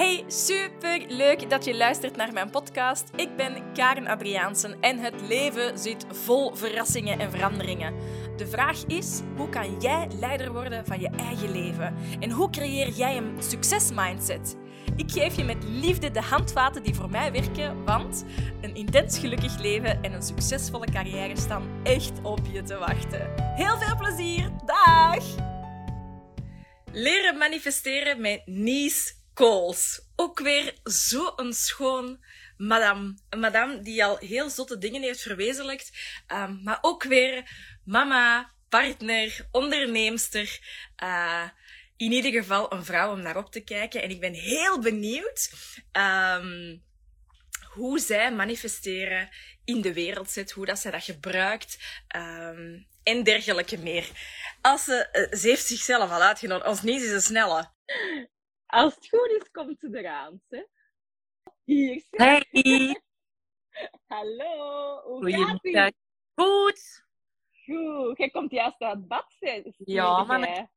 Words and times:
Hey, 0.00 0.24
super 0.26 1.04
leuk 1.08 1.50
dat 1.50 1.64
je 1.64 1.76
luistert 1.76 2.16
naar 2.16 2.32
mijn 2.32 2.50
podcast. 2.50 3.04
Ik 3.16 3.36
ben 3.36 3.72
Karen 3.72 4.06
Adriaansen 4.06 4.80
en 4.80 4.98
het 4.98 5.20
leven 5.28 5.78
zit 5.78 6.06
vol 6.08 6.54
verrassingen 6.54 7.18
en 7.18 7.30
veranderingen. 7.30 7.94
De 8.36 8.46
vraag 8.46 8.84
is: 8.86 9.20
hoe 9.36 9.48
kan 9.48 9.80
jij 9.80 10.08
leider 10.20 10.52
worden 10.52 10.86
van 10.86 11.00
je 11.00 11.10
eigen 11.16 11.50
leven? 11.50 11.94
En 12.20 12.30
hoe 12.30 12.50
creëer 12.50 12.88
jij 12.88 13.16
een 13.16 13.42
succesmindset? 13.42 14.56
Ik 14.96 15.10
geef 15.10 15.36
je 15.36 15.44
met 15.44 15.64
liefde 15.64 16.10
de 16.10 16.22
handvaten 16.22 16.82
die 16.82 16.94
voor 16.94 17.10
mij 17.10 17.32
werken, 17.32 17.84
want 17.84 18.24
een 18.60 18.74
intens 18.74 19.18
gelukkig 19.18 19.58
leven 19.58 20.02
en 20.02 20.12
een 20.12 20.22
succesvolle 20.22 20.90
carrière 20.90 21.36
staan 21.36 21.80
echt 21.82 22.12
op 22.22 22.40
je 22.52 22.62
te 22.62 22.76
wachten. 22.76 23.54
Heel 23.54 23.78
veel 23.78 23.96
plezier! 23.96 24.50
Dag! 24.64 25.24
Leren 26.92 27.38
manifesteren 27.38 28.20
met 28.20 28.42
Nies 28.44 29.18
Kools. 29.40 30.00
Ook 30.16 30.40
weer 30.40 30.74
zo'n 30.82 31.52
schoon 31.52 32.24
madame. 32.56 33.14
Een 33.28 33.40
madame 33.40 33.80
die 33.80 34.04
al 34.04 34.18
heel 34.18 34.50
zotte 34.50 34.78
dingen 34.78 35.02
heeft 35.02 35.22
verwezenlijkt. 35.22 35.90
Um, 36.28 36.60
maar 36.62 36.78
ook 36.80 37.02
weer 37.02 37.50
mama, 37.84 38.52
partner, 38.68 39.46
onderneemster. 39.50 40.58
Uh, 41.02 41.48
in 41.96 42.12
ieder 42.12 42.32
geval 42.32 42.72
een 42.72 42.84
vrouw 42.84 43.12
om 43.12 43.22
naar 43.22 43.36
op 43.36 43.52
te 43.52 43.60
kijken. 43.60 44.02
En 44.02 44.10
ik 44.10 44.20
ben 44.20 44.32
heel 44.32 44.80
benieuwd 44.80 45.50
um, 45.92 46.82
hoe 47.72 47.98
zij 47.98 48.32
manifesteren 48.32 49.28
in 49.64 49.80
de 49.80 49.92
wereld 49.92 50.30
zit, 50.30 50.50
hoe 50.50 50.66
dat 50.66 50.78
zij 50.78 50.90
dat 50.90 51.04
gebruikt 51.04 51.78
um, 52.16 52.86
en 53.02 53.22
dergelijke 53.22 53.78
meer. 53.78 54.08
Als 54.60 54.84
ze, 54.84 55.28
ze 55.38 55.48
heeft 55.48 55.66
zichzelf 55.66 56.10
al 56.10 56.22
uitgenodigd. 56.22 56.66
Als 56.66 56.82
niet, 56.82 57.02
is 57.02 57.10
ze 57.10 57.20
snelle. 57.20 57.70
Als 58.70 58.94
het 58.94 59.08
goed 59.08 59.30
is, 59.30 59.50
komt 59.50 59.78
ze 59.80 59.98
eraan. 59.98 60.42
Hè? 60.48 60.64
Hier. 61.64 62.04
Hey. 62.10 63.02
Hallo. 64.06 65.00
Hoe 65.02 65.30
gaat? 65.60 65.94
Goed. 66.34 67.04
Goed. 67.64 68.18
Jij 68.18 68.30
komt 68.30 68.50
juist 68.50 68.80
uit 68.80 69.08
bad. 69.08 69.36
hè? 69.38 69.62
Ja, 69.76 70.24
maar. 70.24 70.70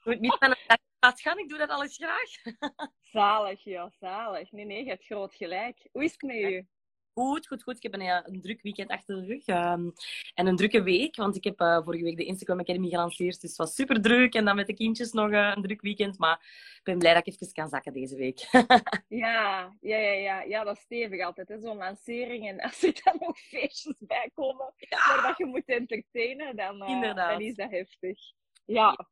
Goed, 0.00 0.20
niet 0.20 0.36
van 0.38 0.48
dag 0.66 0.78
laat 0.98 1.20
gaan. 1.20 1.38
Ik 1.38 1.48
doe 1.48 1.58
dat 1.58 1.68
alles 1.68 1.96
graag. 1.96 2.30
Zalig, 3.12 3.64
ja, 3.64 3.90
zalig. 3.98 4.52
Nee, 4.52 4.64
nee, 4.64 4.84
je 4.84 4.90
hebt 4.90 5.04
groot 5.04 5.34
gelijk. 5.34 5.88
Hoe 5.92 6.04
is 6.04 6.12
het 6.12 6.22
met 6.22 6.36
u? 6.36 6.68
Goed, 7.14 7.46
goed, 7.46 7.62
goed. 7.62 7.76
Ik 7.76 7.82
heb 7.82 7.94
een, 7.94 8.32
een 8.34 8.40
druk 8.40 8.62
weekend 8.62 8.90
achter 8.90 9.16
de 9.16 9.26
rug. 9.26 9.46
ehm, 9.46 9.90
en 10.34 10.46
een 10.46 10.56
drukke 10.56 10.82
week, 10.82 11.16
want 11.16 11.36
ik 11.36 11.44
heb 11.44 11.60
eh, 11.60 11.82
vorige 11.84 12.04
week 12.04 12.16
de 12.16 12.24
Instagram 12.24 12.60
Academy 12.60 12.88
gelanceerd. 12.88 13.40
Dus 13.40 13.50
het 13.50 13.58
was 13.58 13.74
super 13.74 14.02
druk. 14.02 14.34
En 14.34 14.44
dan 14.44 14.56
met 14.56 14.66
de 14.66 14.74
kindjes 14.74 15.12
nog 15.12 15.30
eh, 15.30 15.52
een 15.54 15.62
druk 15.62 15.80
weekend. 15.80 16.18
Maar 16.18 16.38
ik 16.76 16.80
ben 16.82 16.98
blij 16.98 17.14
dat 17.14 17.26
ik 17.26 17.32
even 17.34 17.52
kan 17.52 17.68
zakken 17.68 17.92
deze 17.92 18.16
week. 18.16 18.48
Ja, 19.08 19.76
ja, 19.80 19.96
ja, 19.96 20.12
ja. 20.12 20.42
Ja, 20.42 20.64
dat 20.64 20.76
is 20.76 20.82
stevig 20.82 21.24
altijd, 21.24 21.56
zo'n 21.62 21.76
lancering. 21.76 22.48
En 22.48 22.60
als 22.60 22.82
er 22.82 23.00
dan 23.04 23.16
nog 23.18 23.38
feestjes 23.38 23.96
bij 23.98 24.30
komen, 24.34 24.74
waar 24.88 25.22
dat 25.22 25.38
je 25.38 25.44
moet 25.46 25.64
entertainen, 25.66 26.56
dan, 26.56 26.82
eh, 26.82 27.14
dan 27.14 27.40
is 27.40 27.54
dat 27.54 27.70
heftig. 27.70 28.18
Ja. 28.64 29.06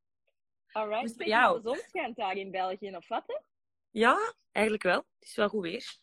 Alright. 0.73 1.03
Met 1.03 1.15
Zeg, 1.17 1.27
jou? 1.27 1.63
De 1.63 1.69
zon 1.69 1.79
schijnt 1.89 2.17
daar 2.17 2.37
in 2.37 2.51
België, 2.51 2.97
of 2.97 3.09
wat, 3.09 3.23
hè? 3.27 3.39
ja, 3.91 4.35
eigenlijk 4.53 4.85
wel. 4.85 4.97
Het 5.19 5.29
is 5.29 5.35
wel 5.35 5.49
goed 5.49 5.63
weer. 5.63 5.97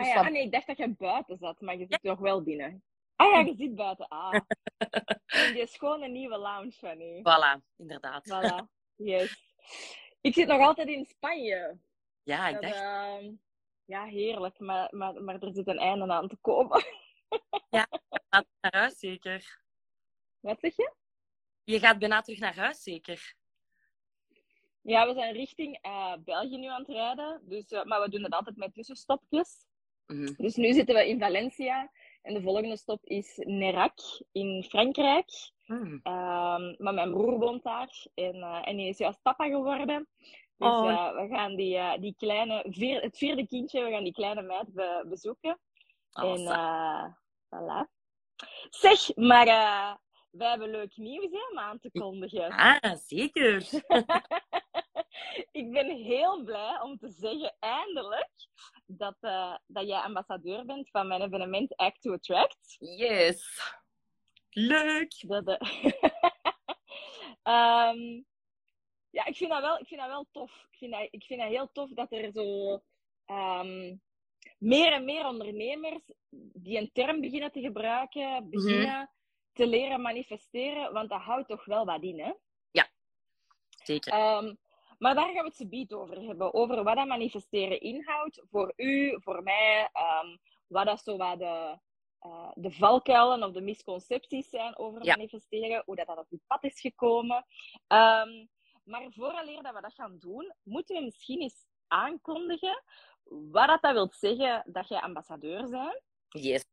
Ah, 0.00 0.06
ja. 0.06 0.14
ah 0.14 0.30
nee, 0.30 0.42
ik 0.42 0.52
dacht 0.52 0.66
dat 0.66 0.76
je 0.76 0.88
buiten 0.88 1.38
zat, 1.38 1.60
maar 1.60 1.76
je 1.76 1.86
zit 1.88 2.02
toch 2.02 2.18
wel 2.18 2.42
binnen. 2.42 2.82
Ah 3.16 3.32
ja, 3.32 3.38
je 3.40 3.54
zit 3.56 3.74
buiten. 3.74 4.08
Ah. 4.08 4.40
In 5.46 5.54
die 5.54 5.66
schone 5.66 6.08
nieuwe 6.08 6.38
lounge 6.38 6.72
van 6.72 7.00
u. 7.00 7.18
Voilà, 7.18 7.76
inderdaad. 7.76 8.28
Voilà. 8.28 8.64
Yes. 8.96 9.54
Ik 10.20 10.34
zit 10.34 10.48
nog 10.48 10.60
altijd 10.60 10.88
in 10.88 11.04
Spanje. 11.04 11.78
Ja, 12.22 12.48
ik 12.48 12.54
Dat, 12.54 12.62
dacht, 12.62 12.74
ehm, 12.74 13.32
ja, 13.84 14.04
heerlijk, 14.04 14.58
maar, 14.58 14.88
maar, 14.90 15.22
maar 15.22 15.42
er 15.42 15.52
zit 15.52 15.66
een 15.66 15.78
einde 15.78 16.12
aan 16.12 16.28
te 16.28 16.36
komen. 16.40 16.84
gaat 18.30 18.46
naar 18.60 18.74
huis 18.74 18.98
zeker. 18.98 19.62
Wat 20.40 20.60
zeg 20.60 20.76
je? 20.76 20.92
Je 21.64 21.78
gaat 21.78 21.98
bijna 21.98 22.20
terug 22.20 22.38
naar 22.38 22.56
huis 22.56 22.82
zeker. 22.82 23.34
Ja, 24.82 25.06
we 25.06 25.14
zijn 25.14 25.32
richting 25.32 25.78
eh, 25.80 26.14
België 26.24 26.56
nu 26.56 26.66
aan 26.66 26.80
het 26.80 26.90
rijden. 26.90 27.42
Dus, 27.44 27.70
eh, 27.70 27.84
maar 27.84 28.00
we 28.00 28.10
doen 28.10 28.22
het 28.22 28.32
altijd 28.32 28.56
met 28.56 28.74
tussenstopjes. 28.74 29.66
Mhm. 30.12 30.32
Dus 30.36 30.56
nu 30.56 30.72
zitten 30.72 30.94
we 30.94 31.08
in 31.08 31.18
Valencia. 31.18 31.90
En 32.22 32.34
de 32.34 32.42
volgende 32.42 32.76
stop 32.76 33.04
is 33.04 33.32
Nerac 33.36 33.92
in 34.32 34.64
Frankrijk. 34.68 35.30
Mm. 35.66 36.00
Ehm, 36.02 36.74
maar 36.78 36.94
mijn 36.94 37.10
broer 37.10 37.38
woont 37.38 37.62
daar 37.62 38.06
en, 38.14 38.42
en 38.42 38.76
die 38.76 38.88
is 38.88 38.98
juist 38.98 39.22
papa 39.22 39.44
geworden. 39.48 40.08
Dus 40.56 40.68
Oh. 40.68 40.90
eh, 40.90 41.14
we 41.14 41.28
gaan 41.34 41.54
die, 41.56 41.76
eh, 41.76 42.00
die 42.00 42.14
kleine, 42.18 42.64
vier, 42.68 43.00
het 43.02 43.18
vierde 43.18 43.46
kindje, 43.46 43.84
we 43.84 43.90
gaan 43.90 44.04
die 44.04 44.12
kleine 44.12 44.42
meid 44.42 44.72
be- 44.74 45.04
bezoeken. 45.08 45.58
Oh, 46.12 46.24
en 46.24 47.16
voilà. 47.54 47.98
Zeg, 48.70 49.16
maar 49.16 49.44
wij 50.30 50.48
hebben 50.50 50.70
leuk 50.70 50.96
nieuws 50.96 51.30
hè, 51.30 51.38
om 51.50 51.58
aan 51.58 51.78
te 51.78 51.90
kondigen. 51.90 52.48
ah, 52.50 52.94
zeker. 53.06 53.62
Ik 55.60 55.72
ben 55.72 55.96
heel 55.96 56.42
blij 56.42 56.80
om 56.80 56.98
te 56.98 57.08
zeggen, 57.08 57.56
eindelijk, 57.58 58.30
dat, 58.86 59.16
eh, 59.20 59.56
dat 59.66 59.86
jij 59.86 60.00
ambassadeur 60.00 60.64
bent 60.64 60.90
van 60.90 61.06
mijn 61.06 61.22
evenement 61.22 61.76
Act 61.76 62.00
to 62.00 62.12
Attract. 62.12 62.76
Yes. 62.78 63.62
Leuk. 64.50 65.14
Dat, 65.26 65.46
eh, 65.58 65.92
Ehm, 67.42 68.22
ja, 69.10 69.24
ik 69.24 69.36
vind, 69.36 69.50
dat 69.50 69.60
wel, 69.60 69.78
ik 69.78 69.86
vind 69.86 70.00
dat 70.00 70.08
wel 70.08 70.26
tof. 70.30 70.66
Ik 70.70 70.78
vind 70.78 70.92
dat, 70.92 71.08
ik 71.10 71.24
vind 71.24 71.40
dat 71.40 71.48
heel 71.48 71.70
tof 71.72 71.90
dat 71.90 72.12
er 72.12 72.32
zo 72.32 72.80
ehm, 73.24 73.96
meer 74.58 74.92
en 74.92 75.04
meer 75.04 75.26
ondernemers 75.26 76.02
die 76.52 76.78
een 76.78 76.90
term 76.92 77.20
beginnen 77.20 77.52
te 77.52 77.60
gebruiken, 77.60 78.50
beginnen 78.50 79.10
te 79.52 79.66
leren 79.66 80.00
manifesteren, 80.00 80.92
want 80.92 81.08
dat 81.08 81.20
houdt 81.20 81.48
toch 81.48 81.64
wel 81.64 81.84
wat 81.84 82.02
in, 82.02 82.20
hè? 82.20 82.32
Zeker. 83.82 84.12
Ehm, 84.12 84.54
maar 85.00 85.14
daar 85.14 85.24
gaan 85.24 85.34
we 85.42 85.48
het 85.48 85.56
zo 85.56 85.66
biet 85.66 85.92
over 85.92 86.20
hebben. 86.22 86.54
Over 86.54 86.82
wat 86.84 86.96
dat 86.96 87.06
manifesteren 87.06 87.80
inhoudt 87.80 88.42
voor 88.50 88.72
u, 88.76 89.16
voor 89.22 89.42
mij. 89.42 89.88
ehm, 89.92 90.36
wat 90.66 90.86
dat 90.86 91.00
zo 91.02 91.16
wat 91.16 91.38
de, 91.38 91.78
eh, 92.18 92.50
de 92.54 92.70
valkuilen 92.70 93.42
of 93.42 93.52
de 93.52 93.60
misconcepties 93.60 94.48
zijn 94.48 94.78
over 94.78 95.04
Ja. 95.04 95.16
manifesteren. 95.16 95.82
Hoe 95.86 95.96
dat, 95.96 96.06
dat 96.06 96.18
op 96.18 96.26
uw 96.30 96.40
pad 96.46 96.64
is 96.64 96.80
gekomen. 96.80 97.46
Ehm, 97.86 98.46
maar 98.84 99.06
vooraleer 99.12 99.62
dat 99.62 99.74
we 99.74 99.80
dat 99.80 99.94
gaan 99.94 100.16
doen, 100.18 100.54
moeten 100.62 100.96
we 100.96 101.02
misschien 101.04 101.40
eens 101.40 101.66
aankondigen 101.86 102.82
wat 103.24 103.66
dat, 103.68 103.82
dat 103.82 103.92
wil 103.92 104.08
zeggen 104.10 104.62
dat 104.66 104.88
jij 104.88 105.00
ambassadeur 105.00 105.68
bent. 105.70 106.02
Yes. 106.28 106.64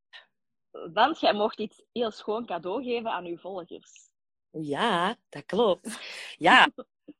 Want 0.93 1.19
jij 1.19 1.33
mocht 1.33 1.59
iets 1.59 1.83
heel 1.91 2.11
schoon 2.11 2.45
cadeau 2.45 2.83
geven 2.83 3.11
aan 3.11 3.25
uw 3.25 3.37
volgers. 3.37 4.09
Ja, 4.61 5.15
dat 5.29 5.45
klopt. 5.45 5.99
Ja. 6.37 6.67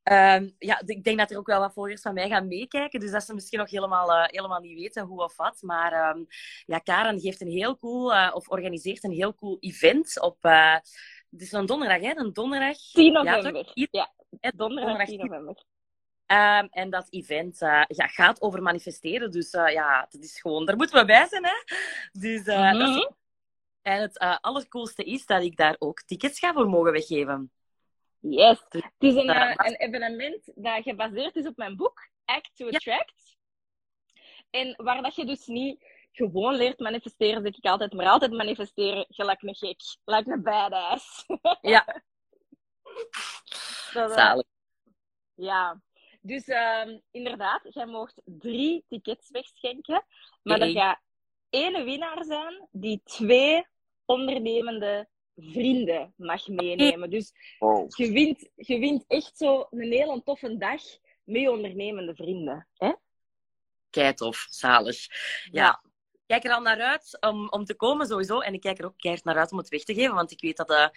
Ehm, 0.03 0.49
ja, 0.57 0.81
ik 0.85 1.03
denk 1.03 1.17
dat 1.17 1.31
er 1.31 1.37
ook 1.37 1.47
wel 1.47 1.59
wat 1.59 1.73
volgers 1.73 2.01
van 2.01 2.13
mij 2.13 2.29
gaan 2.29 2.47
meekijken. 2.47 2.99
Dus 2.99 3.11
dat 3.11 3.23
ze 3.23 3.33
misschien 3.33 3.59
nog 3.59 3.69
helemaal, 3.69 4.11
eh, 4.13 4.23
helemaal 4.25 4.59
niet 4.59 4.79
weten 4.79 5.03
hoe 5.05 5.23
of 5.23 5.35
wat. 5.37 5.57
Maar 5.61 5.91
ehm, 5.91 6.23
ja, 6.65 6.77
Karen 6.79 7.19
geeft 7.19 7.41
een 7.41 7.51
heel 7.51 7.77
cool, 7.77 8.13
eh, 8.13 8.31
of 8.33 8.49
organiseert 8.49 9.03
een 9.03 9.11
heel 9.11 9.35
cool 9.35 9.57
event 9.59 10.21
op... 10.21 10.37
eh 10.41 10.75
het 11.31 11.41
is 11.41 11.51
een 11.51 11.65
donderdag, 11.65 12.01
hè? 12.01 12.15
Een 12.15 12.33
donderdag. 12.33 12.77
10 12.77 13.11
Ja, 13.13 13.21
november. 13.35 13.71
Ja, 13.73 14.13
hè, 14.39 14.49
donderdag 14.55 15.05
10 15.05 15.05
10. 15.05 15.17
november. 15.17 15.63
Ehm, 16.25 16.67
en 16.69 16.89
dat 16.89 17.07
event 17.09 17.57
ja, 17.87 18.07
gaat 18.07 18.41
over 18.41 18.61
manifesteren. 18.61 19.31
Dus 19.31 19.51
ja, 19.51 20.07
dat 20.09 20.23
is 20.23 20.41
gewoon... 20.41 20.65
Daar 20.65 20.75
moeten 20.75 20.99
we 20.99 21.05
bij 21.05 21.27
zijn, 21.27 21.43
hè? 21.45 21.53
Dus 22.11 22.43
dat 22.43 22.75
is 22.75 22.87
Mhm. 22.87 23.07
En 23.87 24.01
het 24.01 24.17
eh, 24.17 24.37
allercoolste 24.41 25.03
is 25.03 25.25
dat 25.25 25.41
ik 25.43 25.57
daar 25.57 25.75
ook 25.79 26.01
tickets 26.01 26.39
ga 26.39 26.53
voor 26.53 26.69
mogen 26.69 26.91
weggeven. 26.91 27.51
Yes. 28.19 28.63
Het 28.69 28.83
is 28.97 29.15
een, 29.15 29.29
Eh, 29.29 29.53
een 29.67 29.75
evenement 29.75 30.51
dat 30.55 30.83
gebaseerd 30.83 31.35
is 31.35 31.45
op 31.47 31.57
mijn 31.57 31.75
boek, 31.75 32.09
Act 32.25 32.55
to 32.55 32.65
Ja. 32.65 32.75
Attract. 32.75 33.37
En 34.49 34.73
waar 34.83 35.01
dat 35.01 35.15
je 35.15 35.25
dus 35.25 35.45
niet 35.45 35.85
gewoon 36.11 36.55
leert 36.55 36.79
manifesteren, 36.79 37.41
zeg 37.41 37.57
ik 37.57 37.65
altijd, 37.65 37.93
maar 37.93 38.07
altijd 38.07 38.31
manifesteren 38.31 39.05
gelijk 39.09 39.41
een 39.41 39.55
gek. 39.55 39.79
Gelijk 40.05 40.27
een 40.27 40.41
badass. 40.43 41.25
Ja. 41.61 42.01
Dat, 43.93 44.09
eh, 44.09 44.15
Zalig. 44.15 44.45
ja. 45.33 45.81
Dus 46.21 46.47
ehm, 46.47 46.99
inderdaad, 47.11 47.61
jij 47.73 47.85
mocht 47.85 48.21
drie 48.25 48.85
tickets 48.87 49.29
wegschenken. 49.29 50.05
Maar 50.43 50.59
er 50.59 50.67
Yay. 50.67 50.81
gaat 50.81 50.99
één 51.49 51.85
winnaar 51.85 52.23
zijn 52.23 52.67
die 52.71 53.01
twee 53.03 53.65
ondernemende 54.07 55.07
vrienden 55.35 56.13
mag 56.15 56.47
meenemen. 56.47 57.09
Dus 57.09 57.31
Oh. 57.59 57.87
je 57.87 58.11
wint, 58.11 58.49
je 58.55 58.79
wint 58.79 59.03
echt 59.07 59.37
zo 59.37 59.67
een 59.71 59.91
hele 59.91 60.21
toffe 60.23 60.57
dag 60.57 60.81
met 61.23 61.49
ondernemende 61.49 62.15
vrienden. 62.15 62.67
Hè? 62.73 62.93
Tof, 64.13 64.47
zalig. 64.49 65.05
Ja. 65.51 65.81
kijk 66.25 66.43
er 66.43 66.51
al 66.51 66.61
naar 66.61 66.81
uit 66.81 67.17
om, 67.19 67.49
om 67.49 67.65
te 67.65 67.75
komen, 67.75 68.07
sowieso. 68.07 68.39
En 68.39 68.53
ik 68.53 68.61
kijk 68.61 68.79
er 68.79 68.85
ook 68.85 68.97
keihard 68.97 69.25
naar 69.25 69.37
uit 69.37 69.51
om 69.51 69.57
het 69.57 69.69
weg 69.69 69.83
te 69.83 69.93
geven. 69.93 70.15
Want 70.15 70.31
ik 70.31 70.41
weet 70.41 70.57
dat 70.57 70.69
uh, 70.69 70.87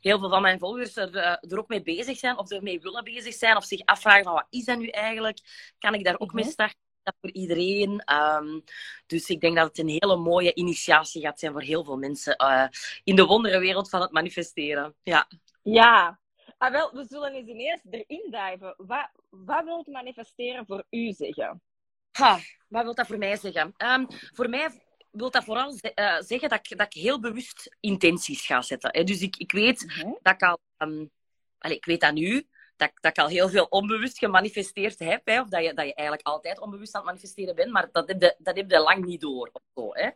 heel 0.00 0.18
veel 0.18 0.28
van 0.28 0.42
mijn 0.42 0.58
volgers 0.58 0.96
er, 0.96 1.14
uh, 1.14 1.52
er 1.52 1.58
ook 1.58 1.68
mee 1.68 1.82
bezig 1.82 2.18
zijn. 2.18 2.38
Of 2.38 2.50
ermee 2.50 2.80
willen 2.80 3.04
bezig 3.04 3.34
zijn. 3.34 3.56
Of 3.56 3.64
zich 3.64 3.80
afvragen 3.84 4.24
van, 4.24 4.32
wat 4.32 4.46
is 4.50 4.64
dat 4.64 4.78
nu 4.78 4.88
eigenlijk? 4.88 5.38
Kan 5.78 5.94
ik 5.94 6.04
daar 6.04 6.18
ook 6.18 6.32
mee 6.32 6.44
starten? 6.44 6.83
Dat 7.04 7.14
voor 7.20 7.32
iedereen. 7.32 8.02
Um, 8.12 8.64
dus 9.06 9.28
ik 9.28 9.40
denk 9.40 9.56
dat 9.56 9.68
het 9.68 9.78
een 9.78 9.88
hele 9.88 10.16
mooie 10.16 10.54
initiatie 10.54 11.22
gaat 11.22 11.38
zijn 11.38 11.52
voor 11.52 11.62
heel 11.62 11.84
veel 11.84 11.96
mensen 11.96 12.34
uh, 12.42 12.66
in 13.04 13.16
de 13.16 13.24
wonderenwereld 13.24 13.88
van 13.88 14.00
het 14.00 14.12
manifesteren. 14.12 14.94
Ja. 15.02 15.28
Ja. 15.62 16.20
Ah, 16.58 16.72
wel, 16.72 16.92
we 16.92 17.04
zullen 17.08 17.32
eens 17.32 17.48
ineens 17.48 17.80
erin 17.90 18.30
duiven. 18.30 18.74
Wat, 18.76 19.10
wat 19.30 19.64
wil 19.64 19.78
het 19.78 19.86
manifesteren 19.86 20.66
voor 20.66 20.84
u 20.90 21.12
zeggen? 21.12 21.62
Ha, 22.10 22.38
wat 22.68 22.82
wil 22.82 22.94
dat 22.94 23.06
voor 23.06 23.18
mij 23.18 23.36
zeggen? 23.36 23.74
Um, 23.76 24.06
voor 24.08 24.48
mij 24.48 24.82
wil 25.10 25.30
dat 25.30 25.44
vooral 25.44 25.72
ze 25.72 25.92
uh, 25.94 26.20
zeggen 26.20 26.48
dat 26.48 26.70
ik, 26.70 26.78
dat 26.78 26.94
ik 26.94 27.02
heel 27.02 27.20
bewust 27.20 27.76
intenties 27.80 28.46
ga 28.46 28.62
zetten. 28.62 28.90
Hè. 28.92 29.04
Dus 29.04 29.20
ik, 29.20 29.36
ik 29.36 29.52
weet 29.52 29.82
mm 29.82 29.88
-hmm. 29.88 30.18
dat 30.22 30.34
ik 30.34 30.42
al... 30.42 30.58
Um, 30.78 31.10
allez, 31.58 31.76
ik 31.76 31.84
weet 31.84 32.00
dat 32.00 32.14
nu, 32.14 32.46
dat, 32.76 32.90
dat 33.00 33.10
ik 33.10 33.18
al 33.18 33.28
heel 33.28 33.48
veel 33.48 33.66
onbewust 33.70 34.18
gemanifesteerd 34.18 34.98
heb. 34.98 35.20
Hè, 35.24 35.40
of 35.40 35.48
dat 35.48 35.64
je, 35.64 35.74
dat 35.74 35.86
je 35.86 35.94
eigenlijk 35.94 36.26
altijd 36.26 36.60
onbewust 36.60 36.94
aan 36.94 37.00
het 37.00 37.10
manifesteren 37.10 37.54
bent. 37.54 37.72
Maar 37.72 37.88
dat 37.92 38.08
heb 38.08 38.22
je, 38.22 38.34
dat 38.38 38.56
heb 38.56 38.70
je 38.70 38.78
lang 38.80 39.04
niet 39.04 39.20
door. 39.20 39.50
Of 39.52 39.62
zo, 39.74 39.90
hè. 39.92 40.08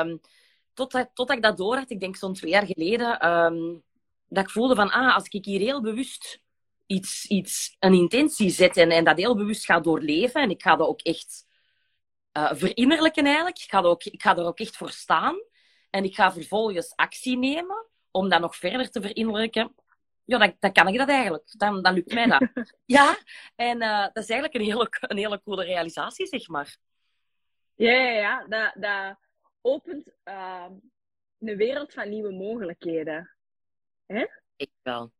Um, 0.00 0.20
totdat, 0.74 1.30
ik 1.30 1.42
dat 1.42 1.56
door 1.56 1.76
had, 1.76 1.90
ik 1.90 2.00
denk 2.00 2.16
zo'n 2.16 2.34
twee 2.34 2.50
jaar 2.50 2.66
geleden... 2.66 3.28
Um, 3.28 3.82
dat 4.32 4.44
ik 4.44 4.50
voelde 4.50 4.74
van, 4.74 4.90
ah, 4.90 5.14
als 5.14 5.28
ik 5.28 5.44
hier 5.44 5.60
heel 5.60 5.80
bewust 5.80 6.40
iets, 6.86 7.26
iets, 7.26 7.76
een 7.78 7.94
intentie 7.94 8.50
zet 8.50 8.76
en, 8.76 8.90
en 8.90 9.04
dat 9.04 9.16
heel 9.16 9.36
bewust 9.36 9.64
ga 9.64 9.80
doorleven, 9.80 10.42
en 10.42 10.50
ik 10.50 10.62
ga 10.62 10.76
dat 10.76 10.88
ook 10.88 11.00
echt 11.00 11.46
uh, 12.32 12.52
verinnerlijken 12.52 13.24
eigenlijk, 13.24 13.58
ik 13.58 13.70
ga, 13.70 13.80
ook, 13.80 14.04
ik 14.04 14.22
ga 14.22 14.36
er 14.36 14.44
ook 14.44 14.58
echt 14.58 14.76
voor 14.76 14.90
staan, 14.90 15.42
en 15.90 16.04
ik 16.04 16.14
ga 16.14 16.32
vervolgens 16.32 16.92
actie 16.96 17.38
nemen 17.38 17.86
om 18.10 18.28
dat 18.28 18.40
nog 18.40 18.56
verder 18.56 18.90
te 18.90 19.00
verinnerlijken, 19.00 19.74
ja, 20.24 20.38
dan, 20.38 20.56
dan 20.58 20.72
kan 20.72 20.88
ik 20.88 20.98
dat 20.98 21.08
eigenlijk. 21.08 21.44
Dan, 21.58 21.82
dan 21.82 21.94
lukt 21.94 22.14
mij 22.14 22.26
dat. 22.26 22.48
ja, 22.96 23.16
en 23.56 23.82
uh, 23.82 24.02
dat 24.02 24.22
is 24.22 24.30
eigenlijk 24.30 24.54
een 24.54 24.70
hele, 24.70 24.88
een 25.00 25.16
hele 25.16 25.42
coole 25.42 25.64
realisatie, 25.64 26.26
zeg 26.26 26.48
maar. 26.48 26.76
Ja, 27.74 27.92
ja, 27.92 28.10
ja. 28.10 28.46
Dat, 28.46 28.82
dat 28.82 29.16
opent 29.60 30.12
uh, 30.24 30.66
een 31.38 31.56
wereld 31.56 31.92
van 31.92 32.08
nieuwe 32.08 32.32
mogelijkheden. 32.32 33.30
Hè? 34.06 34.26
Ik 34.56 34.70
wel. 34.82 35.12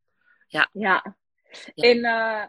Ja. 0.47 0.69
Ja. 0.73 1.15
ja. 1.73 1.85
En 1.87 1.97
uh, 1.97 2.45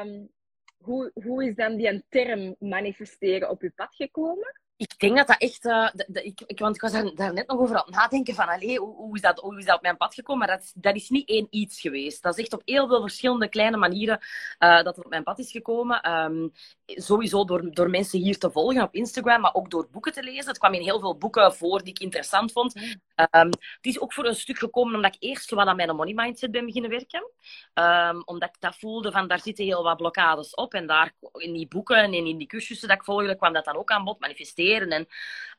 um, 0.00 0.32
hoe, 0.76 1.10
hoe 1.14 1.44
is 1.44 1.54
dan 1.54 1.76
die 1.76 2.04
term 2.08 2.56
manifesteren 2.58 3.50
op 3.50 3.62
je 3.62 3.70
pad 3.70 3.94
gekomen? 3.94 4.60
Ik 4.78 4.98
denk 4.98 5.16
dat 5.16 5.26
dat 5.26 5.38
echt... 5.38 5.64
Uh, 5.64 5.88
de, 5.92 6.04
de, 6.08 6.22
ik, 6.22 6.40
ik, 6.46 6.58
want 6.58 6.74
ik 6.74 6.80
was 6.80 6.92
daar, 6.92 7.14
daar, 7.14 7.32
net 7.32 7.46
nog 7.46 7.58
over 7.58 7.76
aan 7.76 7.82
het 7.86 7.94
nadenken 7.94 8.34
van... 8.34 8.48
Allee, 8.48 8.78
hoe, 8.78 8.94
hoe, 8.94 9.14
is 9.14 9.20
dat, 9.20 9.40
hoe 9.40 9.58
is 9.58 9.64
dat 9.64 9.76
op 9.76 9.82
mijn 9.82 9.96
pad 9.96 10.14
gekomen? 10.14 10.46
Maar 10.46 10.56
dat, 10.56 10.72
dat 10.74 10.94
is 10.94 11.08
niet 11.08 11.28
één 11.28 11.46
iets 11.50 11.80
geweest. 11.80 12.22
Dat 12.22 12.38
is 12.38 12.44
echt 12.44 12.52
op 12.52 12.62
heel 12.64 12.88
veel 12.88 13.00
verschillende 13.00 13.48
kleine 13.48 13.76
manieren 13.76 14.18
uh, 14.58 14.76
dat 14.76 14.96
het 14.96 15.04
op 15.04 15.10
mijn 15.10 15.22
pad 15.22 15.38
is 15.38 15.50
gekomen. 15.50 16.12
Um, 16.12 16.52
sowieso 16.86 17.44
door, 17.44 17.74
door 17.74 17.90
mensen 17.90 18.20
hier 18.20 18.38
te 18.38 18.50
volgen 18.50 18.82
op 18.82 18.94
Instagram, 18.94 19.40
maar 19.40 19.54
ook 19.54 19.70
door 19.70 19.88
boeken 19.90 20.12
te 20.12 20.22
lezen. 20.22 20.46
Het 20.46 20.58
kwam 20.58 20.74
in 20.74 20.82
heel 20.82 21.00
veel 21.00 21.16
boeken 21.16 21.54
voor 21.54 21.82
die 21.82 21.92
ik 21.94 21.98
interessant 21.98 22.52
vond. 22.52 22.76
Um, 22.76 23.48
het 23.50 23.78
is 23.80 24.00
ook 24.00 24.12
voor 24.12 24.26
een 24.26 24.34
stuk 24.34 24.58
gekomen 24.58 24.94
omdat 24.94 25.14
ik 25.14 25.22
eerst 25.22 25.50
wat 25.50 25.66
aan 25.66 25.76
mijn 25.76 25.96
money 25.96 26.14
mindset 26.14 26.50
ben 26.50 26.66
beginnen 26.66 26.90
werken. 26.90 27.30
Um, 27.74 28.22
omdat 28.24 28.48
ik 28.48 28.60
dat 28.60 28.76
voelde 28.76 29.12
van, 29.12 29.28
daar 29.28 29.40
zitten 29.40 29.64
heel 29.64 29.82
wat 29.82 29.96
blokkades 29.96 30.54
op. 30.54 30.74
En 30.74 30.86
daar, 30.86 31.12
in 31.32 31.52
die 31.52 31.68
boeken 31.68 31.96
en 31.96 32.14
in 32.14 32.38
die 32.38 32.46
cursussen 32.46 32.88
dat 32.88 32.96
ik 32.96 33.04
volgde, 33.04 33.36
kwam 33.36 33.52
dat 33.52 33.64
dan 33.64 33.76
ook 33.76 33.90
aan 33.90 34.04
bod. 34.04 34.20
Manifesteren 34.20 34.65
en 34.74 35.06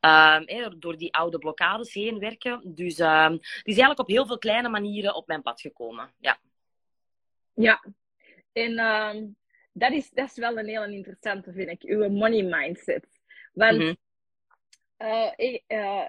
um, 0.01 0.80
door 0.80 0.98
die 0.98 1.13
oude 1.13 1.38
blokkades 1.38 1.94
heen 1.94 2.19
werken. 2.19 2.62
Dus 2.63 3.00
um, 3.00 3.38
die 3.38 3.39
is 3.63 3.77
eigenlijk 3.77 4.00
op 4.00 4.07
heel 4.07 4.25
veel 4.25 4.38
kleine 4.38 4.69
manieren 4.69 5.15
op 5.15 5.27
mijn 5.27 5.42
pad 5.42 5.62
gekomen. 5.62 6.13
Ja. 6.19 6.38
Ja. 7.54 7.83
En 8.54 8.80
um, 8.80 9.36
dat, 9.71 9.92
is, 9.92 10.09
dat 10.09 10.30
is 10.30 10.38
wel 10.38 10.57
een 10.57 10.68
heel 10.68 10.86
interessante, 10.86 11.51
vind 11.51 11.69
ik. 11.69 11.81
Uw 11.81 12.09
money 12.09 12.44
mindset. 12.44 13.07
Want... 13.54 13.77
Mm 13.77 13.98
-hmm. 14.98 15.57
uh, 15.68 16.07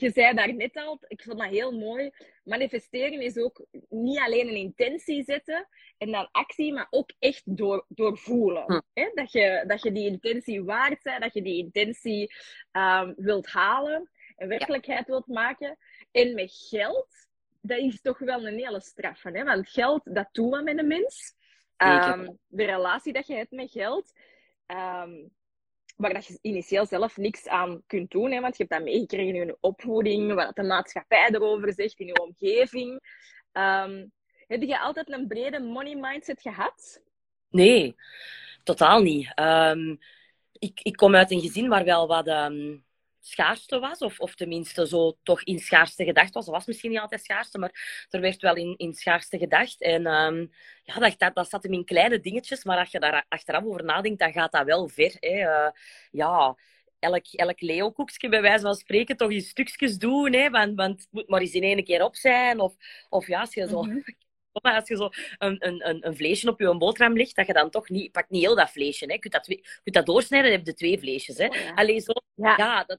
je, 0.00 0.10
zei 0.10 0.34
daar 0.34 0.54
net 0.54 0.76
al, 0.76 0.98
ik 1.06 1.22
vond 1.22 1.38
dat 1.38 1.48
heel 1.48 1.72
mooi. 1.72 2.10
Manifesteren 2.44 3.20
is 3.20 3.38
ook 3.38 3.66
niet 3.88 4.18
alleen 4.18 4.48
een 4.48 4.54
intentie 4.54 5.24
zetten 5.24 5.68
en 5.98 6.10
dan 6.10 6.28
actie, 6.30 6.72
maar 6.72 6.86
ook 6.90 7.12
echt 7.18 7.56
door, 7.56 7.84
doorvoelen. 7.88 8.64
Hm. 8.66 8.80
Hè? 8.92 9.10
Dat, 9.14 9.32
je, 9.32 9.64
dat 9.66 9.82
je 9.82 9.92
die 9.92 10.06
intentie 10.06 10.64
waard 10.64 11.02
bent, 11.02 11.22
dat 11.22 11.34
je 11.34 11.42
die 11.42 11.64
intentie 11.64 12.34
um, 12.72 13.14
wilt 13.16 13.46
halen 13.46 14.10
en 14.36 14.48
werkelijkheid 14.48 15.06
ja. 15.06 15.12
wilt 15.12 15.26
maken. 15.26 15.78
En 16.10 16.34
met 16.34 16.66
geld, 16.68 17.08
dat 17.60 17.78
is 17.78 18.00
toch 18.00 18.18
wel 18.18 18.46
een 18.46 18.58
hele 18.58 18.80
straf. 18.80 19.22
Hè? 19.22 19.44
Want 19.44 19.68
geld, 19.68 20.00
dat 20.04 20.28
doet 20.32 20.50
wat 20.50 20.62
met 20.62 20.78
een 20.78 20.86
mens. 20.86 21.34
Um, 21.76 22.38
de 22.46 22.64
relatie 22.64 23.12
dat 23.12 23.26
je 23.26 23.34
hebt 23.34 23.50
met 23.50 23.70
geld. 23.70 24.12
Um, 24.66 25.32
waar 25.96 26.12
dat 26.12 26.26
je 26.26 26.38
initieel 26.40 26.86
zelf 26.86 27.16
niks 27.16 27.48
aan 27.48 27.82
kunt 27.86 28.10
doen. 28.10 28.32
Hè, 28.32 28.40
want 28.40 28.56
je 28.56 28.64
hebt 28.64 28.74
dat 28.74 28.92
meegekregen 28.92 29.34
in 29.34 29.46
je 29.46 29.56
opvoeding, 29.60 30.34
wat 30.34 30.56
de 30.56 30.62
maatschappij 30.62 31.28
erover 31.30 31.72
zegt, 31.72 31.98
in 31.98 32.06
je 32.06 32.20
omgeving. 32.20 32.90
Um, 33.52 34.12
heb 34.46 34.62
je 34.62 34.80
altijd 34.80 35.12
een 35.12 35.26
brede 35.26 35.60
money 35.60 35.94
mindset 35.94 36.40
gehad? 36.40 37.02
Nee, 37.50 37.96
totaal 38.62 39.02
niet. 39.02 39.32
Um, 39.38 39.98
ik, 40.58 40.80
ik 40.82 40.96
kom 40.96 41.14
uit 41.14 41.30
een 41.30 41.40
gezin 41.40 41.68
waar 41.68 41.84
wel 41.84 42.06
wat 42.06 42.28
um, 42.28 42.84
schaarste 43.24 43.78
was, 43.78 43.98
of, 43.98 44.20
of 44.20 44.34
tenminste 44.34 44.86
zo 44.86 45.18
toch 45.22 45.42
in 45.42 45.58
schaarste 45.58 46.04
gedacht 46.04 46.34
was. 46.34 46.44
Dat 46.44 46.54
was 46.54 46.66
misschien 46.66 46.90
niet 46.90 47.00
altijd 47.00 47.24
schaarste, 47.24 47.58
maar 47.58 48.06
er 48.10 48.20
werd 48.20 48.40
wel 48.40 48.56
in, 48.56 48.74
in 48.76 48.94
schaarste 48.94 49.38
gedacht. 49.38 49.80
En 49.80 50.06
um, 50.06 50.50
ja, 50.82 50.94
dat, 50.94 51.14
dat, 51.18 51.34
dat 51.34 51.48
zat 51.48 51.62
hem 51.62 51.72
in 51.72 51.84
kleine 51.84 52.20
dingetjes, 52.20 52.64
maar 52.64 52.78
als 52.78 52.90
je 52.90 53.00
daar 53.00 53.24
achteraf 53.28 53.64
over 53.64 53.84
nadenkt, 53.84 54.18
dan 54.18 54.32
gaat 54.32 54.52
dat 54.52 54.64
wel 54.64 54.88
ver. 54.88 55.16
Hè. 55.20 55.38
Uh, 55.38 55.70
ja, 56.10 56.56
elk, 56.98 57.26
elk 57.26 57.60
Leo-koekje 57.60 58.28
bij 58.28 58.42
wijze 58.42 58.62
van 58.62 58.74
spreken 58.74 59.16
toch 59.16 59.30
in 59.30 59.40
stukjes 59.40 59.98
doen, 59.98 60.32
hè, 60.32 60.50
want, 60.50 60.74
want 60.76 61.00
het 61.00 61.08
moet 61.10 61.28
maar 61.28 61.40
eens 61.40 61.52
in 61.52 61.62
één 61.62 61.84
keer 61.84 62.04
op 62.04 62.16
zijn. 62.16 62.60
Of, 62.60 62.74
of 63.08 63.26
ja, 63.26 63.40
als 63.40 63.54
je 63.54 63.68
zo... 63.68 63.82
Mm 64.52 64.60
-hmm. 64.62 64.72
Als 64.74 64.88
je 64.88 64.96
zo 64.96 65.08
een, 65.38 65.66
een, 65.66 66.06
een 66.06 66.16
vleesje 66.16 66.48
op 66.48 66.60
je 66.60 66.76
boterham 66.76 67.16
ligt, 67.16 67.36
dat 67.36 67.46
je 67.46 67.52
dan 67.52 67.70
toch 67.70 67.88
niet... 67.88 68.12
Pak 68.12 68.30
niet 68.30 68.42
heel 68.42 68.54
dat 68.54 68.70
vleesje, 68.70 69.04
hè. 69.06 69.12
Je 69.12 69.18
kunt 69.18 69.32
dat, 69.32 69.44
twee, 69.44 69.64
kunt 69.82 69.94
dat 69.94 70.06
doorsnijden 70.06 70.50
en 70.50 70.56
heb 70.56 70.66
je 70.66 70.74
twee 70.74 70.98
vleesjes, 70.98 71.38
hè. 71.38 71.46
Oh, 71.46 71.86
ja. 71.86 72.00
Zo... 72.00 72.12
Ja, 72.34 72.54
ja 72.56 72.84
dat, 72.84 72.98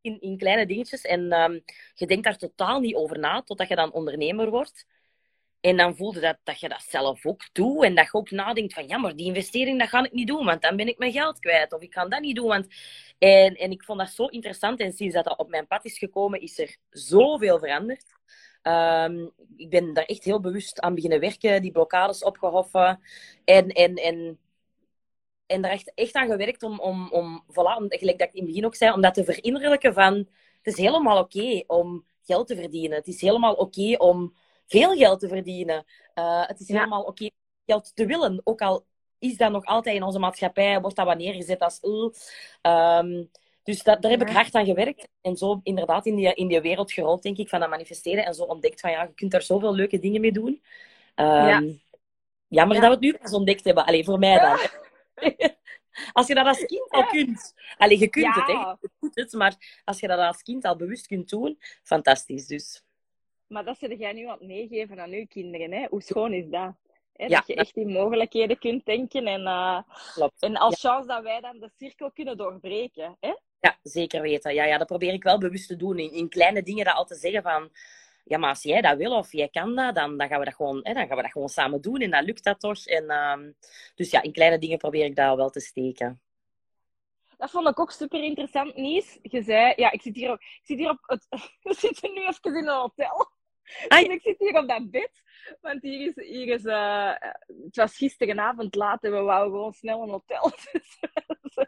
in, 0.00 0.20
in 0.20 0.38
kleine 0.38 0.66
dingetjes. 0.66 1.02
En 1.02 1.32
um, 1.32 1.62
je 1.94 2.06
denkt 2.06 2.24
daar 2.24 2.36
totaal 2.36 2.80
niet 2.80 2.94
over 2.94 3.18
na, 3.18 3.42
totdat 3.42 3.68
je 3.68 3.74
dan 3.74 3.92
ondernemer 3.92 4.50
wordt. 4.50 4.86
En 5.60 5.76
dan 5.76 5.96
voelde 5.96 6.20
dat, 6.20 6.38
dat 6.44 6.60
je 6.60 6.68
dat 6.68 6.82
zelf 6.82 7.26
ook 7.26 7.48
doet. 7.52 7.84
En 7.84 7.94
dat 7.94 8.04
je 8.04 8.12
ook 8.12 8.30
nadenkt 8.30 8.74
van, 8.74 8.86
ja, 8.86 8.98
maar 8.98 9.16
die 9.16 9.26
investering, 9.26 9.78
dat 9.78 9.88
ga 9.88 10.04
ik 10.04 10.12
niet 10.12 10.26
doen, 10.26 10.44
want 10.44 10.62
dan 10.62 10.76
ben 10.76 10.88
ik 10.88 10.98
mijn 10.98 11.12
geld 11.12 11.38
kwijt. 11.38 11.72
Of 11.72 11.82
ik 11.82 11.90
kan 11.90 12.10
dat 12.10 12.20
niet 12.20 12.36
doen, 12.36 12.48
want... 12.48 12.66
En, 13.18 13.54
en 13.54 13.70
ik 13.70 13.84
vond 13.84 13.98
dat 13.98 14.10
zo 14.10 14.26
interessant. 14.26 14.80
En 14.80 14.92
sinds 14.92 15.14
dat 15.14 15.24
dat 15.24 15.38
op 15.38 15.48
mijn 15.48 15.66
pad 15.66 15.84
is 15.84 15.98
gekomen, 15.98 16.40
is 16.40 16.58
er 16.58 16.76
zoveel 16.90 17.58
veranderd. 17.58 18.04
Um, 18.62 19.32
ik 19.56 19.70
ben 19.70 19.94
daar 19.94 20.04
echt 20.04 20.24
heel 20.24 20.40
bewust 20.40 20.80
aan 20.80 20.94
beginnen 20.94 21.20
werken, 21.20 21.62
die 21.62 21.70
blokkades 21.70 22.22
opgehoffen. 22.22 23.00
En, 23.44 23.68
en, 23.68 23.94
en 23.94 24.38
en 25.48 25.62
daar 25.62 25.70
echt, 25.70 25.92
echt 25.94 26.14
aan 26.14 26.30
gewerkt 26.30 26.62
om, 26.62 26.80
om, 26.80 27.08
om 27.10 27.44
voilà, 27.50 27.86
gelijk 27.88 28.18
dat 28.18 28.28
ik 28.28 28.34
in 28.34 28.42
het 28.42 28.46
begin 28.46 28.64
ook 28.64 28.74
zei, 28.74 28.92
om 28.92 29.00
dat 29.00 29.14
te 29.14 29.24
verinnerlijken 29.24 29.94
van, 29.94 30.14
het 30.62 30.66
is 30.74 30.76
helemaal 30.76 31.18
oké 31.18 31.38
okay 31.38 31.64
om 31.66 32.04
geld 32.22 32.46
te 32.46 32.56
verdienen. 32.56 32.98
Het 32.98 33.06
is 33.06 33.20
helemaal 33.20 33.52
oké 33.52 33.62
okay 33.62 33.94
om 33.94 34.34
veel 34.66 34.96
geld 34.96 35.20
te 35.20 35.28
verdienen. 35.28 35.84
Uh, 36.14 36.46
het 36.46 36.60
is 36.60 36.66
ja. 36.66 36.74
helemaal 36.74 37.00
oké 37.00 37.10
okay 37.10 37.30
geld 37.66 37.96
te 37.96 38.06
willen. 38.06 38.40
Ook 38.44 38.60
al 38.60 38.86
is 39.18 39.36
dat 39.36 39.50
nog 39.50 39.64
altijd 39.64 39.96
in 39.96 40.02
onze 40.02 40.18
maatschappij, 40.18 40.80
wordt 40.80 40.96
dat 40.96 41.06
wat 41.06 41.18
neergezet 41.18 41.60
als... 41.60 41.78
Uh, 41.82 42.98
um, 42.98 43.30
dus 43.62 43.82
dat, 43.82 44.02
daar 44.02 44.10
heb 44.10 44.22
ik 44.22 44.28
hard 44.28 44.54
aan 44.54 44.64
gewerkt. 44.64 45.08
En 45.20 45.36
zo 45.36 45.60
inderdaad 45.62 46.06
in 46.06 46.16
die, 46.16 46.34
in 46.34 46.48
die 46.48 46.60
wereld 46.60 46.92
gerold, 46.92 47.22
denk 47.22 47.36
ik, 47.36 47.48
van 47.48 47.60
dat 47.60 47.68
manifesteren. 47.68 48.24
En 48.24 48.34
zo 48.34 48.42
ontdekt 48.42 48.80
van, 48.80 48.90
ja, 48.90 49.02
je 49.02 49.14
kunt 49.14 49.30
daar 49.30 49.42
zoveel 49.42 49.74
leuke 49.74 49.98
dingen 49.98 50.20
mee 50.20 50.32
doen. 50.32 50.62
Um, 51.16 51.26
ja. 51.26 51.62
Jammer 52.48 52.76
ja. 52.76 52.82
dat 52.82 52.90
we 52.90 53.06
het 53.06 53.14
nu 53.14 53.20
pas 53.22 53.32
ontdekt 53.32 53.64
hebben. 53.64 53.84
Alleen 53.84 54.04
voor 54.04 54.18
mij 54.18 54.38
dan. 54.38 54.58
als 56.12 56.26
je 56.26 56.34
dat 56.34 56.46
als 56.46 56.64
kind 56.64 56.90
al 56.90 57.06
kunt. 57.06 57.54
Allee, 57.76 57.98
je 57.98 58.08
kunt 58.08 58.24
ja. 58.24 58.32
het, 58.32 58.46
hè. 58.46 58.52
Je 58.52 58.90
kunt 59.00 59.14
het, 59.14 59.32
maar 59.32 59.80
als 59.84 60.00
je 60.00 60.06
dat 60.06 60.18
als 60.18 60.42
kind 60.42 60.64
al 60.64 60.76
bewust 60.76 61.06
kunt 61.06 61.28
doen, 61.28 61.58
fantastisch 61.82 62.46
dus. 62.46 62.82
Maar 63.46 63.64
dat 63.64 63.78
zit 63.78 63.98
jij 63.98 64.12
nu 64.12 64.24
aan 64.24 64.38
het 64.38 64.46
meegeven 64.46 65.00
aan 65.00 65.10
uw 65.10 65.26
kinderen, 65.26 65.72
hè? 65.72 65.86
Hoe 65.90 66.02
schoon 66.02 66.32
is 66.32 66.48
dat? 66.48 66.74
Hè? 67.12 67.26
Ja, 67.26 67.36
dat 67.36 67.46
je 67.46 67.54
echt 67.54 67.76
in 67.76 67.92
mogelijkheden 67.92 68.58
kunt 68.58 68.84
denken. 68.84 69.26
En, 69.26 69.40
uh, 69.40 69.80
en 70.38 70.56
als 70.56 70.80
ja. 70.80 70.88
chance 70.88 71.08
dat 71.08 71.22
wij 71.22 71.40
dan 71.40 71.58
de 71.58 71.70
cirkel 71.78 72.10
kunnen 72.10 72.36
doorbreken. 72.36 73.16
Hè? 73.20 73.34
Ja, 73.60 73.78
zeker 73.82 74.22
weten. 74.22 74.54
Ja, 74.54 74.64
ja, 74.64 74.78
dat 74.78 74.86
probeer 74.86 75.12
ik 75.12 75.22
wel 75.22 75.38
bewust 75.38 75.68
te 75.68 75.76
doen. 75.76 75.98
In, 75.98 76.12
in 76.12 76.28
kleine 76.28 76.62
dingen 76.62 76.84
dat 76.84 76.94
al 76.94 77.04
te 77.04 77.14
zeggen 77.14 77.42
van 77.42 77.70
ja, 78.28 78.38
maar 78.38 78.48
als 78.48 78.62
jij 78.62 78.80
dat 78.80 78.96
wil 78.96 79.16
of 79.16 79.32
jij 79.32 79.48
kan 79.48 79.74
dat, 79.74 79.94
dan, 79.94 80.16
dan, 80.16 80.28
gaan, 80.28 80.38
we 80.38 80.44
dat 80.44 80.54
gewoon, 80.54 80.80
hè, 80.82 80.94
dan 80.94 81.06
gaan 81.06 81.16
we 81.16 81.22
dat 81.22 81.32
gewoon 81.32 81.48
samen 81.48 81.80
doen 81.80 82.00
en 82.00 82.10
dan 82.10 82.24
lukt 82.24 82.44
dat 82.44 82.60
toch. 82.60 82.86
En, 82.86 83.10
um, 83.10 83.56
dus 83.94 84.10
ja, 84.10 84.22
in 84.22 84.32
kleine 84.32 84.58
dingen 84.58 84.78
probeer 84.78 85.04
ik 85.04 85.16
daar 85.16 85.36
wel 85.36 85.50
te 85.50 85.60
steken. 85.60 86.20
dat 87.36 87.50
vond 87.50 87.68
ik 87.68 87.80
ook 87.80 87.90
super 87.90 88.22
interessant, 88.22 88.76
Nies. 88.76 89.18
Je 89.22 89.42
zei, 89.42 89.72
ja, 89.76 89.90
ik 89.90 90.02
zit 90.02 90.14
hier, 90.14 90.30
ook, 90.30 90.40
ik 90.40 90.60
zit 90.62 90.78
hier 90.78 90.90
op 90.90 90.98
het, 91.02 91.26
we 91.62 91.74
zitten 91.74 92.12
nu 92.12 92.26
even 92.26 92.56
in 92.56 92.68
een 92.68 92.74
hotel. 92.74 93.36
Ai. 93.88 94.04
En 94.04 94.10
ik 94.10 94.22
zit 94.22 94.38
hier 94.38 94.56
op 94.56 94.68
dat 94.68 94.90
bed. 94.90 95.22
Want 95.60 95.82
hier 95.82 96.06
is, 96.08 96.24
hier 96.26 96.54
is 96.54 96.64
eh, 96.64 97.14
het 97.64 97.76
was 97.76 97.96
gisterenavond 97.96 98.74
laat 98.74 99.04
en 99.04 99.12
we 99.12 99.20
wouden 99.20 99.52
gewoon 99.52 99.72
snel 99.72 100.02
een 100.02 100.10
hotel. 100.10 100.50
Dus 101.42 101.66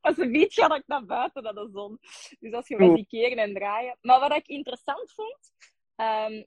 als 0.00 0.18
een 0.18 0.32
beetje 0.32 0.62
ga 0.62 0.74
ik 0.74 0.86
naar 0.86 1.04
buiten 1.04 1.42
naar 1.42 1.54
de 1.54 1.68
zon. 1.72 1.98
Dus 2.40 2.52
als 2.52 2.68
je 2.68 2.76
wat 2.76 2.94
die 2.94 3.06
keren 3.06 3.38
en 3.38 3.54
draaien. 3.54 3.98
Maar 4.00 4.20
wat 4.20 4.36
ik 4.36 4.46
interessant 4.46 5.12
vond, 5.12 5.52
ehm, 5.96 6.42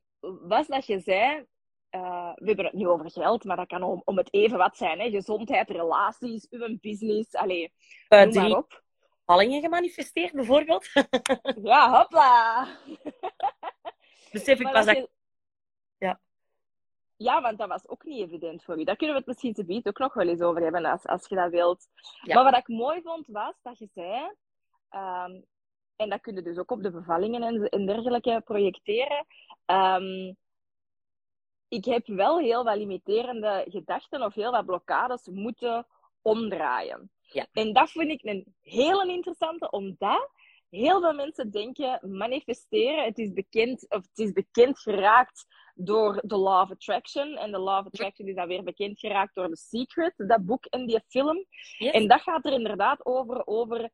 was 0.47 0.67
dat 0.67 0.85
je 0.85 0.99
zei, 0.99 1.45
eh, 1.89 2.31
we 2.35 2.45
hebben 2.45 2.65
het 2.65 2.73
nu 2.73 2.87
over 2.87 3.11
geld, 3.11 3.43
maar 3.43 3.55
dat 3.55 3.67
kan 3.67 3.83
om, 3.83 4.01
om 4.05 4.17
het 4.17 4.33
even 4.33 4.57
wat 4.57 4.77
zijn. 4.77 4.99
Hè? 4.99 5.09
Gezondheid, 5.09 5.69
relaties, 5.69 6.47
uw 6.49 6.77
business, 6.81 7.33
allee, 7.35 7.73
Eh, 8.07 8.21
noem 8.23 8.33
maar 8.33 8.57
op. 8.57 8.83
gemanifesteerd, 9.25 10.31
bijvoorbeeld. 10.33 10.87
Ja, 11.63 11.97
hopla! 11.97 12.67
Besef 14.31 14.57
ik 14.59 14.63
Maar 14.63 14.73
pas 14.73 14.85
dat 14.85 14.95
je- 14.95 15.09
Ja. 15.97 16.19
Ja, 17.17 17.41
want 17.41 17.57
dat 17.57 17.67
was 17.67 17.87
ook 17.87 18.03
niet 18.03 18.19
evident 18.27 18.63
voor 18.63 18.79
u. 18.79 18.83
Daar 18.83 18.95
kunnen 18.95 19.15
we 19.15 19.21
het 19.21 19.29
misschien 19.29 19.53
te 19.53 19.65
bieden 19.65 19.87
ook 19.87 19.99
nog 19.99 20.13
wel 20.13 20.27
eens 20.27 20.41
over 20.41 20.61
hebben, 20.61 20.85
als, 20.85 21.05
als 21.05 21.27
je 21.27 21.35
dat 21.35 21.51
wilt. 21.51 21.87
Ja. 22.21 22.35
Maar 22.35 22.51
wat 22.51 22.59
ik 22.59 22.67
mooi 22.67 23.01
vond, 23.01 23.27
was 23.27 23.53
dat 23.61 23.77
je 23.77 23.89
zei... 23.93 24.31
ehm, 24.89 25.41
en 25.95 26.09
dat 26.09 26.21
kun 26.21 26.35
je 26.35 26.41
dus 26.41 26.57
ook 26.57 26.71
op 26.71 26.83
de 26.83 26.91
bevallingen 26.91 27.43
en, 27.43 27.69
en 27.69 27.85
dergelijke 27.85 28.41
projecteren. 28.45 29.25
ehm, 29.65 30.33
ik 31.67 31.85
heb 31.85 32.07
wel 32.07 32.39
heel 32.39 32.63
wat 32.63 32.77
limiterende 32.77 33.65
gedachten 33.69 34.21
of 34.21 34.33
heel 34.33 34.51
wat 34.51 34.65
blokkades 34.65 35.27
moeten 35.27 35.87
omdraaien. 36.21 37.11
Ja. 37.21 37.47
En 37.51 37.73
dat 37.73 37.91
vind 37.91 38.11
ik 38.11 38.23
een 38.23 38.55
hele 38.61 39.11
interessante, 39.11 39.69
omdat 39.69 40.29
heel 40.69 41.01
veel 41.01 41.13
mensen 41.13 41.51
denken 41.51 41.99
manifesteren, 42.01 43.03
het 43.03 43.17
is 43.17 43.33
bekend, 43.33 43.89
of 43.89 44.01
het 44.01 44.17
is 44.17 44.31
bekend 44.31 44.79
geraakt 44.79 45.45
door 45.75 46.21
de 46.25 46.37
Law 46.37 46.61
of 46.61 46.71
Attraction. 46.71 47.37
En 47.37 47.51
de 47.51 47.57
Law 47.57 47.79
of 47.79 47.85
Attraction 47.85 48.27
is 48.27 48.35
dan 48.35 48.47
weer 48.47 48.63
bekend 48.63 48.99
geraakt 48.99 49.35
door 49.35 49.49
The 49.49 49.55
Secret, 49.55 50.13
dat 50.17 50.45
boek 50.45 50.65
en 50.65 50.85
die 50.85 51.01
film. 51.07 51.45
Yes. 51.77 51.91
En 51.91 52.07
dat 52.07 52.21
gaat 52.21 52.45
er 52.45 52.53
inderdaad 52.53 53.05
over, 53.05 53.47
over 53.47 53.89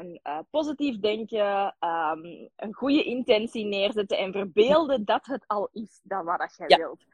een 0.00 0.20
eh, 0.22 0.38
positief 0.50 0.98
denken, 0.98 1.76
ehm, 1.78 2.24
een 2.56 2.74
goede 2.74 3.02
intentie 3.04 3.64
neerzetten 3.64 4.18
en 4.18 4.32
verbeelden 4.32 5.04
dat 5.04 5.26
het 5.26 5.44
al 5.46 5.68
is, 5.72 6.00
dat 6.02 6.24
wat 6.24 6.38
dat 6.38 6.54
jij 6.56 6.68
Ja. 6.68 6.76
wilt. 6.76 7.04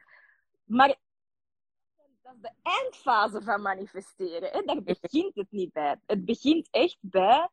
Maar 0.65 0.95
dat 2.23 2.33
is 2.35 2.41
de 2.41 2.51
eindfase 2.63 3.41
van 3.41 3.61
manifesteren. 3.61 4.49
Hè? 4.51 4.61
Daar 4.65 4.83
begint 4.83 5.35
het 5.35 5.51
niet 5.51 5.71
bij. 5.73 5.99
Het 6.05 6.25
begint 6.25 6.67
echt 6.71 6.97
bij 7.01 7.49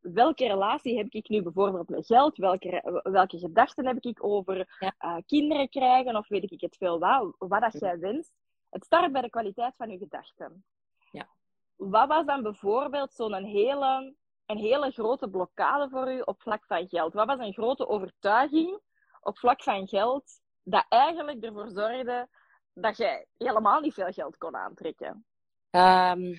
welke 0.00 0.46
relatie 0.46 0.96
heb 0.96 1.06
ik 1.10 1.28
nu 1.28 1.42
bijvoorbeeld 1.42 1.88
met 1.88 2.06
geld? 2.06 2.36
Welke, 2.36 3.00
welke 3.02 3.38
gedachten 3.38 3.86
heb 3.86 3.98
ik 4.00 4.24
over 4.24 4.76
Ja. 4.78 4.94
eh, 4.98 5.16
kinderen 5.26 5.68
krijgen? 5.68 6.16
Of 6.16 6.28
weet 6.28 6.50
ik 6.52 6.60
het 6.60 6.76
veel 6.76 6.98
wat, 6.98 7.34
wat 7.38 7.60
dat 7.60 7.80
jij 7.80 7.98
wenst? 7.98 8.32
Het 8.70 8.84
start 8.84 9.12
bij 9.12 9.22
de 9.22 9.30
kwaliteit 9.30 9.76
van 9.76 9.90
je 9.90 9.98
gedachten. 9.98 10.64
Ja. 11.12 11.28
Wat 11.76 12.08
was 12.08 12.26
dan 12.26 12.42
bijvoorbeeld 12.42 13.12
zo'n 13.12 13.44
hele, 13.44 14.14
een 14.46 14.58
hele 14.58 14.90
grote 14.90 15.28
blokkade 15.28 15.88
voor 15.90 16.12
u 16.12 16.20
op 16.20 16.42
vlak 16.42 16.64
van 16.66 16.88
geld? 16.88 17.12
Wat 17.14 17.26
was 17.26 17.38
een 17.38 17.52
grote 17.52 17.88
overtuiging 17.88 18.80
op 19.20 19.38
vlak 19.38 19.62
van 19.62 19.88
geld 19.88 20.40
dat 20.62 20.86
eigenlijk 20.88 21.44
ervoor 21.44 21.70
zorgde 21.70 22.28
dat 22.74 22.96
jij 22.96 23.26
helemaal 23.38 23.80
niet 23.80 23.94
veel 23.94 24.12
geld 24.12 24.36
kon 24.36 24.56
aantrekken? 24.56 25.26
Ehm, 25.70 26.34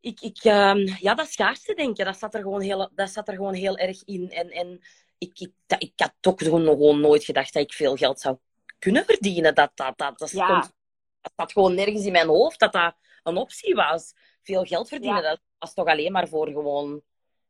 ik, 0.00 0.20
ik, 0.20 0.38
ehm, 0.44 0.78
ja, 1.00 1.14
dat 1.14 1.28
schaarste 1.28 1.74
denken, 1.74 2.04
dat 2.04 2.18
zat 2.18 2.34
er 2.34 2.40
gewoon 2.40 2.60
heel, 2.60 2.90
dat 2.94 3.10
zat 3.10 3.28
er 3.28 3.34
gewoon 3.34 3.54
heel 3.54 3.76
erg 3.76 4.04
in. 4.04 4.30
En, 4.30 4.50
en 4.50 4.80
ik, 5.18 5.38
ik, 5.38 5.52
dat- 5.66 5.82
ik 5.82 5.92
had 5.96 6.14
toch 6.20 6.34
gewoon, 6.38 6.64
gewoon 6.64 7.00
nooit 7.00 7.24
gedacht 7.24 7.52
dat 7.52 7.62
ik 7.62 7.72
veel 7.72 7.96
geld 7.96 8.20
zou 8.20 8.36
kunnen 8.78 9.04
verdienen. 9.04 9.54
Dat, 9.54 9.70
dat, 9.74 9.98
dat, 9.98 10.18
dat, 10.18 10.30
Ja. 10.30 10.44
stond, 10.44 10.74
dat 11.20 11.32
zat 11.36 11.52
gewoon 11.52 11.74
nergens 11.74 12.04
in 12.04 12.12
mijn 12.12 12.28
hoofd 12.28 12.58
dat 12.58 12.72
dat 12.72 12.94
een 13.22 13.36
optie 13.36 13.74
was. 13.74 14.12
Veel 14.42 14.64
geld 14.64 14.88
verdienen, 14.88 15.22
Ja. 15.22 15.28
dat 15.28 15.40
was 15.58 15.74
toch 15.74 15.86
alleen 15.86 16.12
maar 16.12 16.28
voor 16.28 16.46
gewoon 16.46 17.02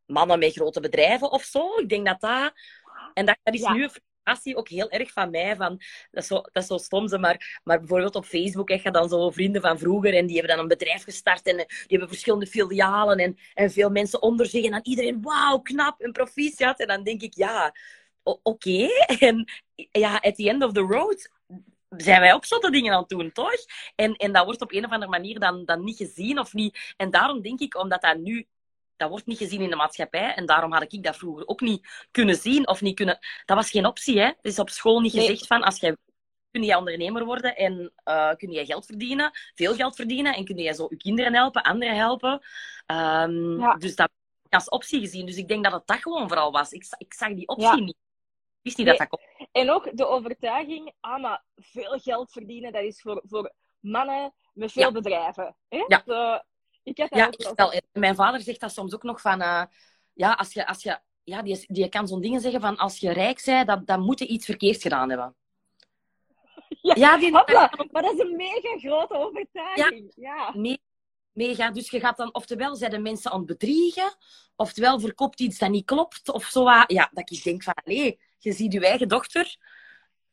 mannen 0.06 0.38
met 0.38 0.52
grote 0.52 0.80
bedrijven 0.80 1.30
of 1.30 1.42
zo. 1.42 1.78
Ik 1.78 1.88
denk 1.88 2.06
dat 2.06 2.20
dat... 2.20 2.52
En 3.14 3.26
dat, 3.26 3.38
dat 3.42 3.54
is 3.54 3.60
Ja. 3.60 3.72
nu 3.72 3.82
een 3.82 3.90
frustratie 3.90 4.56
ook 4.56 4.68
heel 4.68 4.90
erg 4.90 5.12
van 5.12 5.30
mij. 5.30 5.56
Van, 5.56 5.80
dat, 6.10 6.22
is 6.22 6.26
zo, 6.26 6.34
dat 6.34 6.62
is 6.62 6.66
zo 6.66 6.76
stom, 6.76 7.08
ze, 7.08 7.18
maar, 7.18 7.60
maar 7.64 7.78
bijvoorbeeld 7.78 8.14
op 8.14 8.24
Facebook 8.24 8.68
heb 8.68 8.82
je 8.82 8.90
dan 8.90 9.08
zo 9.08 9.30
vrienden 9.30 9.62
van 9.62 9.78
vroeger 9.78 10.14
en 10.14 10.26
die 10.26 10.36
hebben 10.36 10.54
dan 10.54 10.62
een 10.62 10.70
bedrijf 10.78 11.02
gestart 11.02 11.46
en 11.46 11.58
eh, 11.58 11.66
die 11.66 11.86
hebben 11.88 12.08
verschillende 12.08 12.46
filialen 12.46 13.18
en, 13.18 13.38
en 13.54 13.70
veel 13.70 13.90
mensen 13.90 14.22
onder 14.22 14.46
zich. 14.46 14.64
En 14.64 14.70
dan 14.70 14.80
iedereen, 14.82 15.22
wauw, 15.22 15.58
knap, 15.58 16.02
een 16.02 16.12
proficiat. 16.12 16.80
En 16.80 16.86
dan 16.86 17.02
denk 17.02 17.22
ik, 17.22 17.34
ja, 17.34 17.74
oké. 18.22 18.88
En 19.18 19.44
ja, 19.92 20.16
at 20.16 20.34
the 20.34 20.48
end 20.48 20.62
of 20.64 20.72
the 20.72 20.80
road 20.80 21.30
zijn 21.88 22.20
wij 22.20 22.34
ook 22.34 22.44
zotte 22.44 22.70
dingen 22.70 22.92
aan 22.92 23.00
het 23.00 23.08
doen, 23.08 23.32
toch? 23.32 23.52
En, 23.94 24.14
en 24.16 24.32
dat 24.32 24.44
wordt 24.44 24.60
op 24.60 24.72
een 24.72 24.84
of 24.84 24.90
andere 24.90 25.10
manier 25.10 25.38
dan, 25.40 25.64
dan 25.64 25.84
niet 25.84 25.96
gezien 25.96 26.38
of 26.38 26.52
niet. 26.52 26.94
En 26.96 27.10
daarom 27.10 27.42
denk 27.42 27.60
ik, 27.60 27.76
omdat 27.78 28.00
dat 28.02 28.16
nu... 28.18 28.46
Dat 28.96 29.08
wordt 29.08 29.26
niet 29.26 29.38
gezien 29.38 29.60
in 29.60 29.70
de 29.70 29.76
maatschappij. 29.76 30.34
En 30.34 30.46
daarom 30.46 30.72
had 30.72 30.92
ik 30.92 31.02
dat 31.02 31.16
vroeger 31.16 31.46
ook 31.46 31.60
niet 31.60 32.06
kunnen 32.10 32.36
zien 32.36 32.68
of 32.68 32.80
niet 32.80 32.94
kunnen... 32.96 33.18
Dat 33.44 33.56
was 33.56 33.70
geen 33.70 33.86
optie, 33.86 34.18
hè. 34.18 34.24
Het 34.26 34.36
is 34.42 34.58
op 34.58 34.70
school 34.70 35.00
niet 35.00 35.12
Nee. 35.12 35.26
gezegd 35.26 35.46
van... 35.46 35.62
Als 35.62 35.78
jij 35.80 35.96
kun 36.50 36.62
je 36.64 36.76
ondernemer 36.76 37.24
worden 37.24 37.56
en 37.56 37.92
eh 38.04 38.34
kun 38.34 38.50
je 38.50 38.64
geld 38.66 38.86
verdienen, 38.86 39.30
veel 39.54 39.74
geld 39.74 39.96
verdienen, 39.96 40.34
en 40.34 40.44
kun 40.44 40.56
je 40.56 40.72
zo 40.74 40.86
je 40.90 40.96
kinderen 40.96 41.34
helpen, 41.34 41.62
anderen 41.62 41.96
helpen. 41.96 42.40
Ehm, 42.86 43.60
Ja. 43.60 43.74
Dus 43.74 43.96
dat 43.96 44.10
als 44.48 44.68
optie 44.68 45.00
gezien. 45.00 45.26
Dus 45.26 45.36
ik 45.36 45.48
denk 45.48 45.64
dat 45.64 45.72
het 45.72 45.86
dat 45.86 45.98
gewoon 46.02 46.28
vooral 46.28 46.52
was. 46.52 46.70
Ik, 46.72 46.86
ik 46.98 47.14
zag 47.14 47.34
die 47.34 47.48
optie 47.48 47.66
Ja. 47.66 47.74
niet. 47.74 47.96
Wist 48.66 48.78
niet 48.78 48.86
Nee. 48.86 48.96
dat. 48.96 49.20
En 49.52 49.70
ook 49.70 49.96
de 49.96 50.06
overtuiging, 50.06 50.92
ah, 51.00 51.20
maar 51.22 51.42
veel 51.56 51.98
geld 51.98 52.32
verdienen, 52.32 52.72
dat 52.72 52.82
is 52.82 53.00
voor, 53.00 53.22
voor 53.26 53.52
mannen 53.80 54.34
met 54.54 54.72
veel 54.72 54.82
Ja. 54.82 54.92
bedrijven. 54.92 55.56
Hè? 55.68 55.84
Ja. 55.88 56.44
Ik 56.82 56.96
heb 56.96 57.10
dat 57.10 57.18
Ja, 57.18 57.48
ook 57.48 57.56
wel. 57.56 57.80
Mijn 57.92 58.14
vader 58.14 58.40
zegt 58.40 58.60
dat 58.60 58.72
soms 58.72 58.94
ook 58.94 59.02
nog 59.02 59.20
van... 59.20 59.40
eh, 59.40 59.62
ja, 60.12 60.32
als 60.32 60.52
je... 60.52 60.66
Als 60.66 60.82
je 60.82 60.98
ja, 61.24 61.42
die, 61.42 61.64
die 61.66 61.88
kan 61.88 62.08
zo'n 62.08 62.20
dingen 62.20 62.40
zeggen 62.40 62.60
van... 62.60 62.76
Als 62.76 62.98
je 62.98 63.12
rijk 63.12 63.42
bent, 63.44 63.66
dan, 63.66 63.82
dan 63.84 64.00
moet 64.00 64.18
je 64.18 64.26
iets 64.26 64.44
verkeerd 64.44 64.82
gedaan 64.82 65.08
hebben. 65.08 65.34
Ja. 66.80 66.94
Ja, 66.94 67.18
die... 67.18 67.36
Hopla, 67.36 67.72
maar 67.90 68.02
dat 68.02 68.12
is 68.12 68.18
een 68.18 68.36
mega 68.36 68.78
grote 68.78 69.14
overtuiging. 69.14 70.12
Ja. 70.16 70.52
Me- 70.56 70.78
mega. 71.32 71.70
Dus 71.70 71.90
je 71.90 72.00
gaat 72.00 72.16
dan, 72.16 72.34
oftewel 72.34 72.76
zijn 72.76 72.90
de 72.90 72.98
mensen 72.98 73.30
aan 73.30 73.38
het 73.38 73.46
bedriegen, 73.46 74.16
oftewel 74.56 75.00
verkoopt 75.00 75.40
iets 75.40 75.58
dat 75.58 75.70
niet 75.70 75.84
klopt, 75.84 76.28
of 76.28 76.44
zo. 76.44 76.64
Ja, 76.86 77.10
dat 77.12 77.30
ik 77.30 77.42
denk 77.42 77.62
van, 77.62 77.74
allee, 77.74 78.20
je 78.38 78.52
ziet 78.52 78.72
je 78.72 78.86
eigen 78.86 79.08
dochter 79.08 79.56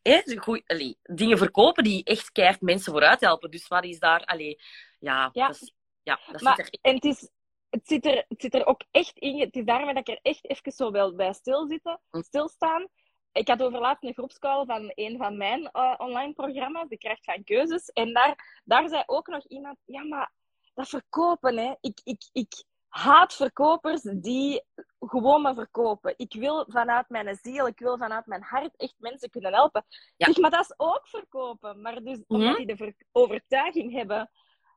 hè, 0.02 0.22
allee, 0.66 0.98
dingen 1.04 1.38
verkopen 1.38 1.84
die 1.84 2.04
echt 2.04 2.32
keihard 2.32 2.62
mensen 2.62 2.92
vooruit 2.92 3.20
helpen. 3.22 3.52
Dus 3.52 3.68
wat 3.68 3.84
is 3.84 4.00
daar, 4.00 4.20
allee, 4.26 4.60
ja, 5.00 5.30
Ja. 5.34 5.48
Dat, 5.48 5.62
is- 5.62 5.74
ja, 6.04 6.20
dat 6.32 6.42
Maar- 6.42 6.56
zit 6.56 6.66
er 6.74 6.80
En 6.82 6.94
het, 6.96 7.06
is, 7.06 7.30
het, 7.70 7.88
zit 7.88 8.06
er, 8.06 8.26
het 8.28 8.42
zit 8.42 8.54
er 8.54 8.66
ook 8.66 8.82
echt 8.92 9.18
in. 9.18 9.40
Het 9.40 9.56
is 9.56 9.66
daarmee 9.66 9.94
dat 9.94 10.08
ik 10.08 10.16
er 10.16 10.20
echt 10.32 10.50
even 10.50 10.72
zo 10.72 10.92
wel 10.92 11.16
bij 11.16 11.34
stil 11.34 11.68
zitten, 11.68 12.00
Hm. 12.10 12.22
stilstaan. 12.22 12.88
Ik 13.32 13.48
had 13.48 13.62
overlaatst 13.62 14.04
een 14.04 14.14
groepscall 14.14 14.66
van 14.66 14.92
een 14.96 15.18
van 15.18 15.38
mijn 15.38 15.66
eh, 15.72 15.94
online 15.98 16.34
programma's, 16.34 16.90
De 16.90 16.98
Kracht 16.98 17.24
van 17.24 17.44
Keuzes. 17.44 17.90
En 17.90 18.14
daar, 18.14 18.62
daar 18.64 18.90
zei 18.90 19.04
ook 19.06 19.28
nog 19.28 19.46
iemand, 19.48 19.78
ja, 19.86 20.04
maar 20.04 20.32
dat 20.74 20.90
verkopen, 20.90 21.58
hè. 21.58 21.74
Ik, 21.82 22.00
ik, 22.04 22.22
ik 22.32 22.64
haat 22.94 23.34
verkopers 23.34 24.02
die 24.02 24.64
gewoon 25.00 25.42
maar 25.42 25.54
verkopen. 25.54 26.14
Ik 26.18 26.34
wil 26.34 26.66
vanuit 26.68 27.10
mijn 27.10 27.36
ziel, 27.42 27.68
ik 27.68 27.80
wil 27.80 27.98
vanuit 27.98 28.26
mijn 28.26 28.42
hart 28.42 28.76
echt 28.76 28.96
mensen 28.98 29.30
kunnen 29.30 29.54
helpen. 29.54 29.86
Ja. 30.18 30.26
Zeg, 30.26 30.38
maar 30.38 30.52
dat 30.52 30.60
is 30.62 30.74
ook 30.78 31.08
verkopen. 31.08 31.82
Maar 31.82 32.04
dus 32.04 32.20
omdat 32.28 32.48
Mhm. 32.48 32.56
die 32.58 32.66
de 32.66 32.76
ver- 32.76 32.96
overtuiging 33.12 33.92
hebben, 33.94 34.30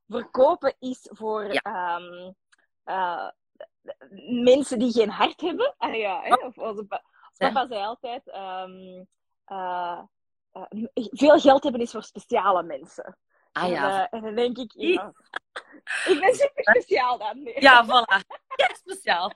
verkopen 0.08 0.74
is 0.78 1.08
voor 1.12 1.52
Ja. 1.52 1.60
ehm, 1.62 2.32
eh, 2.84 3.28
mensen 4.42 4.78
die 4.78 4.92
geen 4.92 5.10
hart 5.10 5.40
hebben. 5.40 5.74
Ah 5.78 5.94
ja, 5.96 6.20
hè? 6.22 6.34
Of 6.34 6.58
onze 6.58 6.84
pa- 6.84 7.02
papa 7.36 7.66
zei 7.66 7.82
altijd, 7.84 8.28
ehm, 8.30 9.04
eh, 9.44 10.00
eh, 10.52 10.62
veel 10.94 11.38
geld 11.40 11.62
hebben 11.62 11.80
is 11.82 11.90
voor 11.90 12.02
speciale 12.02 12.62
mensen. 12.62 13.18
Ah 13.56 13.64
En, 13.64 13.70
ja, 13.70 14.08
eh, 14.08 14.18
en 14.18 14.24
dan 14.24 14.34
denk 14.34 14.56
ik, 14.58 14.72
ja, 14.74 15.12
ik 16.10 16.20
ben 16.20 16.34
super 16.34 16.62
speciaal 16.62 17.18
dan. 17.18 17.42
Nee. 17.42 17.60
ja, 17.60 17.84
voilà. 17.84 18.26
Ja, 18.56 18.74
speciaal. 18.74 19.32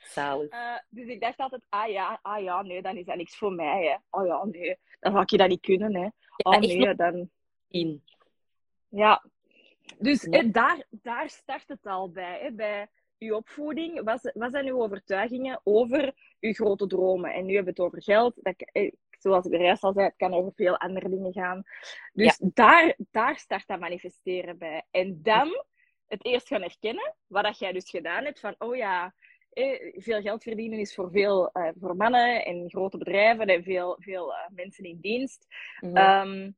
Zalig. 0.00 0.48
Eh, 0.50 0.78
dus 0.88 1.06
ik 1.06 1.20
dacht 1.20 1.38
altijd, 1.38 1.62
ah 1.68 1.88
ja, 1.88 2.18
ah 2.22 2.42
ja, 2.42 2.62
nee, 2.62 2.82
dan 2.82 2.96
is 2.96 3.04
dat 3.04 3.16
niks 3.16 3.36
voor 3.36 3.52
mij. 3.52 3.84
Hè. 3.84 4.18
Oh 4.18 4.26
ja, 4.26 4.44
nee, 4.44 4.78
dan 5.00 5.12
ga 5.12 5.22
je 5.26 5.36
dat 5.36 5.48
niet 5.48 5.60
kunnen. 5.60 5.94
Hè. 5.94 6.00
Ja, 6.00 6.10
Oh 6.36 6.58
nee, 6.58 6.94
dan... 6.94 7.30
in. 7.68 8.04
Ja. 8.88 9.24
Dus 9.98 10.22
hè, 10.22 10.50
daar, 10.50 10.86
daar 10.90 11.30
start 11.30 11.68
het 11.68 11.86
al 11.86 12.10
bij. 12.10 12.40
Hè. 12.40 12.52
Bij 12.52 12.88
uw 13.18 13.34
opvoeding, 13.34 14.04
wat, 14.04 14.30
wat 14.34 14.50
zijn 14.50 14.66
uw 14.66 14.82
overtuigingen 14.82 15.60
over 15.64 16.14
uw 16.40 16.52
grote 16.52 16.86
dromen? 16.86 17.32
En 17.32 17.46
nu 17.46 17.54
hebben 17.54 17.74
we 17.74 17.82
het 17.82 17.88
over 17.88 18.02
geld. 18.02 18.34
Dat, 18.42 18.54
eh, 18.56 18.92
zoals 19.18 19.44
ik 19.44 19.50
de 19.50 19.56
rest 19.56 19.82
al 19.82 19.92
zei, 19.92 20.06
het 20.06 20.16
kan 20.16 20.34
over 20.34 20.52
veel 20.54 20.76
andere 20.76 21.08
dingen 21.08 21.32
gaan. 21.32 21.62
Dus 22.12 22.40
daar, 22.54 22.96
daar 23.10 23.38
start 23.38 23.66
dat 23.66 23.80
manifesteren 23.80 24.58
bij. 24.58 24.86
En 24.90 25.22
dan 25.22 25.64
het 26.06 26.24
eerst 26.24 26.48
gaan 26.48 26.60
herkennen. 26.60 27.14
Wat 27.26 27.44
dat 27.44 27.58
jij 27.58 27.72
dus 27.72 27.90
gedaan 27.90 28.24
hebt 28.24 28.40
van, 28.40 28.54
oh 28.58 28.76
ja, 28.76 29.14
eh, 29.50 29.92
veel 29.94 30.20
geld 30.20 30.42
verdienen 30.42 30.78
is 30.78 30.94
voor 30.94 31.10
veel 31.10 31.50
uh, 31.52 31.68
voor 31.80 31.96
mannen 31.96 32.44
en 32.44 32.70
grote 32.70 32.98
bedrijven 32.98 33.46
en 33.46 33.62
veel, 33.62 33.96
veel 34.00 34.32
uh, 34.32 34.36
mensen 34.48 34.84
in 34.84 34.98
dienst. 35.00 35.46
Mhm. 35.80 35.96
Ehm, 35.96 36.50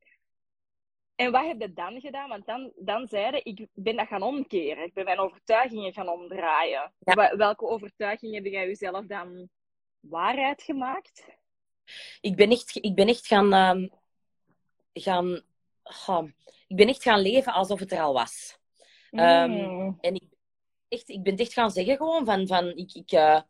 en 1.15 1.33
wat 1.33 1.47
heb 1.47 1.61
je 1.61 1.73
dan 1.73 2.01
gedaan? 2.01 2.29
Want 2.29 2.47
dan, 2.47 2.73
dan 2.77 3.07
zeiden 3.07 3.45
ik 3.45 3.67
ben 3.73 3.97
dat 3.97 4.07
gaan 4.07 4.23
omkeren. 4.23 4.85
Ik 4.85 4.93
ben 4.93 5.05
mijn 5.05 5.19
overtuigingen 5.19 5.93
gaan 5.93 6.09
omdraaien. 6.09 6.93
Ja. 6.99 7.37
Welke 7.37 7.67
overtuigingen 7.67 8.35
heb 8.35 8.53
jij 8.53 8.67
jezelf 8.67 9.07
dan 9.07 9.49
waarheid 10.01 10.63
gemaakt? 10.63 11.38
Ik 12.21 12.37
ben 12.37 12.51
echt, 12.51 12.77
ik 12.85 12.95
ben 12.95 13.09
echt 13.09 13.27
gaan, 13.27 13.53
ehm, 13.53 13.87
gaan, 15.85 16.35
ik 16.67 16.77
ben 16.77 16.89
echt 16.89 17.03
gaan 17.03 17.21
leven 17.21 17.53
alsof 17.53 17.81
het 17.81 17.93
er 17.93 18.01
al 18.01 18.13
was. 18.13 18.59
Ehm, 19.11 19.51
Mm. 19.51 19.99
En 20.01 20.15
ik, 20.15 20.23
echt, 20.89 21.09
ik 21.09 21.23
ben 21.23 21.37
echt 21.37 21.53
gaan 21.53 21.71
zeggen 21.71 21.97
gewoon 21.97 22.25
van, 22.25 22.47
van 22.47 22.67
ik, 22.77 22.95
ik, 22.95 23.13
eh, 23.13 23.41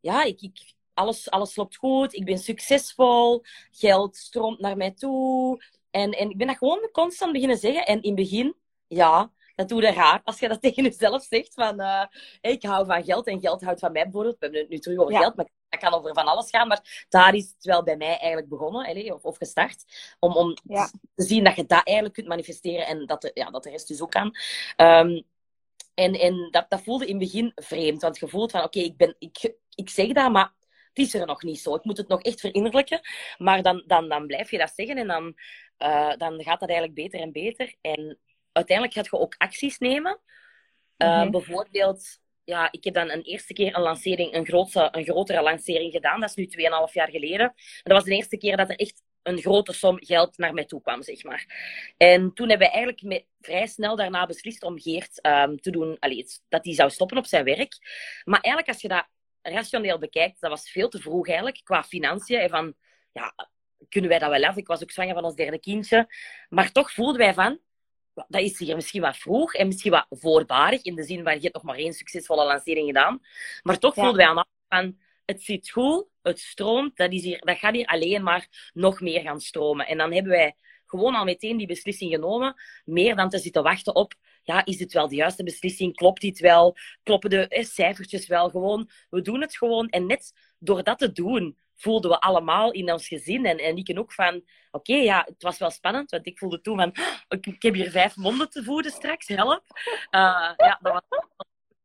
ja, 0.00 0.22
ik, 0.22 0.40
ik, 0.40 0.74
alles, 0.94 1.30
alles 1.30 1.56
loopt 1.56 1.76
goed, 1.76 2.14
ik 2.14 2.24
ben 2.24 2.38
succesvol, 2.38 3.42
geld 3.70 4.16
stroomt 4.16 4.58
naar 4.60 4.76
mij 4.76 4.90
toe. 4.90 5.62
En, 5.90 6.10
en 6.10 6.30
ik 6.30 6.36
ben 6.36 6.46
dat 6.46 6.56
gewoon 6.56 6.88
constant 6.92 7.32
beginnen 7.32 7.56
zeggen. 7.56 7.86
En 7.86 8.02
in 8.02 8.16
het 8.16 8.20
begin, 8.20 8.54
ja, 8.86 9.32
dat 9.58 9.68
doe 9.68 9.82
je 9.82 9.92
raar 9.92 10.20
als 10.24 10.38
je 10.38 10.48
dat 10.48 10.62
tegen 10.62 10.82
jezelf 10.82 11.22
zegt. 11.22 11.54
Van, 11.54 11.80
eh, 11.80 12.04
ik 12.40 12.62
hou 12.62 12.86
van 12.86 13.04
geld 13.04 13.26
en 13.26 13.40
geld 13.40 13.62
houdt 13.62 13.80
van 13.80 13.92
mij 13.92 14.02
bijvoorbeeld. 14.02 14.38
We 14.38 14.44
hebben 14.44 14.60
het 14.60 14.70
nu 14.70 14.78
terug 14.78 14.98
over 14.98 15.12
Ja. 15.12 15.18
geld, 15.20 15.36
maar 15.36 15.48
dat 15.68 15.80
kan 15.80 15.92
over 15.92 16.14
van 16.14 16.26
alles 16.26 16.50
gaan. 16.50 16.68
Maar 16.68 17.06
daar 17.08 17.34
is 17.34 17.44
het 17.54 17.64
wel 17.64 17.82
bij 17.82 17.96
mij 17.96 18.16
eigenlijk 18.18 18.48
begonnen, 18.48 18.86
allee, 18.86 19.14
of, 19.14 19.22
of 19.22 19.36
gestart. 19.36 19.84
Om, 20.18 20.36
om 20.36 20.56
Ja. 20.64 20.90
te 21.14 21.24
zien 21.24 21.44
dat 21.44 21.56
je 21.56 21.66
dat 21.66 21.84
eigenlijk 21.84 22.14
kunt 22.14 22.26
manifesteren 22.28 22.86
en 22.86 23.06
dat 23.06 23.22
de, 23.22 23.30
ja, 23.34 23.50
dat 23.50 23.62
de 23.62 23.70
rest 23.70 23.88
dus 23.88 24.00
ook 24.02 24.10
kan. 24.10 24.34
Ehm, 24.76 25.20
en 25.94 26.12
en 26.14 26.48
dat, 26.50 26.66
dat 26.68 26.82
voelde 26.82 27.06
in 27.06 27.20
het 27.20 27.30
begin 27.30 27.52
vreemd. 27.54 28.02
Want 28.02 28.18
je 28.18 28.28
voelt 28.28 28.50
van, 28.50 28.62
oké, 28.62 28.78
ik 28.78 28.96
ben 28.96 29.16
ik, 29.18 29.54
ik 29.74 29.90
zeg 29.90 30.12
dat, 30.12 30.30
maar 30.32 30.54
het 30.92 31.06
is 31.06 31.14
er 31.14 31.26
nog 31.26 31.42
niet 31.42 31.60
zo. 31.60 31.74
Ik 31.74 31.84
moet 31.84 31.96
het 31.96 32.08
nog 32.08 32.22
echt 32.22 32.40
verinnerlijken. 32.40 33.00
Maar 33.38 33.62
dan, 33.62 33.82
dan, 33.86 34.08
dan 34.08 34.26
blijf 34.26 34.50
je 34.50 34.58
dat 34.58 34.72
zeggen 34.74 34.96
en 34.96 35.06
dan, 35.06 35.34
eh, 35.76 36.16
dan 36.16 36.42
gaat 36.42 36.60
dat 36.60 36.68
eigenlijk 36.68 36.94
beter 36.94 37.20
en 37.20 37.32
beter. 37.32 37.74
En 37.80 38.18
uiteindelijk 38.58 38.96
gaat 38.96 39.06
je 39.06 39.18
ook 39.18 39.34
acties 39.38 39.78
nemen. 39.78 40.20
Eh, 40.96 41.20
Mhm. 41.20 41.30
Bijvoorbeeld, 41.30 42.18
ja, 42.44 42.68
ik 42.72 42.84
heb 42.84 42.94
dan 42.94 43.10
een 43.10 43.22
eerste 43.22 43.52
keer 43.52 43.76
een 43.76 43.82
lancering, 43.82 44.34
een, 44.34 44.46
grootse, 44.46 44.88
een 44.90 45.04
grotere 45.04 45.42
lancering 45.42 45.92
gedaan. 45.92 46.20
Dat 46.20 46.28
is 46.28 46.34
nu 46.36 46.46
2,5 46.46 46.94
jaar 46.94 47.10
geleden. 47.10 47.46
En 47.46 47.54
dat 47.82 47.96
was 47.96 48.04
de 48.04 48.14
eerste 48.14 48.36
keer 48.36 48.56
dat 48.56 48.68
er 48.70 48.76
echt 48.76 49.02
een 49.22 49.38
grote 49.38 49.72
som 49.72 49.96
geld 50.04 50.38
naar 50.38 50.54
mij 50.54 50.64
toe 50.64 50.80
kwam, 50.82 51.02
zeg 51.02 51.22
maar. 51.22 51.46
En 51.96 52.32
toen 52.34 52.48
hebben 52.48 52.66
we 52.66 52.72
eigenlijk 52.72 53.02
met, 53.02 53.24
vrij 53.40 53.66
snel 53.66 53.96
daarna 53.96 54.26
beslist 54.26 54.62
om 54.62 54.80
Geert 54.80 55.20
ehm, 55.20 55.56
te 55.56 55.70
doen, 55.70 55.96
allee, 55.98 56.26
dat 56.48 56.64
hij 56.64 56.74
zou 56.74 56.90
stoppen 56.90 57.16
op 57.16 57.26
zijn 57.26 57.44
werk. 57.44 57.76
Maar 58.24 58.40
eigenlijk, 58.40 58.72
als 58.72 58.82
je 58.82 58.88
dat 58.88 59.06
rationeel 59.42 59.98
bekijkt, 59.98 60.40
dat 60.40 60.50
was 60.50 60.70
veel 60.70 60.88
te 60.88 61.00
vroeg 61.00 61.26
eigenlijk, 61.26 61.60
qua 61.64 61.82
financiën. 61.82 62.38
En 62.38 62.50
van, 62.50 62.74
ja, 63.12 63.34
kunnen 63.88 64.10
wij 64.10 64.18
dat 64.18 64.30
wel 64.30 64.44
af? 64.44 64.56
Ik 64.56 64.66
was 64.66 64.82
ook 64.82 64.90
zwanger 64.90 65.14
van 65.14 65.24
ons 65.24 65.34
derde 65.34 65.60
kindje. 65.60 66.06
Maar 66.48 66.72
toch 66.72 66.92
voelden 66.92 67.18
wij 67.18 67.34
van, 67.34 67.60
dat 68.28 68.40
is 68.42 68.58
hier 68.58 68.74
misschien 68.74 69.00
wat 69.00 69.16
vroeg 69.16 69.54
en 69.54 69.66
misschien 69.66 69.90
wat 69.90 70.06
voorbarig, 70.10 70.82
in 70.82 70.94
de 70.94 71.02
zin 71.02 71.22
van 71.22 71.34
je 71.34 71.40
hebt 71.40 71.54
nog 71.54 71.62
maar 71.62 71.76
één 71.76 71.92
succesvolle 71.92 72.44
lancering 72.44 72.86
gedaan. 72.86 73.20
Maar 73.62 73.78
toch 73.78 73.94
Ja. 73.94 74.02
voelden 74.02 74.20
wij 74.20 74.26
aan 74.26 74.44
van, 74.68 74.98
het 75.24 75.42
zit 75.42 75.70
goed, 75.70 76.06
het 76.22 76.40
stroomt, 76.40 76.96
dat, 76.96 77.12
is 77.12 77.22
hier, 77.22 77.40
dat 77.44 77.58
gaat 77.58 77.74
hier 77.74 77.86
alleen 77.86 78.22
maar 78.22 78.70
nog 78.72 79.00
meer 79.00 79.20
gaan 79.20 79.40
stromen. 79.40 79.86
En 79.86 79.98
dan 79.98 80.12
hebben 80.12 80.32
wij 80.32 80.56
gewoon 80.86 81.14
al 81.14 81.24
meteen 81.24 81.56
die 81.56 81.66
beslissing 81.66 82.12
genomen, 82.12 82.54
meer 82.84 83.16
dan 83.16 83.28
te 83.28 83.38
zitten 83.38 83.62
wachten 83.62 83.94
op, 83.94 84.14
ja, 84.42 84.64
is 84.64 84.76
dit 84.76 84.92
wel 84.92 85.08
de 85.08 85.14
juiste 85.14 85.42
beslissing? 85.44 85.94
Klopt 85.94 86.20
dit 86.20 86.38
wel? 86.38 86.76
Kloppen 87.02 87.30
de 87.30 87.48
eh, 87.48 87.64
cijfertjes 87.64 88.26
wel? 88.26 88.50
Gewoon, 88.50 88.90
we 89.10 89.20
doen 89.22 89.40
het 89.40 89.56
gewoon. 89.56 89.88
En 89.88 90.06
net 90.06 90.32
door 90.58 90.82
dat 90.82 90.98
te 90.98 91.12
doen, 91.12 91.58
voelden 91.80 92.10
we 92.10 92.20
allemaal 92.20 92.72
in 92.72 92.92
ons 92.92 93.08
gezin 93.08 93.46
en, 93.46 93.58
en 93.58 93.76
ik 93.76 93.98
ook 93.98 94.12
van, 94.12 94.42
oké, 94.70 94.94
ja, 94.94 95.22
het 95.26 95.42
was 95.42 95.58
wel 95.58 95.70
spannend, 95.70 96.10
want 96.10 96.26
ik 96.26 96.38
voelde 96.38 96.60
toen 96.60 96.76
van, 96.76 96.94
ik, 97.28 97.46
ik 97.46 97.62
heb 97.62 97.74
hier 97.74 97.90
vijf 97.90 98.16
monden 98.16 98.50
te 98.50 98.64
voeden 98.64 98.92
straks, 98.92 99.28
help. 99.28 99.62
Eh, 100.10 100.52
ja, 100.56 100.78
dat 100.80 100.92
was 101.08 101.20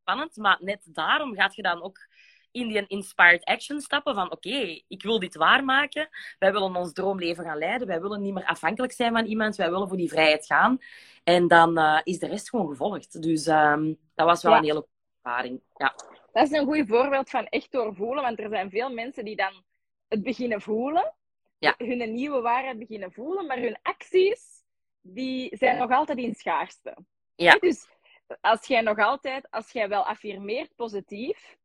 spannend, 0.02 0.36
maar 0.36 0.58
net 0.60 0.88
daarom 0.92 1.36
gaat 1.36 1.56
je 1.56 1.62
dan 1.62 1.82
ook 1.84 2.08
in 2.52 2.68
die 2.68 2.88
inspired 2.88 3.44
action 3.44 3.82
stappen 3.82 4.16
van, 4.16 4.32
oké, 4.32 4.82
ik 4.88 5.04
wil 5.04 5.20
dit 5.20 5.36
waarmaken, 5.36 6.10
wij 6.40 6.52
willen 6.52 6.76
ons 6.76 6.94
droomleven 6.94 7.44
gaan 7.46 7.58
leiden, 7.58 7.88
wij 7.88 8.02
willen 8.02 8.22
niet 8.22 8.34
meer 8.34 8.46
afhankelijk 8.46 8.94
zijn 8.94 9.14
van 9.14 9.26
iemand, 9.26 9.56
wij 9.56 9.70
willen 9.70 9.88
voor 9.88 9.98
die 9.98 10.10
vrijheid 10.10 10.46
gaan. 10.46 10.78
En 11.24 11.48
dan 11.48 11.78
eh, 11.78 12.00
is 12.04 12.20
de 12.20 12.28
rest 12.28 12.50
gewoon 12.50 12.68
gevolgd. 12.68 13.22
Dus 13.22 13.48
ehm, 13.48 13.94
dat 14.16 14.26
was 14.26 14.44
wel 14.44 14.52
Ja. 14.52 14.58
een 14.58 14.64
hele 14.64 14.88
ervaring. 15.22 15.62
Ja. 15.76 15.96
Dat 16.34 16.52
is 16.52 16.58
een 16.58 16.66
goed 16.66 16.88
voorbeeld 16.88 17.30
van 17.30 17.46
echt 17.46 17.72
doorvoelen, 17.72 18.24
want 18.24 18.40
er 18.40 18.50
zijn 18.50 18.70
veel 18.70 18.90
mensen 18.90 19.26
die 19.26 19.36
dan 19.36 19.64
het 20.08 20.24
beginnen 20.24 20.62
voelen, 20.62 21.16
Ja. 21.58 21.74
hun 21.78 22.14
nieuwe 22.14 22.42
waarheid 22.42 22.80
beginnen 22.80 23.12
voelen, 23.12 23.46
maar 23.46 23.58
hun 23.60 23.78
acties 23.82 24.64
die 25.02 25.58
zijn 25.58 25.78
nog 25.78 25.92
altijd 25.92 26.18
in 26.18 26.36
schaarste. 26.36 26.98
Ja. 27.36 27.54
Dus 27.56 27.88
als 28.42 28.68
jij 28.68 28.82
nog 28.82 28.98
altijd, 28.98 29.52
als 29.52 29.72
jij 29.72 29.90
wel 29.90 30.06
affirmeert 30.06 30.76
positief, 30.76 31.58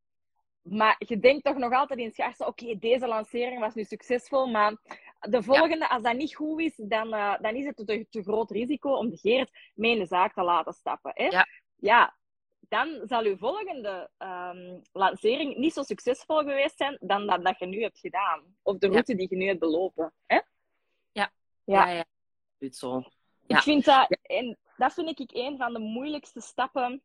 maar 0.63 0.97
je 0.99 1.19
denkt 1.19 1.45
toch 1.45 1.57
nog 1.57 1.73
altijd 1.73 1.99
in 1.99 2.13
schaarste, 2.13 2.47
oké, 2.47 2.79
deze 2.79 3.07
lancering 3.07 3.61
was 3.61 3.75
nu 3.75 3.85
succesvol, 3.85 4.47
maar 4.47 4.77
de 5.21 5.43
volgende, 5.43 5.89
als 5.89 6.03
dat 6.03 6.17
niet 6.17 6.35
goed 6.35 6.61
is, 6.61 6.75
dan, 6.77 7.15
eh, 7.15 7.35
dan 7.41 7.55
is 7.55 7.65
het 7.65 7.79
een 7.79 7.87
te, 7.87 8.07
te 8.11 8.23
groot 8.23 8.51
risico 8.51 8.91
om 8.97 9.11
de 9.11 9.17
Geert 9.17 9.51
mee 9.75 9.93
in 9.93 9.99
de 9.99 10.07
zaak 10.07 10.35
te 10.35 10.43
laten 10.43 10.73
stappen. 10.73 11.11
Hè? 11.15 11.27
Ja. 11.27 11.47
ja, 11.77 12.17
dan 12.61 13.01
zal 13.07 13.25
uw 13.25 13.37
volgende 13.37 14.11
ehm, 14.19 14.79
lancering 14.93 15.57
niet 15.57 15.73
zo 15.73 15.83
succesvol 15.83 16.39
geweest 16.39 16.77
zijn 16.77 16.97
dan 17.01 17.27
dat, 17.27 17.45
dat 17.45 17.59
je 17.59 17.67
nu 17.67 17.83
hebt 17.83 17.99
gedaan. 17.99 18.57
Of 18.63 18.79
de 18.79 18.87
Ja. 18.87 18.93
route 18.93 19.15
die 19.15 19.27
je 19.31 19.37
nu 19.37 19.47
hebt 19.47 19.59
belopen. 19.59 20.13
Hè? 20.27 20.41
Ja. 21.13 21.31
Ja. 21.65 21.89
ja, 21.89 22.05
zo. 22.71 23.03
Ja. 23.47 23.57
Ik 23.57 23.63
vind 23.63 23.85
dat, 23.85 24.17
en 24.23 24.59
dat 24.77 24.93
vind 24.93 25.21
ik 25.21 25.31
een 25.33 25.57
van 25.57 25.73
de 25.73 25.79
moeilijkste 25.79 26.41
stappen 26.41 27.03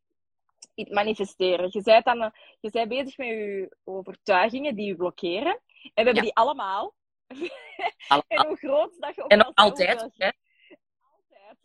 in 0.74 0.84
het 0.84 0.94
manifesteren. 0.94 1.68
Je 1.72 1.82
bent, 1.82 2.06
dan, 2.06 2.34
je 2.60 2.70
bent 2.70 2.90
bezig 2.90 3.18
met 3.18 3.28
je 3.28 3.76
overtuigingen 3.84 4.76
die 4.76 4.86
je 4.86 4.96
blokkeren. 4.96 5.52
En 5.84 5.92
we 5.94 6.02
hebben 6.04 6.24
die 6.24 6.36
allemaal. 6.36 6.94
Allemaal. 8.08 8.24
En 8.28 8.48
hoe 8.48 8.58
groot 8.58 9.00
dat 9.00 9.16
je 9.16 9.24
ook 9.24 9.32
En 9.32 9.38
nog 9.38 9.52
altijd. 9.54 10.08
Hè? 10.18 10.30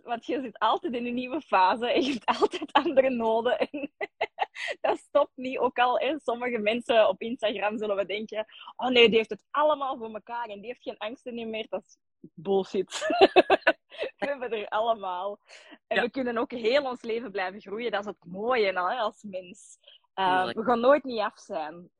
Want 0.09 0.27
je 0.27 0.41
zit 0.41 0.59
altijd 0.59 0.95
in 0.95 1.07
een 1.07 1.15
nieuwe 1.15 1.41
fase 1.41 1.93
en 1.93 2.03
je 2.03 2.13
hebt 2.13 2.27
altijd 2.41 2.73
andere 2.73 3.11
noden. 3.11 3.59
En 3.59 3.93
dat 4.81 4.99
stopt 4.99 5.37
niet. 5.37 5.59
Ook 5.59 5.79
al 5.79 5.99
hè, 5.99 6.19
sommige 6.19 6.59
mensen 6.59 7.09
op 7.09 7.21
Instagram 7.21 7.79
zullen 7.79 7.97
we 7.97 8.07
denken: 8.07 8.47
oh 8.77 8.89
nee, 8.89 9.09
die 9.09 9.17
heeft 9.17 9.31
het 9.31 9.45
allemaal 9.51 9.97
voor 9.97 10.15
elkaar 10.15 10.45
en 10.45 10.59
die 10.59 10.67
heeft 10.67 10.83
geen 10.83 10.99
angsten 10.99 11.51
meer. 11.51 11.67
Dat 11.69 11.83
is 11.85 11.99
bullshit. 12.35 12.91
we 14.19 14.27
hebben 14.27 14.51
er 14.51 14.69
allemaal. 14.69 15.39
En 15.87 15.97
Ja. 15.97 16.03
we 16.03 16.11
kunnen 16.11 16.39
ook 16.39 16.51
heel 16.51 16.85
ons 16.85 17.03
leven 17.03 17.31
blijven 17.31 17.61
groeien. 17.61 17.91
Dat 17.91 18.01
is 18.01 18.07
het 18.07 18.25
mooie 18.25 18.73
hè, 18.73 18.81
als 18.81 19.23
mens. 19.23 19.79
Uh, 20.15 20.37
Tuurlijk. 20.37 20.59
we 20.59 20.65
gaan 20.65 20.81
nooit 20.81 21.05
niet 21.05 21.21
af 21.21 21.39
zijn. 21.39 21.91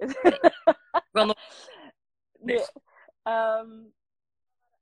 Nee. 2.39 2.65
Ehm, 3.23 3.71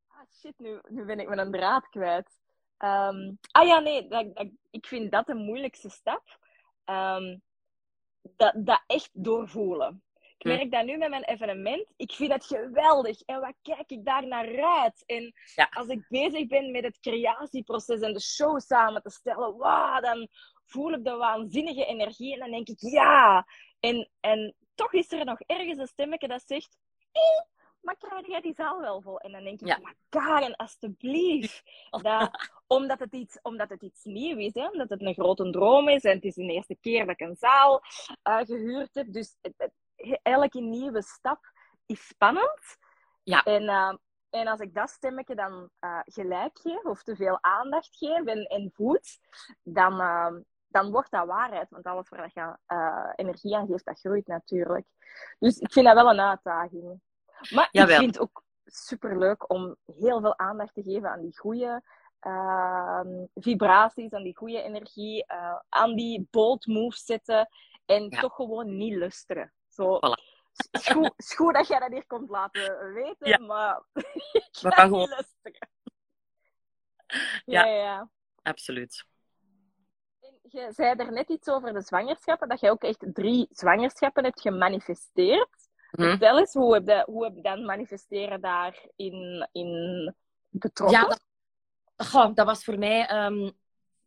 ah, 0.09 0.27
shit, 0.33 0.59
nu, 0.59 0.81
nu 0.89 1.05
ben 1.05 1.21
ik 1.21 1.29
mijn 1.29 1.51
draad 1.51 1.89
kwijt. 1.89 2.45
Ehm, 2.79 3.33
ah 3.51 3.67
ja, 3.67 3.79
nee, 3.79 4.09
dat, 4.09 4.35
dat- 4.35 4.51
ik 4.71 4.87
vind 4.87 5.12
dat 5.12 5.27
de 5.27 5.35
moeilijkste 5.35 5.91
stap. 5.91 6.39
Ehm, 6.85 7.37
dat, 8.37 8.53
dat 8.57 8.83
echt 8.87 9.11
doorvoelen. 9.12 10.01
Ik 10.39 10.45
merk 10.45 10.71
dat 10.73 10.85
nu 10.85 10.97
met 10.97 11.09
mijn 11.11 11.25
evenement. 11.25 11.93
Ik 11.97 12.12
vind 12.12 12.33
het 12.33 12.47
geweldig. 12.47 13.21
En 13.21 13.41
wat 13.41 13.55
kijk 13.62 13.91
ik 13.91 14.05
daar 14.05 14.27
naar 14.27 14.65
uit? 14.65 15.03
En 15.07 15.33
Ja. 15.55 15.69
als 15.73 15.87
ik 15.89 16.07
bezig 16.09 16.47
ben 16.47 16.71
met 16.71 16.85
het 16.85 17.01
creatieproces 17.01 18.01
en 18.01 18.12
de 18.12 18.21
show 18.21 18.61
samen 18.61 19.03
te 19.03 19.11
stellen, 19.11 19.53
wow, 19.53 20.03
dan 20.03 20.29
voel 20.65 20.93
ik 20.93 21.05
de 21.05 21.17
waanzinnige 21.17 21.85
energie. 21.87 22.33
En 22.33 22.39
dan 22.39 22.51
denk 22.51 22.69
ik, 22.69 22.81
ja. 22.81 23.47
En, 23.81 24.11
en 24.21 24.55
toch 24.75 24.93
is 24.93 25.12
er 25.12 25.25
nog 25.25 25.41
ergens 25.41 25.79
een 25.79 25.87
stemmetje 25.87 26.29
dat 26.29 26.43
zegt, 26.47 26.79
eh, 27.12 27.23
maar 27.87 27.96
krijg 27.96 28.27
jij 28.27 28.40
die 28.40 28.55
zaal 28.55 28.81
wel 28.81 29.01
vol? 29.03 29.18
En 29.18 29.33
dan 29.33 29.44
denk 29.44 29.61
ik, 29.61 29.66
Ja. 29.66 29.79
maar 29.83 29.94
Karen, 30.09 30.57
alstublieft. 30.57 31.62
Dat, 32.03 32.51
omdat, 32.66 32.99
het 32.99 33.12
iets, 33.14 33.38
omdat 33.42 33.68
het 33.68 33.83
iets 33.83 34.05
nieuw 34.05 34.37
is, 34.37 34.55
hè? 34.55 34.68
omdat 34.68 34.88
het 34.88 35.01
een 35.03 35.14
grote 35.14 35.51
droom 35.51 35.88
is. 35.88 36.03
En 36.03 36.14
het 36.14 36.25
is 36.25 36.35
de 36.35 36.42
eerste 36.53 36.77
keer 36.81 37.07
dat 37.07 37.20
ik 37.20 37.29
een 37.29 37.37
zaal 37.37 37.81
eh, 38.22 38.38
gehuurd 38.38 38.94
heb. 38.94 39.12
Dus 39.12 39.37
het, 39.40 39.55
het- 39.57 40.20
elke 40.22 40.61
nieuwe 40.61 41.03
stap 41.03 41.40
is 41.87 42.07
spannend. 42.07 42.77
Ja. 43.22 43.42
En, 43.42 43.68
eh, 43.68 43.94
en 44.31 44.46
als 44.46 44.61
ik 44.61 44.75
dat 44.75 44.90
stemmetje 44.90 45.35
dan 45.35 45.70
eh, 45.79 46.01
gelijk 46.05 46.59
geef, 46.59 46.85
of 46.85 47.03
te 47.03 47.16
veel 47.16 47.38
aandacht 47.42 47.96
geef 47.96 48.25
en, 48.25 48.42
en 48.44 48.70
voed, 48.75 49.18
dan, 49.62 49.96
dan 50.68 50.90
wordt 50.90 51.11
dat 51.11 51.27
waarheid. 51.27 51.70
Want 51.70 51.85
alles 51.85 52.09
waar 52.09 52.31
je 52.35 52.57
energie 53.16 53.57
aan 53.57 53.66
geeft, 53.66 53.85
dat 53.85 54.01
groeit 54.01 54.27
natuurlijk. 54.27 54.87
Dus 55.38 55.59
ik 55.59 55.72
vind 55.72 55.87
dat 55.87 55.94
wel 55.94 56.11
een 56.11 56.20
uitdaging. 56.20 57.01
Maar 57.51 57.68
Jawel. 57.72 57.94
ik 57.94 58.01
vind 58.01 58.14
het 58.14 58.22
ook 58.22 58.44
superleuk 58.64 59.51
om 59.51 59.77
heel 59.96 60.20
veel 60.20 60.38
aandacht 60.38 60.75
te 60.75 60.83
geven 60.83 61.11
aan 61.11 61.20
die 61.20 61.38
goede 61.38 61.83
ehm, 62.20 63.25
vibraties, 63.35 64.12
aan 64.12 64.22
die 64.22 64.37
goede 64.37 64.62
energie, 64.62 65.25
uh, 65.33 65.57
aan 65.68 65.94
die 65.94 66.29
bold 66.31 66.66
moves 66.66 67.05
zitten 67.05 67.49
en 67.85 68.11
toch 68.11 68.35
gewoon 68.35 68.77
niet 68.77 68.94
lusteren. 68.94 69.53
Zo, 69.68 69.96
Voilà. 69.96 70.22
is 70.70 70.87
goed, 70.88 71.12
is 71.16 71.35
goed 71.35 71.55
dat 71.55 71.68
jij 71.68 71.79
dat 71.79 71.90
hier 71.90 72.07
komt 72.07 72.29
laten 72.31 72.92
weten, 72.92 73.29
Ja. 73.29 73.38
maar 73.38 73.83
ik 74.33 74.49
ga 74.51 74.68
niet 74.68 74.75
gewoon- 74.75 75.09
lusteren. 75.09 75.68
Ja. 77.44 77.64
Ja, 77.64 77.64
ja, 77.66 77.83
ja. 77.83 78.11
Absoluut. 78.42 79.05
En 80.20 80.38
je 80.42 80.66
zei 80.72 80.94
er 80.96 81.12
net 81.12 81.29
iets 81.29 81.49
over 81.49 81.72
de 81.72 81.81
zwangerschappen, 81.81 82.49
dat 82.49 82.61
jij 82.61 82.70
ook 82.70 82.83
echt 82.83 83.05
drie 83.12 83.46
zwangerschappen 83.51 84.25
hebt 84.25 84.40
gemanifesteerd. 84.40 85.68
Vertel 85.97 86.39
eens, 86.39 86.53
hoe 86.53 86.75
heb 86.75 86.87
je, 86.87 87.03
hoe 87.07 87.25
heb 87.25 87.35
je 87.35 87.43
dan 87.43 87.65
manifesteren 87.65 88.41
daarin 88.41 89.49
in 89.53 90.15
betrokken? 90.51 90.99
Ja, 91.01 91.07
dat, 91.07 91.25
Goh, 91.97 92.35
dat 92.35 92.47
was 92.47 92.65
voor 92.65 92.79
mij 92.79 93.07
ehm, 93.07 93.51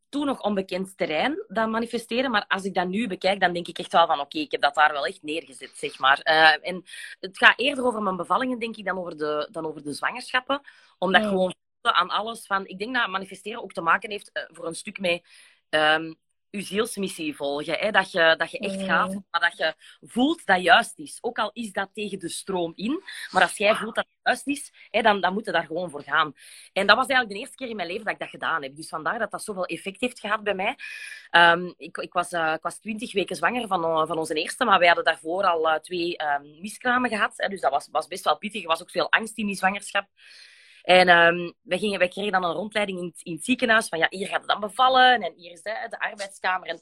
toen 0.09 0.25
nog 0.25 0.41
onbekend 0.41 0.97
terrein, 0.97 1.45
dat 1.47 1.69
manifesteren. 1.69 2.31
Maar 2.31 2.45
als 2.47 2.63
ik 2.63 2.73
dat 2.73 2.87
nu 2.87 3.07
bekijk, 3.07 3.39
dan 3.39 3.53
denk 3.53 3.67
ik 3.67 3.77
echt 3.77 3.91
wel 3.91 4.07
van 4.07 4.19
oké, 4.19 4.37
ik 4.37 4.51
heb 4.51 4.61
dat 4.61 4.75
daar 4.75 4.91
wel 4.91 5.05
echt 5.05 5.23
neergezet, 5.23 5.71
zeg 5.73 5.99
maar. 5.99 6.19
Eh, 6.19 6.67
en 6.67 6.83
het 7.19 7.37
gaat 7.37 7.59
eerder 7.59 7.85
over 7.85 8.01
mijn 8.01 8.15
bevallingen, 8.15 8.59
denk 8.59 8.77
ik, 8.77 8.85
dan 8.85 8.97
over 8.97 9.17
de, 9.17 9.47
dan 9.51 9.65
over 9.65 9.83
de 9.83 9.93
zwangerschappen. 9.93 10.61
Omdat 10.97 11.21
Mm. 11.21 11.27
gewoon 11.27 11.53
aan 11.81 12.09
alles 12.09 12.45
van... 12.45 12.67
Ik 12.67 12.79
denk 12.79 12.95
dat 12.95 13.07
manifesteren 13.07 13.61
ook 13.61 13.73
te 13.73 13.81
maken 13.81 14.09
heeft 14.09 14.31
eh, 14.31 14.43
voor 14.47 14.65
een 14.65 14.75
stuk 14.75 14.99
met... 14.99 15.27
ehm 15.69 16.13
uw 16.51 16.61
zielsmissie 16.61 17.35
volgen. 17.35 17.79
Hè? 17.79 17.91
Dat, 17.91 18.11
je, 18.11 18.35
dat 18.37 18.51
je 18.51 18.59
echt 18.59 18.81
gaat, 18.81 19.13
maar 19.31 19.41
dat 19.41 19.57
je 19.57 19.73
voelt 20.01 20.45
dat 20.45 20.61
juist 20.61 20.99
is. 20.99 21.17
Ook 21.21 21.39
al 21.39 21.49
is 21.53 21.71
dat 21.71 21.89
tegen 21.93 22.19
de 22.19 22.29
stroom 22.29 22.71
in. 22.75 23.03
Maar 23.31 23.41
als 23.41 23.57
jij 23.57 23.75
voelt 23.75 23.95
dat 23.95 24.05
het 24.05 24.19
juist 24.23 24.47
is, 24.47 24.73
hè, 24.89 25.01
dan, 25.01 25.21
dan 25.21 25.33
moet 25.33 25.45
je 25.45 25.51
daar 25.51 25.65
gewoon 25.65 25.89
voor 25.89 26.03
gaan. 26.03 26.33
En 26.73 26.87
dat 26.87 26.95
was 26.95 27.07
eigenlijk 27.07 27.29
de 27.29 27.39
eerste 27.39 27.55
keer 27.55 27.69
in 27.69 27.75
mijn 27.75 27.87
leven 27.87 28.03
dat 28.03 28.13
ik 28.13 28.19
dat 28.19 28.29
gedaan 28.29 28.63
heb. 28.63 28.75
Dus 28.75 28.87
vandaar 28.87 29.19
dat 29.19 29.31
dat 29.31 29.43
zoveel 29.43 29.65
effect 29.65 30.01
heeft 30.01 30.19
gehad 30.19 30.43
bij 30.43 30.53
mij. 30.53 30.75
Ehm, 31.29 31.71
ik, 31.77 31.97
ik, 31.97 32.13
was, 32.13 32.31
ik 32.31 32.61
was 32.61 32.79
twintig 32.79 33.13
weken 33.13 33.35
zwanger 33.35 33.67
van, 33.67 33.83
eh, 33.83 34.07
van 34.07 34.17
onze 34.17 34.33
eerste, 34.33 34.65
maar 34.65 34.79
wij 34.79 34.87
hadden 34.87 35.05
daarvoor 35.05 35.43
al 35.43 35.69
eh, 35.69 35.79
twee 35.79 36.17
ehm, 36.17 36.59
miskramen 36.61 37.09
gehad. 37.09 37.33
Hè, 37.35 37.47
dus 37.47 37.61
dat 37.61 37.71
was, 37.71 37.87
was 37.91 38.07
best 38.07 38.23
wel 38.23 38.37
pittig. 38.37 38.61
Er 38.61 38.67
was 38.67 38.81
ook 38.81 38.91
veel 38.91 39.11
angst 39.11 39.37
in 39.37 39.45
die 39.45 39.55
zwangerschap. 39.55 40.07
En 40.83 41.07
ehm 41.07 41.51
wij, 41.61 41.77
gingen, 41.77 41.99
wij 41.99 42.07
kregen 42.07 42.31
dan 42.31 42.43
een 42.43 42.53
rondleiding 42.55 42.99
in, 42.99 43.05
het- 43.05 43.21
in 43.23 43.33
het 43.33 43.43
ziekenhuis 43.45 43.87
van 43.87 43.99
ja, 43.99 44.07
hier 44.09 44.27
gaat 44.27 44.39
het 44.39 44.49
dan 44.49 44.59
bevallen 44.59 45.21
en 45.21 45.33
hier 45.35 45.51
is 45.51 45.61
de, 45.61 45.85
de 45.89 45.99
arbeidskamer. 45.99 46.67
En, 46.67 46.79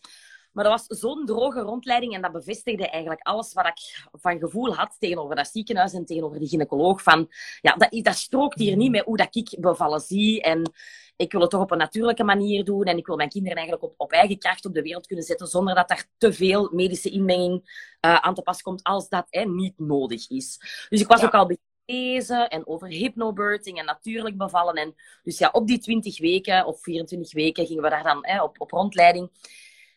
maar 0.52 0.64
dat 0.66 0.80
was 0.88 1.00
zo'n 1.00 1.26
droge 1.26 1.60
rondleiding 1.62 2.14
en 2.14 2.22
dat 2.22 2.32
bevestigde 2.32 2.90
eigenlijk 2.90 3.22
alles 3.22 3.54
wat 3.54 3.66
ik 3.68 4.08
van 4.12 4.40
gevoel 4.40 4.76
had 4.76 4.96
tegenover 5.00 5.36
dat 5.36 5.48
ziekenhuis 5.48 5.94
en 5.94 6.06
tegenover 6.06 6.40
die 6.40 6.48
gynaecoloog. 6.48 7.02
Van, 7.04 7.28
ja, 7.62 7.74
dat, 7.76 8.04
dat 8.04 8.16
strookt 8.16 8.60
hier 8.60 8.76
niet 8.76 8.92
met 8.92 9.04
hoe 9.06 9.18
dat 9.18 9.36
ik 9.36 9.58
bevallen 9.60 10.00
zie. 10.00 10.42
En 10.42 10.72
ik 11.16 11.32
wil 11.32 11.42
het 11.42 11.50
toch 11.50 11.62
op 11.62 11.72
een 11.72 11.78
natuurlijke 11.78 12.24
manier 12.24 12.64
doen. 12.64 12.84
En 12.84 12.98
ik 12.98 13.06
wil 13.08 13.16
mijn 13.16 13.30
kinderen 13.30 13.58
eigenlijk 13.58 13.88
op, 13.92 13.94
op 13.98 14.12
eigen 14.12 14.38
kracht 14.38 14.66
op 14.66 14.74
de 14.74 14.82
wereld 14.82 15.08
kunnen 15.08 15.26
zetten, 15.26 15.48
zonder 15.48 15.76
dat 15.76 15.90
er 15.92 16.06
te 16.18 16.34
veel 16.34 16.70
medische 16.74 17.10
inmenging 17.10 17.86
eh, 18.00 18.16
aan 18.16 18.34
te 18.34 18.42
pas 18.42 18.62
komt 18.62 18.84
als 18.84 19.10
dat 19.10 19.28
hè, 19.30 19.44
niet 19.46 19.80
nodig 19.80 20.30
is. 20.30 20.58
Dus 20.90 21.02
ik 21.02 21.08
was 21.08 21.20
Ja. 21.20 21.26
ook 21.26 21.34
al 21.34 21.46
lezen 21.88 22.50
en 22.50 22.68
over 22.68 22.88
hypnobirthing 22.88 23.80
en 23.80 23.86
natuurlijk 23.86 24.38
bevallen. 24.38 24.76
En 24.76 24.96
dus 25.24 25.38
ja, 25.38 25.50
op 25.52 25.68
die 25.68 25.80
20 25.80 26.20
weken 26.20 26.66
of 26.66 26.82
24 26.82 27.34
weken 27.34 27.66
gingen 27.66 27.84
we 27.84 27.90
daar 27.90 28.04
dan 28.04 28.20
hè, 28.22 28.42
op, 28.44 28.62
op 28.62 28.72
rondleiding. 28.72 29.30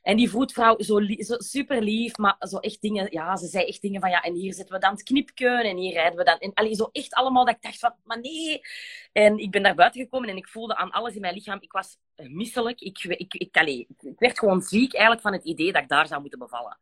En 0.02 0.16
die 0.16 0.30
vroedvrouw, 0.30 0.78
zo, 0.78 0.98
super 1.38 1.82
lief, 1.82 2.16
maar 2.16 2.36
zo 2.38 2.56
echt 2.56 2.80
dingen, 2.80 3.06
ja, 3.10 3.36
ze 3.36 3.46
zei 3.46 3.64
echt 3.64 3.82
dingen 3.82 4.00
van 4.00 4.10
ja, 4.10 4.20
en 4.22 4.34
hier 4.34 4.54
zitten 4.54 4.74
we 4.74 4.80
dan 4.80 4.92
het 4.92 5.02
knipkeun 5.02 5.62
en 5.64 5.76
hier 5.76 5.92
rijden 5.92 6.18
we 6.18 6.24
dan. 6.24 6.38
En 6.38 6.54
allee, 6.54 6.74
zo 6.74 6.88
echt 6.92 7.14
allemaal 7.14 7.44
dat 7.44 7.54
ik 7.54 7.62
dacht 7.62 7.78
van, 7.78 7.94
maar 8.04 8.20
nee. 8.20 8.60
En 9.12 9.38
ik 9.38 9.50
ben 9.50 9.62
daar 9.62 9.74
buiten 9.74 10.00
gekomen 10.00 10.28
en 10.28 10.36
ik 10.36 10.48
voelde 10.48 10.76
aan 10.76 10.90
alles 10.90 11.14
in 11.14 11.20
mijn 11.20 11.34
lichaam, 11.34 11.58
ik 11.60 11.72
was 11.72 11.96
eh, 12.14 12.28
misselijk. 12.28 12.80
Ik, 12.80 13.04
ik, 13.04 13.34
ik, 13.34 13.56
allee, 13.56 13.86
ik 14.00 14.18
werd 14.18 14.38
gewoon 14.38 14.60
ziek 14.60 14.92
eigenlijk 14.92 15.22
van 15.22 15.32
het 15.32 15.44
idee 15.44 15.72
dat 15.72 15.82
ik 15.82 15.88
daar 15.88 16.06
zou 16.06 16.20
moeten 16.20 16.38
bevallen. 16.38 16.78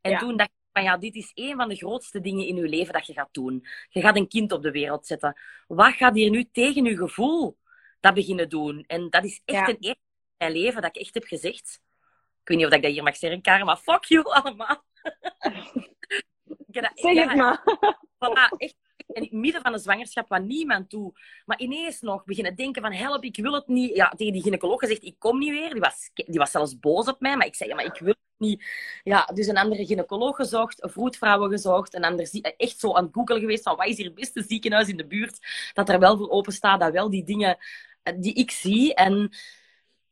En 0.00 0.10
Ja. 0.10 0.18
toen 0.18 0.36
dacht 0.36 0.50
van 0.72 0.82
ja, 0.82 0.96
dit 0.96 1.14
is 1.14 1.30
een 1.34 1.56
van 1.56 1.68
de 1.68 1.74
grootste 1.76 2.20
dingen 2.20 2.46
in 2.46 2.56
je 2.56 2.68
leven 2.68 2.92
dat 2.92 3.06
je 3.06 3.12
gaat 3.12 3.28
doen. 3.34 3.66
Je 3.88 4.00
gaat 4.00 4.16
een 4.16 4.28
kind 4.28 4.52
op 4.52 4.62
de 4.62 4.70
wereld 4.70 5.06
zetten. 5.06 5.40
Wat 5.66 5.92
gaat 5.92 6.14
hier 6.14 6.30
nu 6.30 6.48
tegen 6.52 6.84
je 6.84 6.96
gevoel 6.96 7.58
dat 8.00 8.14
beginnen 8.14 8.48
doen? 8.48 8.84
En 8.86 9.10
dat 9.10 9.24
is 9.24 9.42
echt 9.44 9.58
Ja. 9.66 9.68
een 9.68 9.80
eerste 9.80 10.00
in 10.28 10.34
mijn 10.38 10.52
leven 10.52 10.82
dat 10.82 10.96
ik 10.96 11.02
echt 11.02 11.14
heb 11.14 11.24
gezegd. 11.24 11.80
Ik 12.40 12.48
weet 12.48 12.56
niet 12.56 12.66
of 12.66 12.72
ik 12.72 12.82
dat 12.82 12.92
hier 12.92 13.02
mag 13.02 13.16
zeggen, 13.16 13.40
Karen, 13.42 13.66
maar 13.66 13.76
fuck 13.76 14.04
you 14.04 14.24
allemaal. 14.24 14.84
Ik 16.66 16.76
heb 16.76 16.84
dat- 16.84 16.92
Zeg 17.00 17.14
ja, 17.14 17.28
het 17.28 17.36
maar. 17.36 17.62
Voilà, 18.24 18.56
echt 18.56 18.76
in 19.12 19.22
het 19.22 19.32
midden 19.32 19.62
van 19.62 19.72
een 19.72 19.78
zwangerschap 19.78 20.28
waar 20.28 20.42
niemand 20.42 20.90
toe. 20.90 21.12
Maar 21.44 21.58
ineens 21.58 22.00
nog 22.00 22.24
beginnen 22.24 22.56
denken 22.56 22.82
van 22.82 22.92
help, 22.92 23.24
ik 23.24 23.36
wil 23.36 23.52
het 23.52 23.66
niet. 23.66 23.96
Ja, 23.96 24.08
tegen 24.08 24.32
die 24.32 24.42
gynaecoloog 24.42 24.80
gezegd, 24.80 25.04
ik 25.04 25.14
kom 25.18 25.38
niet 25.38 25.50
weer. 25.50 25.70
Die 25.70 25.80
was, 25.80 26.10
die 26.14 26.38
was 26.38 26.50
zelfs 26.50 26.78
boos 26.78 27.08
op 27.08 27.20
mij, 27.20 27.36
maar 27.36 27.46
ik 27.46 27.54
zei, 27.54 27.68
ja, 27.68 27.74
maar 27.74 27.84
ik 27.84 27.98
wil 27.98 28.08
het 28.08 28.48
niet. 28.48 28.64
Ja, 29.02 29.24
dus 29.34 29.46
een 29.46 29.56
andere 29.56 29.86
gynaecoloog 29.86 30.36
gezocht, 30.36 30.78
vroedvrouwen 30.80 31.50
gezocht, 31.50 31.94
een 31.94 32.04
ander 32.04 32.30
echt 32.56 32.80
zo 32.80 32.94
aan 32.94 33.10
het 33.12 33.30
geweest 33.38 33.62
van 33.62 33.76
wat 33.76 33.86
is 33.86 33.96
hier 33.96 34.06
het 34.06 34.14
beste 34.14 34.42
ziekenhuis 34.42 34.88
in 34.88 34.96
de 34.96 35.06
buurt 35.06 35.38
dat 35.72 35.88
er 35.88 35.98
wel 35.98 36.16
voor 36.16 36.30
open 36.30 36.52
staat, 36.52 36.80
dat 36.80 36.92
wel 36.92 37.10
die 37.10 37.24
dingen 37.24 37.58
eh, 38.02 38.14
die 38.18 38.34
ik 38.34 38.50
zie. 38.50 38.94
En 38.94 39.30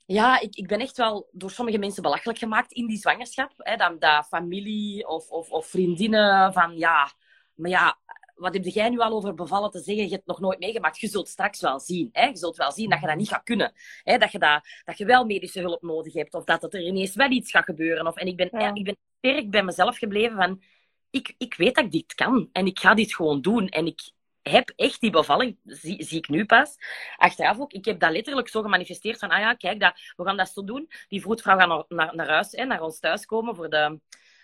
ja, 0.06 0.40
ik, 0.40 0.56
ik 0.56 0.66
ben 0.66 0.80
echt 0.80 0.96
wel 0.96 1.28
door 1.32 1.50
sommige 1.50 1.78
mensen 1.78 2.02
belachelijk 2.02 2.38
gemaakt 2.38 2.72
in 2.72 2.86
die 2.86 2.98
zwangerschap. 2.98 3.52
Hè, 3.56 3.76
dat, 3.76 4.00
dat 4.00 4.26
familie 4.26 5.08
of, 5.08 5.30
of, 5.30 5.50
of 5.50 5.66
vriendinnen 5.66 6.52
van 6.52 6.76
ja, 6.76 7.12
maar 7.54 7.70
ja, 7.70 7.98
wat 8.38 8.54
heb 8.54 8.64
jij 8.64 8.88
nu 8.88 8.98
al 8.98 9.12
over 9.12 9.34
bevallen 9.34 9.70
te 9.70 9.78
zeggen? 9.78 10.04
Je 10.04 10.10
hebt 10.10 10.26
het 10.26 10.26
nog 10.26 10.40
nooit 10.40 10.58
meegemaakt. 10.58 10.98
Je 10.98 11.08
zult 11.08 11.28
straks 11.28 11.60
wel 11.60 11.80
zien. 11.80 12.08
Hè? 12.12 12.26
Je 12.26 12.36
zult 12.36 12.56
wel 12.56 12.72
zien 12.72 12.90
dat 12.90 13.00
je 13.00 13.06
dat 13.06 13.16
niet 13.16 13.28
gaat 13.28 13.42
kunnen. 13.42 13.72
Hè? 14.02 14.18
Dat, 14.18 14.32
je 14.32 14.38
dat, 14.38 14.68
dat 14.84 14.98
je 14.98 15.04
wel 15.04 15.24
medische 15.24 15.60
hulp 15.60 15.82
nodig 15.82 16.12
hebt. 16.12 16.34
Of 16.34 16.44
dat 16.44 16.74
er 16.74 16.82
ineens 16.82 17.14
wel 17.14 17.30
iets 17.30 17.50
gaat 17.50 17.64
gebeuren. 17.64 18.06
Of, 18.06 18.16
en 18.16 18.26
ik 18.26 18.36
ben, 18.36 18.48
Ja. 18.52 18.74
ik 18.74 18.84
ben 18.84 18.96
sterk 19.18 19.50
bij 19.50 19.62
mezelf 19.62 19.98
gebleven 19.98 20.36
van... 20.36 20.62
Ik, 21.10 21.34
ik 21.38 21.54
weet 21.54 21.74
dat 21.74 21.84
ik 21.84 21.90
dit 21.90 22.14
kan. 22.14 22.48
En 22.52 22.66
ik 22.66 22.78
ga 22.78 22.94
dit 22.94 23.14
gewoon 23.14 23.40
doen. 23.40 23.68
En 23.68 23.86
ik 23.86 24.10
heb 24.42 24.72
echt 24.76 25.00
die 25.00 25.10
bevalling, 25.10 25.58
zie, 25.64 26.04
zie 26.04 26.18
ik 26.18 26.28
nu 26.28 26.44
pas. 26.44 26.76
Achteraf 27.16 27.58
ook. 27.58 27.72
Ik 27.72 27.84
heb 27.84 28.00
dat 28.00 28.10
letterlijk 28.10 28.48
zo 28.48 28.62
gemanifesteerd 28.62 29.18
van... 29.18 29.30
Ah 29.30 29.38
ja, 29.38 29.54
kijk, 29.54 29.80
dat, 29.80 29.92
we 30.16 30.24
gaan 30.24 30.36
dat 30.36 30.48
zo 30.48 30.64
doen. 30.64 30.90
Die 31.08 31.20
vroedvrouw 31.20 31.58
gaat 31.58 31.68
naar, 31.68 31.84
naar, 31.88 32.14
naar 32.14 32.28
huis, 32.28 32.52
hè, 32.52 32.64
naar 32.64 32.82
ons 32.82 32.98
thuis 32.98 33.26
komen 33.26 33.56
voor 33.56 33.70
de 33.70 34.00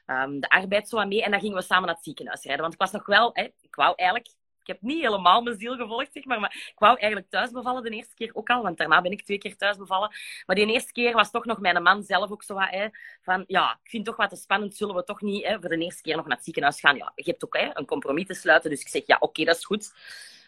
ehm, 0.07 0.41
de 0.41 0.49
arbeid 0.49 0.89
zo 0.89 0.99
aan 0.99 1.09
mee. 1.09 1.23
En 1.23 1.31
dan 1.31 1.41
gingen 1.41 1.57
we 1.57 1.63
samen 1.63 1.87
naar 1.87 1.95
het 1.95 2.05
ziekenhuis 2.05 2.43
rijden. 2.43 2.63
Want 2.63 2.75
ik 2.75 2.81
was 2.81 2.91
nog 2.91 3.07
wel, 3.07 3.31
hè, 3.33 3.43
ik 3.61 3.75
wou 3.75 3.93
eigenlijk, 3.97 4.35
ik 4.61 4.67
heb 4.67 4.83
niet 4.83 5.03
helemaal 5.03 5.43
mijn 5.43 5.59
ziel 5.59 5.77
gevolgd, 5.77 6.13
zeg 6.13 6.25
maar, 6.25 6.41
maar 6.41 6.55
ik 6.71 6.79
wou 6.79 6.99
eigenlijk 6.99 7.31
thuis 7.31 7.51
bevallen 7.51 7.83
de 7.83 7.91
eerste 7.91 8.15
keer 8.15 8.31
ook 8.35 8.51
al, 8.51 8.63
want 8.63 8.79
daarna 8.79 9.01
ben 9.01 9.13
ik 9.13 9.23
twee 9.23 9.39
keer 9.39 9.57
thuis 9.57 9.77
bevallen. 9.77 10.13
Maar 10.47 10.57
die 10.57 10.67
eerste 10.67 10.93
keer 10.93 11.13
was 11.13 11.31
toch 11.31 11.45
nog 11.45 11.59
mijn 11.61 11.83
man 11.83 12.03
zelf 12.03 12.31
ook 12.31 12.43
zo 12.43 12.55
wat, 12.55 12.71
hè, 12.71 12.89
van 13.23 13.45
ja, 13.47 13.79
ik 13.83 13.91
vind 13.91 14.05
toch 14.05 14.17
wat 14.17 14.31
te 14.31 14.37
spannend, 14.37 14.77
zullen 14.77 14.95
we 14.95 15.05
toch 15.05 15.21
niet 15.21 15.47
hè, 15.47 15.61
voor 15.61 15.69
de 15.69 15.79
eerste 15.79 16.03
keer 16.03 16.17
nog 16.17 16.27
naar 16.27 16.37
het 16.37 16.45
ziekenhuis 16.45 16.81
gaan? 16.81 16.97
Ja, 16.97 17.13
je 17.15 17.31
hebt 17.31 17.45
ook 17.45 17.57
hè, 17.57 17.71
een 17.73 17.87
compromis 17.87 18.27
te 18.27 18.35
sluiten, 18.35 18.71
dus 18.71 18.81
ik 18.81 18.89
zeg 18.89 19.07
ja, 19.07 19.17
oké, 19.21 19.45
dat 19.45 19.57
is 19.57 19.65
goed. 19.65 19.93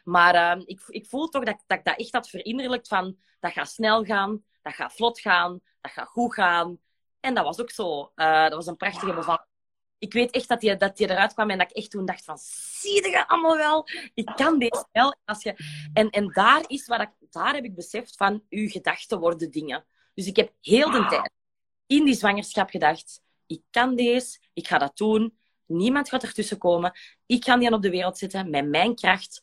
Maar 0.05 0.35
ehm, 0.35 0.62
ik, 0.66 0.81
ik 0.87 1.07
voel 1.07 1.29
toch 1.29 1.45
dat, 1.45 1.62
dat 1.66 1.79
ik 1.79 1.85
dat 1.85 1.99
echt 1.99 2.12
had 2.12 2.29
verinnerlijkt 2.29 2.88
van, 2.88 3.16
dat 3.40 3.53
gaat 3.53 3.71
snel 3.71 4.05
gaan, 4.05 4.45
dat 4.62 4.75
gaat 4.75 4.95
vlot 4.95 5.21
gaan, 5.21 5.61
dat 5.81 5.92
gaat 5.92 6.09
goed 6.09 6.35
gaan. 6.35 6.79
En 7.27 7.35
dat 7.35 7.45
was 7.45 7.61
ook 7.61 7.71
zo. 7.71 8.12
Eh, 8.15 8.43
dat 8.43 8.53
was 8.53 8.67
een 8.67 8.77
prachtige 8.77 9.15
bevalling. 9.15 9.47
Ik 9.99 10.12
weet 10.12 10.31
echt 10.31 10.49
dat 10.49 10.62
je, 10.62 10.77
dat 10.77 10.99
je 10.99 11.11
eruit 11.11 11.33
kwam 11.33 11.51
en 11.51 11.59
dat 11.59 11.71
ik 11.71 11.77
echt 11.77 11.91
toen 11.91 12.07
dacht 12.07 12.25
van, 12.25 12.39
zie 12.39 13.11
je 13.11 13.29
allemaal 13.29 13.57
wel? 13.57 13.89
Ik 14.15 14.33
kan 14.37 14.59
deze 14.59 14.87
wel. 14.93 15.17
Als 15.25 15.43
je... 15.43 15.55
en, 15.93 16.11
en 16.11 16.29
daar 16.29 16.65
is 16.67 16.87
wat 16.87 17.01
ik, 17.01 17.11
daar 17.31 17.55
heb 17.55 17.65
ik 17.65 17.75
beseft 17.75 18.17
van, 18.17 18.43
uw 18.49 18.69
gedachten 18.69 19.19
worden 19.19 19.51
dingen. 19.51 19.85
Dus 20.15 20.27
ik 20.27 20.37
heb 20.37 20.53
heel 20.61 20.91
de 20.91 21.07
tijd 21.07 21.31
in 21.87 22.05
die 22.05 22.15
zwangerschap 22.15 22.71
gedacht, 22.71 23.23
ik 23.47 23.62
kan 23.71 23.97
deze, 23.97 24.39
ik 24.53 24.69
ga 24.69 24.79
dat 24.79 24.97
doen. 24.97 25.39
Niemand 25.67 26.09
gaat 26.09 26.23
ertussen 26.23 26.59
komen. 26.59 26.93
Ik 27.27 27.45
ga 27.45 27.57
die 27.57 27.73
op 27.73 27.83
de 27.83 27.91
wereld 27.91 28.19
zetten 28.19 28.51
met 28.51 28.69
mijn 28.69 28.95
kracht. 28.95 29.41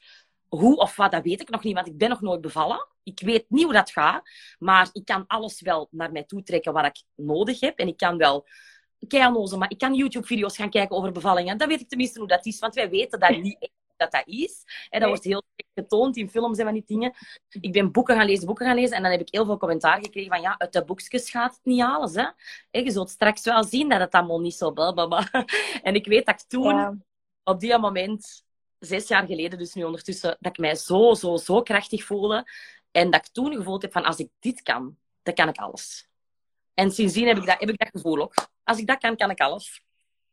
Hoe 0.47 0.77
of 0.77 0.95
wat, 0.95 1.11
dat 1.11 1.23
weet 1.23 1.41
ik 1.41 1.49
nog 1.49 1.63
niet, 1.63 1.75
want 1.75 1.87
ik 1.87 1.97
ben 1.97 2.09
nog 2.09 2.21
nooit 2.21 2.41
bevallen. 2.41 2.87
Ik 3.03 3.19
weet 3.19 3.45
niet 3.49 3.63
hoe 3.63 3.73
dat 3.73 3.91
gaat, 3.91 4.29
maar 4.59 4.89
ik 4.91 5.05
kan 5.05 5.27
alles 5.27 5.61
wel 5.61 5.87
naar 5.91 6.11
mij 6.11 6.23
toe 6.23 6.43
trekken 6.43 6.73
wat 6.73 6.85
ik 6.85 7.03
nodig 7.15 7.59
heb. 7.59 7.79
En 7.79 7.87
ik 7.87 7.97
kan 7.97 8.17
wel 8.17 8.47
keihard 9.07 9.55
maar 9.57 9.69
ik 9.69 9.77
kan 9.77 9.93
YouTube-video's 9.93 10.55
gaan 10.55 10.69
kijken 10.69 10.95
over 10.95 11.11
bevallingen. 11.11 11.57
Dan 11.57 11.67
weet 11.67 11.81
ik 11.81 11.89
tenminste 11.89 12.19
hoe 12.19 12.27
dat 12.27 12.45
is, 12.45 12.59
want 12.59 12.75
wij 12.75 12.89
weten 12.89 13.19
dat 13.19 13.37
niet 13.37 13.57
echt 13.59 13.71
dat 13.97 14.11
dat 14.11 14.27
is. 14.27 14.63
En 14.89 14.99
dat 14.99 15.09
wordt 15.09 15.23
heel 15.23 15.43
getoond 15.73 16.17
in 16.17 16.29
films 16.29 16.57
en 16.57 16.63
van 16.65 16.73
die 16.73 16.83
dingen. 16.85 17.13
Ik 17.49 17.71
ben 17.71 17.91
boeken 17.91 18.15
gaan 18.15 18.25
lezen, 18.25 18.45
boeken 18.45 18.65
gaan 18.65 18.75
lezen. 18.75 18.95
En 18.95 19.01
dan 19.01 19.11
heb 19.11 19.21
ik 19.21 19.27
heel 19.31 19.45
veel 19.45 19.57
commentaar 19.57 20.03
gekregen 20.03 20.31
van, 20.31 20.41
ja, 20.41 20.55
uit 20.57 20.73
de 20.73 20.85
boekjes 20.85 21.29
gaat 21.29 21.53
het 21.53 21.65
niet 21.65 21.81
alles, 21.81 22.15
hè. 22.15 22.27
Je 22.71 22.91
zult 22.91 23.09
straks 23.09 23.43
wel 23.43 23.63
zien 23.63 23.89
dat 23.89 23.99
het 23.99 24.13
allemaal 24.13 24.39
niet 24.39 24.55
zo 24.55 24.71
blablabla. 24.71 25.27
En 25.83 25.95
ik 25.95 26.05
weet 26.05 26.25
dat 26.25 26.41
ik 26.41 26.47
toen, 26.47 26.75
Ja. 26.75 26.97
op 27.43 27.59
die 27.59 27.77
moment, 27.77 28.43
zes 28.79 29.07
jaar 29.07 29.25
geleden, 29.25 29.57
dus 29.57 29.73
nu 29.73 29.83
ondertussen, 29.83 30.37
dat 30.39 30.51
ik 30.51 30.57
mij 30.57 30.75
zo, 30.75 31.13
zo, 31.13 31.37
zo 31.37 31.61
krachtig 31.61 32.03
voelde. 32.03 32.45
En 32.93 33.09
dat 33.09 33.25
ik 33.25 33.31
toen 33.31 33.53
gevoeld 33.55 33.81
heb 33.81 33.91
van, 33.91 34.03
als 34.03 34.17
ik 34.17 34.29
dit 34.39 34.61
kan, 34.61 34.97
dan 35.23 35.33
kan 35.33 35.49
ik 35.49 35.57
alles. 35.57 36.09
En 36.73 36.91
sindsdien 36.91 37.27
heb 37.27 37.37
ik 37.37 37.45
dat, 37.45 37.59
heb 37.59 37.69
ik 37.69 37.77
dat 37.77 37.89
gevoel 37.91 38.21
ook. 38.21 38.33
Als 38.63 38.77
ik 38.79 38.87
dat 38.87 38.97
kan, 38.97 39.15
kan 39.15 39.29
ik 39.29 39.39
alles. 39.39 39.83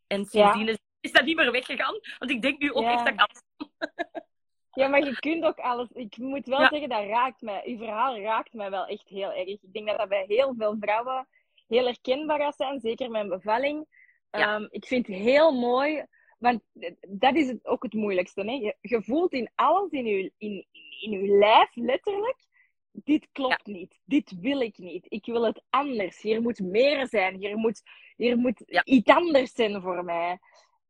En 0.06 0.24
sindsdien 0.24 0.68
is, 0.68 0.78
is 1.00 1.12
dat 1.12 1.24
niet 1.24 1.36
meer 1.36 1.52
weggegaan. 1.52 1.98
Want 2.18 2.30
ik 2.30 2.42
denk 2.42 2.58
nu 2.58 2.72
ook 2.72 2.82
Ja. 2.82 2.92
echt 2.92 3.04
dat 3.04 3.12
ik 3.12 3.20
alles 3.20 3.42
Ja, 4.72 4.88
maar 4.88 5.04
je 5.04 5.18
kunt 5.18 5.44
ook 5.44 5.58
alles. 5.58 5.88
Ik 5.92 6.16
moet 6.16 6.46
wel 6.46 6.58
zeggen, 6.58 6.88
dat 6.88 7.06
raakt 7.06 7.40
mij. 7.40 7.62
Uw 7.64 7.76
verhaal 7.78 8.18
raakt 8.18 8.52
mij 8.52 8.70
wel 8.70 8.86
echt 8.86 9.08
heel 9.08 9.32
erg. 9.32 9.48
Ik 9.48 9.72
denk 9.72 9.86
dat 9.88 9.98
dat 9.98 10.08
bij 10.08 10.24
heel 10.28 10.54
veel 10.58 10.76
vrouwen 10.80 11.28
heel 11.66 11.84
herkenbaar 11.84 12.38
gaat 12.38 12.56
zijn, 12.56 12.80
zeker 12.80 13.10
mijn 13.10 13.28
bevalling. 13.28 13.86
Ehm, 14.30 14.66
ik 14.70 14.86
vind 14.86 15.06
het 15.06 15.16
heel 15.16 15.52
mooi, 15.52 16.04
want 16.38 16.62
dat 17.08 17.34
is 17.34 17.54
ook 17.62 17.82
het 17.82 17.92
moeilijkste. 17.92 18.40
Hè? 18.40 18.52
Je, 18.52 18.76
je 18.80 19.02
voelt 19.02 19.32
in 19.32 19.50
alles 19.54 19.90
in 19.90 20.06
je, 20.06 20.32
in, 20.38 20.66
in 21.00 21.12
uw 21.12 21.38
lijf, 21.38 21.70
letterlijk, 21.74 22.46
dit 22.92 23.28
klopt 23.32 23.66
niet. 23.66 24.00
Dit 24.04 24.32
wil 24.40 24.60
ik 24.60 24.78
niet. 24.78 25.06
Ik 25.08 25.26
wil 25.26 25.44
het 25.44 25.62
anders. 25.70 26.20
Hier 26.20 26.42
moet 26.42 26.58
meer 26.58 27.06
zijn. 27.06 27.36
Hier 27.36 27.56
moet, 27.56 27.82
hier 28.16 28.36
moet 28.36 28.60
iets 28.84 29.10
anders 29.10 29.52
zijn 29.52 29.82
voor 29.82 30.04
mij. 30.04 30.38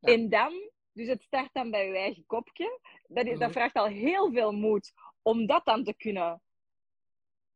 En 0.01 0.29
dan, 0.29 0.71
dus 0.93 1.09
het 1.09 1.23
start 1.23 1.49
dan 1.53 1.71
bij 1.71 1.87
je 1.87 1.97
eigen 1.97 2.27
kopje. 2.27 2.81
Dat, 3.09 3.25
is, 3.25 3.39
dat 3.39 3.49
mhm. 3.49 3.59
vraagt 3.59 3.75
al 3.75 3.87
heel 3.87 4.33
veel 4.33 4.53
moed 4.53 4.93
om 5.23 5.47
dat 5.47 5.65
dan 5.65 5.85
te 5.85 5.95
kunnen 5.95 6.43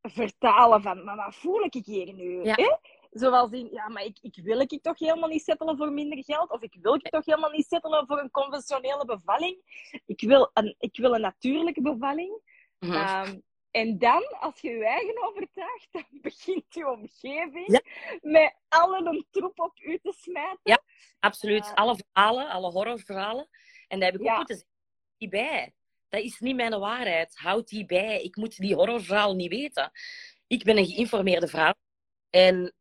vertalen 0.03 0.83
van, 0.83 1.05
maar 1.05 1.17
wat 1.17 1.35
voel 1.35 1.63
ik 1.63 1.75
hier 1.85 2.13
nu? 2.13 2.49
Hè? 2.49 2.77
Zoals 3.11 3.51
in, 3.51 3.69
ja, 3.73 3.89
maar 3.89 4.05
ik, 4.05 4.19
ik 4.21 4.41
wil 4.43 4.61
ik 4.61 4.83
toch 4.83 4.99
helemaal 4.99 5.29
niet 5.29 5.43
settelen 5.43 5.77
voor 5.77 5.93
minder 5.93 6.25
geld? 6.25 6.51
Of 6.51 6.63
ik 6.63 6.77
wil 6.81 6.95
ik 6.95 7.11
toch 7.11 7.25
helemaal 7.25 7.51
niet 7.51 7.67
settelen 7.67 8.07
voor 8.07 8.19
een 8.19 8.31
conventionele 8.31 9.05
bevalling? 9.05 9.59
Ik 10.07 10.21
wil 10.21 10.51
een, 10.53 10.75
ik 10.79 10.97
wil 10.97 11.15
een 11.15 11.21
natuurlijke 11.21 11.83
bevalling. 11.83 12.41
Mm 12.79 13.43
en 13.75 13.99
dan, 13.99 14.39
als 14.41 14.61
je 14.61 14.71
je 14.71 14.87
eigen 14.87 15.23
overtuigt, 15.23 15.89
dan 15.91 16.05
begint 16.23 16.75
je 16.75 16.91
omgeving 16.91 17.81
met 18.23 18.55
alle 18.69 18.99
een 18.99 19.27
troep 19.31 19.61
op 19.61 19.79
u 19.81 19.99
te 20.03 20.15
smijten. 20.17 20.61
Ja, 20.63 20.83
absoluut. 21.21 21.73
alle 21.75 21.97
verhalen, 21.97 22.49
alle 22.49 22.71
horrorverhalen. 22.71 23.49
En 23.89 24.01
daar 24.01 24.11
heb 24.11 24.21
ik 24.21 24.27
ook 24.27 24.37
moeten 24.37 24.57
zeggen, 24.57 24.75
die 25.17 25.29
bij. 25.29 25.75
Dat 26.09 26.21
is 26.21 26.39
niet 26.39 26.57
mijn 26.57 26.79
waarheid. 26.79 27.37
Houd 27.37 27.69
die 27.69 27.87
bij. 27.87 28.23
Ik 28.23 28.37
moet 28.37 28.57
die 28.57 28.75
horrorverhalen 28.75 29.37
niet 29.37 29.51
weten. 29.51 29.91
Ik 30.47 30.65
ben 30.65 30.79
een 30.79 30.87
geïnformeerde 30.87 31.49
vrouw. 31.49 31.75
En 32.31 32.75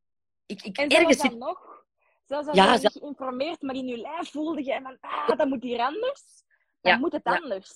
ik, 0.45 0.61
ik 0.61 0.77
en 0.77 0.89
ergens 0.89 1.17
dan 1.17 1.37
nog? 1.37 1.85
Zelfs 2.25 2.47
als 2.47 2.57
ja, 2.57 2.73
je 2.73 2.99
geïnformeerd, 2.99 3.61
maar 3.61 3.75
in 3.75 3.87
je 3.87 3.97
lijf 3.97 4.31
voelde 4.31 4.63
je 4.63 4.79
van, 4.83 4.97
ah, 4.99 5.37
dat 5.37 5.47
moet 5.47 5.63
hier 5.63 5.79
anders. 5.79 6.43
Dan 6.81 6.99
moet 6.99 7.11
het 7.11 7.23
anders. 7.23 7.71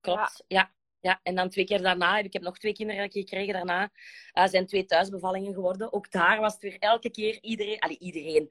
Klopt, 0.00 0.44
ja. 0.46 0.72
Ja, 1.04 1.20
en 1.22 1.34
dan 1.34 1.48
twee 1.48 1.64
keer 1.64 1.82
daarna, 1.82 2.18
ik 2.18 2.32
heb 2.32 2.42
nog 2.42 2.58
twee 2.58 2.72
kinderen 2.72 3.10
gekregen 3.10 3.52
daarna, 3.52 3.90
uh, 4.34 4.46
zijn 4.46 4.66
twee 4.66 4.84
thuisbevallingen 4.84 5.54
geworden. 5.54 5.92
Ook 5.92 6.10
daar 6.10 6.40
was 6.40 6.52
het 6.52 6.62
weer 6.62 6.76
elke 6.78 7.10
keer 7.10 7.38
iedereen, 7.40 7.78
allee, 7.78 7.98
iedereen. 7.98 8.50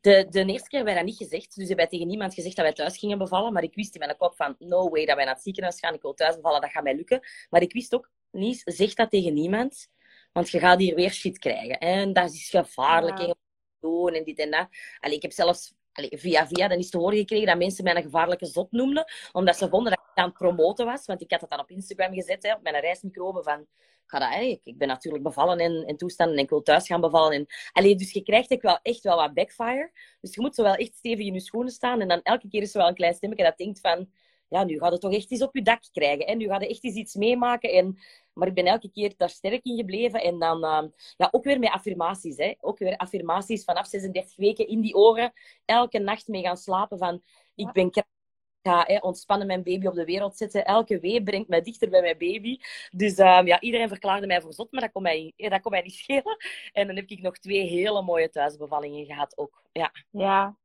De, 0.00 0.26
de 0.30 0.44
eerste 0.44 0.68
keer 0.68 0.78
hebben 0.78 0.84
wij 0.84 0.94
dat 0.94 1.04
niet 1.04 1.16
gezegd, 1.16 1.46
dus 1.46 1.68
hebben 1.68 1.76
wij 1.76 1.86
tegen 1.86 2.06
niemand 2.06 2.34
gezegd 2.34 2.56
dat 2.56 2.64
wij 2.64 2.74
thuis 2.74 2.98
gingen 2.98 3.18
bevallen, 3.18 3.52
maar 3.52 3.62
ik 3.62 3.74
wist 3.74 3.94
in 3.94 4.00
mijn 4.00 4.16
kop 4.16 4.36
van, 4.36 4.56
no 4.58 4.88
way 4.88 5.04
dat 5.04 5.16
wij 5.16 5.24
naar 5.24 5.34
het 5.34 5.42
ziekenhuis 5.42 5.78
gaan, 5.78 5.94
ik 5.94 6.02
wil 6.02 6.14
thuis 6.14 6.34
bevallen, 6.34 6.60
dat 6.60 6.70
gaat 6.70 6.82
mij 6.82 6.94
lukken. 6.94 7.20
Maar 7.50 7.62
ik 7.62 7.72
wist 7.72 7.94
ook, 7.94 8.10
niet, 8.30 8.62
zeg 8.64 8.94
dat 8.94 9.10
tegen 9.10 9.34
niemand, 9.34 9.88
want 10.32 10.50
je 10.50 10.58
gaat 10.58 10.78
hier 10.78 10.94
weer 10.94 11.10
shit 11.10 11.38
krijgen. 11.38 11.78
En 11.78 12.12
dat 12.12 12.32
is 12.32 12.50
gevaarlijk, 12.50 13.18
ja. 13.18 13.34
en, 13.80 14.14
en 14.14 14.24
dit 14.24 14.38
en 14.38 14.50
dat. 14.50 14.68
Allee, 15.00 15.16
ik 15.16 15.22
heb 15.22 15.32
zelfs 15.32 15.74
via 15.92 16.46
via 16.46 16.68
dan 16.68 16.78
is 16.78 16.90
te 16.90 16.98
horen 16.98 17.18
gekregen 17.18 17.46
dat 17.46 17.58
mensen 17.58 17.84
mij 17.84 17.96
een 17.96 18.02
gevaarlijke 18.02 18.46
zot 18.46 18.72
noemden, 18.72 19.04
omdat 19.32 19.56
ze 19.56 19.68
vonden 19.68 19.99
aan 20.20 20.28
het 20.28 20.38
promoten 20.38 20.86
was. 20.86 21.06
Want 21.06 21.20
ik 21.22 21.30
had 21.30 21.40
het 21.40 21.50
dan 21.50 21.60
op 21.60 21.70
Instagram 21.70 22.14
gezet, 22.14 22.42
hè, 22.42 22.54
op 22.54 22.62
mijn 22.62 22.80
reismicrobe, 22.80 23.42
van... 23.42 23.66
Ga 24.06 24.18
dat, 24.18 24.42
ik, 24.42 24.60
ik 24.64 24.78
ben 24.78 24.88
natuurlijk 24.88 25.22
bevallen 25.22 25.58
in, 25.58 25.86
in 25.86 25.96
toestanden 25.96 26.36
en 26.36 26.42
ik 26.42 26.50
wil 26.50 26.62
thuis 26.62 26.86
gaan 26.86 27.00
bevallen. 27.00 27.32
En, 27.32 27.46
allee, 27.72 27.94
dus 27.94 28.12
je 28.12 28.22
krijgt 28.22 28.52
ook 28.52 28.62
wel 28.62 28.78
echt 28.82 29.02
wel 29.02 29.16
wat 29.16 29.34
backfire. 29.34 29.90
Dus 30.20 30.34
je 30.34 30.40
moet 30.40 30.54
zo 30.54 30.62
wel 30.62 30.74
echt 30.74 30.96
stevig 30.96 31.26
in 31.26 31.34
je 31.34 31.40
schoenen 31.40 31.72
staan. 31.72 32.00
En 32.00 32.08
dan 32.08 32.20
elke 32.22 32.48
keer 32.48 32.62
is 32.62 32.72
er 32.72 32.78
wel 32.78 32.88
een 32.88 32.94
klein 32.94 33.14
stemmetje 33.14 33.44
dat 33.44 33.56
denkt 33.56 33.80
van 33.80 34.08
ja, 34.50 34.64
nu 34.64 34.78
gaat 34.78 34.92
het 34.92 35.00
toch 35.00 35.12
echt 35.12 35.30
iets 35.30 35.42
op 35.42 35.54
je 35.54 35.62
dak 35.62 35.82
krijgen. 35.92 36.26
En 36.26 36.38
nu 36.38 36.46
gaat 36.46 36.60
het 36.60 36.70
echt 36.70 36.84
eens 36.84 36.94
iets 36.94 37.14
meemaken. 37.14 37.70
En, 37.72 37.98
maar 38.32 38.48
ik 38.48 38.54
ben 38.54 38.66
elke 38.66 38.90
keer 38.90 39.14
daar 39.16 39.30
sterk 39.30 39.64
in 39.64 39.76
gebleven. 39.76 40.22
En 40.22 40.38
dan 40.38 40.64
uh, 40.64 40.82
ja, 41.16 41.28
ook 41.30 41.44
weer 41.44 41.58
met 41.58 41.70
affirmaties. 41.70 42.36
Hè. 42.36 42.54
Ook 42.60 42.78
weer 42.78 42.96
affirmaties 42.96 43.64
vanaf 43.64 43.86
36 43.86 44.36
weken 44.36 44.68
in 44.68 44.80
die 44.80 44.94
oren. 44.94 45.32
Elke 45.64 45.98
nacht 45.98 46.28
mee 46.28 46.42
gaan 46.42 46.56
slapen 46.56 46.98
van 46.98 47.22
ik 47.54 47.72
ben 47.72 47.90
krachtig. 47.90 48.19
Ga 48.62 48.84
hè, 48.86 48.98
ontspannen 48.98 49.46
mijn 49.46 49.62
baby 49.62 49.86
op 49.86 49.94
de 49.94 50.04
wereld 50.04 50.36
zetten. 50.36 50.64
Elke 50.64 51.00
wee 51.00 51.22
brengt 51.22 51.48
mij 51.48 51.60
dichter 51.60 51.90
bij 51.90 52.00
mijn 52.00 52.18
baby. 52.18 52.58
Dus 52.90 53.18
uh, 53.18 53.40
ja, 53.44 53.60
iedereen 53.60 53.88
verklaarde 53.88 54.26
mij 54.26 54.40
voor 54.40 54.52
zot, 54.52 54.72
maar 54.72 54.80
dat 54.80 54.92
kon 54.92 55.02
mij, 55.02 55.32
dat 55.36 55.60
kon 55.60 55.70
mij 55.70 55.82
niet 55.82 55.94
schelen. 55.94 56.36
En 56.72 56.86
dan 56.86 56.96
heb 56.96 57.08
ik 57.08 57.20
nog 57.22 57.38
twee 57.38 57.66
hele 57.66 58.02
mooie 58.02 58.30
thuisbevallingen 58.30 59.06
gehad 59.06 59.38
ook. 59.38 59.62
Ja, 59.72 59.90
ja. 60.10 60.56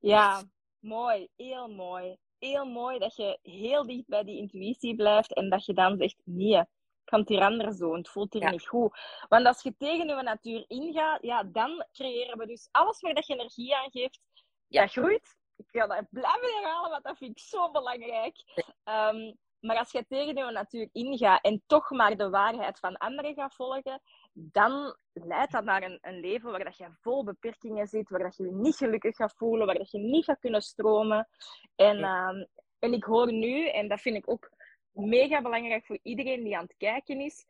ja 0.00 0.42
mooi. 0.80 1.28
Heel 1.36 1.68
mooi 1.68 2.16
heel 2.46 2.64
mooi 2.64 2.98
dat 2.98 3.16
je 3.16 3.38
heel 3.42 3.86
dicht 3.86 4.06
bij 4.06 4.24
die 4.24 4.38
intuïtie 4.38 4.94
blijft 4.94 5.34
en 5.34 5.50
dat 5.50 5.64
je 5.64 5.72
dan 5.72 5.96
zegt, 5.96 6.16
nee, 6.24 6.58
ik 6.58 6.66
kan 7.04 7.20
het 7.20 7.28
hier 7.28 7.40
anders 7.40 7.78
doen, 7.78 7.96
het 7.96 8.08
voelt 8.08 8.32
hier 8.32 8.50
niet 8.50 8.66
goed. 8.66 8.98
Want 9.28 9.46
als 9.46 9.62
je 9.62 9.74
tegen 9.76 10.06
je 10.06 10.22
natuur 10.22 10.64
ingaat, 10.68 11.22
ja, 11.22 11.42
dan 11.42 11.86
creëren 11.92 12.38
we 12.38 12.46
dus 12.46 12.68
alles 12.70 13.00
waar 13.00 13.14
dat 13.14 13.26
je 13.26 13.34
energie 13.34 13.76
aan 13.76 13.90
geeft, 13.90 14.20
ja. 14.68 14.80
dat 14.80 14.90
groeit. 14.90 15.36
Ik 15.56 15.66
ga 15.70 15.86
dat 15.86 16.06
blijven 16.10 16.54
herhalen, 16.54 16.90
want 16.90 17.04
dat 17.04 17.16
vind 17.16 17.30
ik 17.30 17.38
zo 17.38 17.70
belangrijk. 17.70 18.36
Ehm, 18.84 19.32
maar 19.60 19.76
als 19.76 19.92
je 19.92 20.06
tegen 20.08 20.36
je 20.36 20.50
natuur 20.50 20.88
ingaat 20.92 21.44
en 21.44 21.62
toch 21.66 21.90
maar 21.90 22.16
de 22.16 22.30
waarheid 22.30 22.78
van 22.78 22.96
anderen 22.96 23.34
gaat 23.34 23.54
volgen, 23.54 24.00
dan 24.32 24.96
leidt 25.12 25.52
dat 25.52 25.64
naar 25.64 25.82
een, 25.82 25.98
een 26.00 26.20
leven 26.20 26.50
waar 26.50 26.64
dat 26.64 26.76
je 26.76 26.96
vol 27.00 27.24
beperkingen 27.24 27.86
zit, 27.86 28.08
waar 28.08 28.22
dat 28.22 28.36
je 28.36 28.44
je 28.44 28.52
niet 28.52 28.76
gelukkig 28.76 29.16
gaat 29.16 29.34
voelen, 29.36 29.66
waar 29.66 29.78
dat 29.78 29.90
je 29.90 29.98
niet 29.98 30.24
gaat 30.24 30.38
kunnen 30.38 30.62
stromen. 30.62 31.28
En, 31.76 32.02
ehm, 32.02 32.44
en 32.78 32.92
ik 32.92 33.04
hoor 33.04 33.32
nu, 33.32 33.68
en 33.68 33.88
dat 33.88 34.00
vind 34.00 34.16
ik 34.16 34.30
ook 34.30 34.50
mega 34.90 35.42
belangrijk 35.42 35.86
voor 35.86 35.98
iedereen 36.02 36.44
die 36.44 36.56
aan 36.56 36.64
het 36.64 36.76
kijken 36.76 37.20
is, 37.20 37.46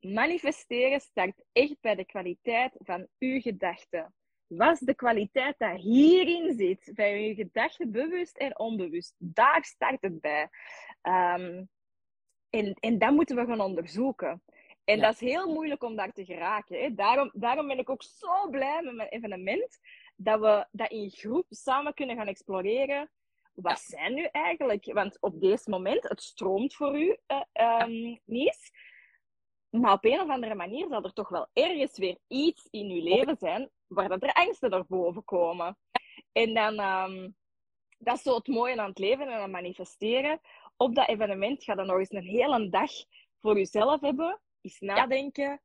manifesteren 0.00 1.00
start 1.00 1.44
echt 1.52 1.80
bij 1.80 1.94
de 1.94 2.04
kwaliteit 2.04 2.76
van 2.78 3.06
uw 3.18 3.40
gedachten. 3.40 4.14
Wat 4.46 4.72
is 4.72 4.78
de 4.78 4.94
kwaliteit 4.94 5.54
dat 5.58 5.80
hierin 5.80 6.54
zit, 6.54 6.90
bij 6.94 7.28
uw 7.28 7.34
gedachten, 7.34 7.90
bewust 7.90 8.36
en 8.36 8.58
onbewust? 8.58 9.14
Daar 9.18 9.64
start 9.64 10.02
het 10.02 10.20
bij. 10.20 10.48
Ehm, 11.02 11.64
en, 12.50 12.74
en 12.80 12.98
dat 12.98 13.12
moeten 13.12 13.36
we 13.36 13.44
gaan 13.44 13.60
onderzoeken. 13.60 14.42
En 14.84 15.00
dat 15.00 15.12
is 15.12 15.20
heel 15.20 15.52
moeilijk 15.52 15.82
om 15.82 15.96
daar 15.96 16.12
te 16.12 16.24
geraken. 16.24 16.80
Hè. 16.80 16.94
Daarom, 16.94 17.30
daarom 17.34 17.66
ben 17.66 17.78
ik 17.78 17.90
ook 17.90 18.02
zo 18.02 18.48
blij 18.50 18.82
met 18.82 18.94
mijn 18.94 19.08
evenement. 19.08 19.78
Dat 20.16 20.40
we 20.40 20.66
dat 20.70 20.90
in 20.90 21.10
groep 21.10 21.46
samen 21.48 21.94
kunnen 21.94 22.16
gaan 22.16 22.26
exploreren. 22.26 23.10
Wat 23.54 23.80
zijn 23.80 24.14
nu 24.14 24.24
eigenlijk? 24.24 24.92
Want 24.92 25.20
op 25.20 25.40
deze 25.40 25.70
moment, 25.70 26.08
het 26.08 26.22
stroomt 26.22 26.74
voor 26.74 27.00
u, 27.00 27.16
uh, 27.26 27.80
um, 27.80 28.20
Nies. 28.24 28.70
Maar 29.70 29.92
op 29.92 30.04
een 30.04 30.20
of 30.20 30.28
andere 30.28 30.54
manier 30.54 30.88
zal 30.88 31.04
er 31.04 31.12
toch 31.12 31.28
wel 31.28 31.48
ergens 31.52 31.98
weer 31.98 32.18
iets 32.26 32.68
in 32.70 32.90
uw 32.90 33.02
leven 33.02 33.36
zijn 33.36 33.70
waar 33.86 34.08
dat 34.08 34.22
er 34.22 34.32
angsten 34.32 34.70
naar 34.70 34.86
boven 34.86 35.24
komen. 35.24 35.76
En 36.32 36.54
dan, 36.54 36.80
um, 36.80 37.36
dat 37.98 38.16
is 38.16 38.22
zo 38.22 38.34
het 38.34 38.46
mooie 38.46 38.80
aan 38.80 38.88
het 38.88 38.98
leven 38.98 39.26
en 39.26 39.32
aan 39.32 39.42
het 39.42 39.50
manifesteren. 39.50 40.40
Op 40.76 40.94
dat 40.94 41.08
evenement 41.08 41.64
ga 41.64 41.74
je 41.76 41.82
nog 41.82 41.98
eens 41.98 42.12
een 42.12 42.22
hele 42.22 42.68
dag 42.68 42.90
voor 43.40 43.56
jezelf 43.56 44.00
hebben 44.00 44.40
eens 44.60 44.80
nadenken. 44.80 45.60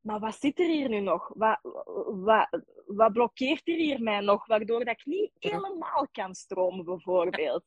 Maar 0.00 0.20
wat 0.20 0.40
zit 0.40 0.58
er 0.58 0.66
hier 0.66 0.88
nu 0.88 1.00
nog? 1.00 1.30
Wat, 1.34 1.58
wat, 2.06 2.62
wat 2.86 3.12
blokkeert 3.12 3.68
er 3.68 3.74
hier 3.74 4.02
mij 4.02 4.20
nog? 4.20 4.46
Waardoor 4.46 4.84
dat 4.84 4.94
ik 4.98 5.06
niet 5.06 5.30
helemaal 5.38 6.08
kan 6.12 6.34
stromen, 6.34 6.84
bijvoorbeeld. 6.84 7.64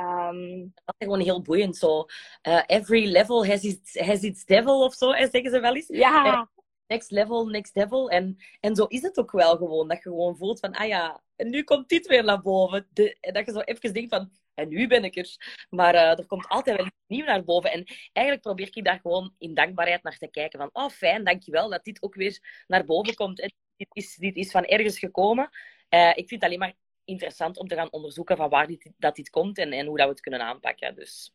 Um, 0.00 0.72
dat 0.84 0.94
is 0.98 1.06
gewoon 1.06 1.20
heel 1.20 1.42
boeiend. 1.42 1.76
Zo. 1.76 2.04
Uh, 2.48 2.62
every 2.66 3.06
level 3.06 3.46
has 3.46 3.64
its, 3.64 3.98
has 3.98 4.22
its 4.22 4.44
devil 4.44 4.84
of 4.84 4.94
zo, 4.94 5.12
zeggen 5.12 5.50
ze 5.50 5.60
wel 5.60 5.74
eens. 5.74 5.86
Ja. 5.88 6.50
Eh, 6.86 6.96
next 6.96 7.10
level, 7.10 7.46
next 7.46 7.74
devil. 7.74 8.10
En, 8.10 8.36
en 8.60 8.76
zo 8.76 8.84
is 8.84 9.02
het 9.02 9.18
ook 9.18 9.30
wel 9.30 9.56
gewoon. 9.56 9.88
Dat 9.88 9.96
je 9.96 10.02
gewoon 10.02 10.36
voelt 10.36 10.60
van, 10.60 10.72
ah 10.72 10.86
ja, 10.86 11.22
en 11.36 11.50
nu 11.50 11.62
komt 11.62 11.88
dit 11.88 12.06
weer 12.06 12.24
naar 12.24 12.42
boven. 12.42 12.86
De, 12.92 13.16
en 13.20 13.32
dat 13.32 13.46
je 13.46 13.52
zo 13.52 13.60
even 13.60 13.94
denkt 13.94 14.14
van, 14.14 14.30
en 14.54 14.68
nu 14.68 14.86
ben 14.86 15.04
ik 15.04 15.16
er. 15.16 15.36
Maar 15.70 15.94
uh, 15.94 16.18
er 16.18 16.26
komt 16.26 16.48
altijd 16.48 16.76
wel 16.76 16.86
iets 16.86 16.96
nieuws 17.06 17.26
naar 17.26 17.44
boven. 17.44 17.72
En 17.72 17.84
eigenlijk 18.12 18.46
probeer 18.46 18.68
ik 18.72 18.84
daar 18.84 19.00
gewoon 19.00 19.34
in 19.38 19.54
dankbaarheid 19.54 20.02
naar 20.02 20.18
te 20.18 20.28
kijken. 20.28 20.58
Van, 20.58 20.70
oh 20.72 20.88
fijn, 20.88 21.24
dankjewel 21.24 21.70
dat 21.70 21.84
dit 21.84 22.02
ook 22.02 22.14
weer 22.14 22.64
naar 22.66 22.84
boven 22.84 23.14
komt. 23.14 23.40
En 23.40 23.52
dit, 23.76 23.88
is, 23.92 24.14
dit 24.14 24.36
is 24.36 24.50
van 24.50 24.64
ergens 24.64 24.98
gekomen. 24.98 25.48
Uh, 25.90 26.08
ik 26.08 26.28
vind 26.28 26.30
het 26.30 26.42
alleen 26.42 26.58
maar 26.58 26.74
interessant 27.04 27.58
om 27.58 27.68
te 27.68 27.74
gaan 27.74 27.92
onderzoeken 27.92 28.36
van 28.36 28.48
waar 28.48 28.66
dit, 28.66 28.92
dat 28.96 29.16
dit 29.16 29.30
komt 29.30 29.58
en, 29.58 29.72
en 29.72 29.86
hoe 29.86 29.96
dat 29.96 30.06
we 30.06 30.12
het 30.12 30.20
kunnen 30.20 30.40
aanpakken. 30.40 30.94
Dus... 30.94 31.34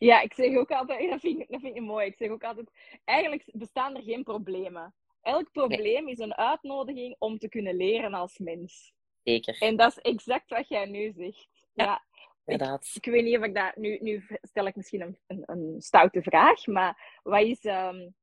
Ja, 0.00 0.20
ik 0.20 0.34
zeg 0.34 0.56
ook 0.56 0.70
altijd, 0.70 1.08
dat 1.10 1.20
vind, 1.20 1.40
ik, 1.40 1.50
dat 1.50 1.60
vind 1.60 1.76
ik 1.76 1.82
mooi. 1.82 2.06
Ik 2.06 2.16
zeg 2.16 2.30
ook 2.30 2.44
altijd, 2.44 2.70
eigenlijk 3.04 3.44
bestaan 3.52 3.96
er 3.96 4.02
geen 4.02 4.22
problemen. 4.22 4.94
Elk 5.22 5.52
probleem 5.52 6.08
is 6.08 6.18
een 6.18 6.34
uitnodiging 6.34 7.16
om 7.18 7.38
te 7.38 7.48
kunnen 7.48 7.76
leren 7.76 8.14
als 8.14 8.38
mens. 8.38 8.92
Zeker. 9.22 9.56
En 9.58 9.76
dat 9.76 9.90
is 9.96 9.98
exact 9.98 10.50
wat 10.50 10.68
jij 10.68 10.86
nu 10.86 11.12
zegt. 11.16 11.48
Ja. 11.74 12.04
Inderdaad. 12.44 12.90
Ik, 12.94 13.04
weet 13.04 13.24
niet 13.24 13.38
of 13.38 13.44
ik 13.44 13.54
dat... 13.54 13.76
Nu, 13.76 13.98
nu 14.00 14.26
stel 14.42 14.66
ik 14.66 14.76
misschien 14.76 15.00
een, 15.00 15.18
een, 15.26 15.42
een 15.46 15.80
stoute 15.80 16.22
vraag, 16.22 16.66
maar 16.66 17.20
wat 17.22 17.42
is, 17.42 17.64
um, 17.64 18.14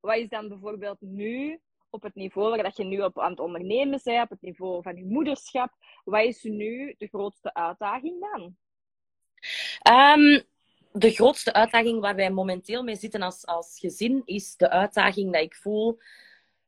wat 0.00 0.16
is 0.16 0.28
dan 0.28 0.48
bijvoorbeeld 0.48 1.00
nu 1.00 1.60
op 1.90 2.02
het 2.02 2.14
niveau 2.14 2.50
waar 2.50 2.62
dat 2.62 2.76
je 2.76 2.84
nu 2.84 3.00
op 3.02 3.18
aan 3.18 3.30
het 3.30 3.40
ondernemen 3.40 4.00
bent, 4.04 4.22
op 4.22 4.30
het 4.30 4.42
niveau 4.42 4.82
van 4.82 4.96
je 4.96 5.04
moederschap, 5.04 5.72
wat 6.04 6.24
is 6.24 6.42
nu 6.42 6.94
de 6.98 7.06
grootste 7.06 7.54
uitdaging 7.54 8.20
dan? 8.20 8.56
Um, 9.94 10.42
de 10.92 11.10
grootste 11.10 11.52
uitdaging 11.52 12.00
waar 12.00 12.14
wij 12.14 12.30
momenteel 12.30 12.82
mee 12.82 12.96
zitten 12.96 13.22
als, 13.22 13.46
als 13.46 13.78
gezin 13.78 14.22
is 14.24 14.56
de 14.56 14.70
uitdaging 14.70 15.32
dat 15.32 15.42
ik 15.42 15.54
voel 15.54 15.98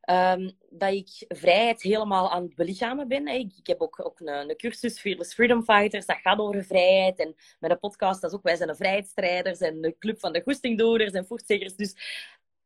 Ehm, 0.04 0.50
dat 0.70 0.92
ik 0.92 1.24
vrijheid 1.28 1.82
helemaal 1.82 2.30
aan 2.30 2.42
het 2.42 2.54
belichamen 2.54 3.08
ben. 3.08 3.28
Ik, 3.28 3.52
ik 3.56 3.66
heb 3.66 3.80
ook, 3.80 4.06
ook 4.06 4.20
een, 4.20 4.28
een, 4.28 4.56
cursus 4.56 5.00
Fearless 5.00 5.34
Freedom 5.34 5.62
Fighters. 5.62 6.06
Dat 6.06 6.16
gaat 6.16 6.38
over 6.38 6.64
vrijheid. 6.64 7.18
En 7.18 7.34
met 7.58 7.70
een 7.70 7.78
podcast, 7.78 8.20
dat 8.20 8.30
is 8.30 8.36
ook, 8.36 8.42
wij 8.42 8.56
zijn 8.56 8.68
de 8.68 8.74
vrijheidsstrijders 8.74 9.58
en 9.58 9.80
de 9.80 9.98
club 9.98 10.18
van 10.18 10.32
de 10.32 10.42
goestingdoders 10.42 11.12
en 11.12 11.26
voertzeggers. 11.26 11.76
Dus 11.76 11.94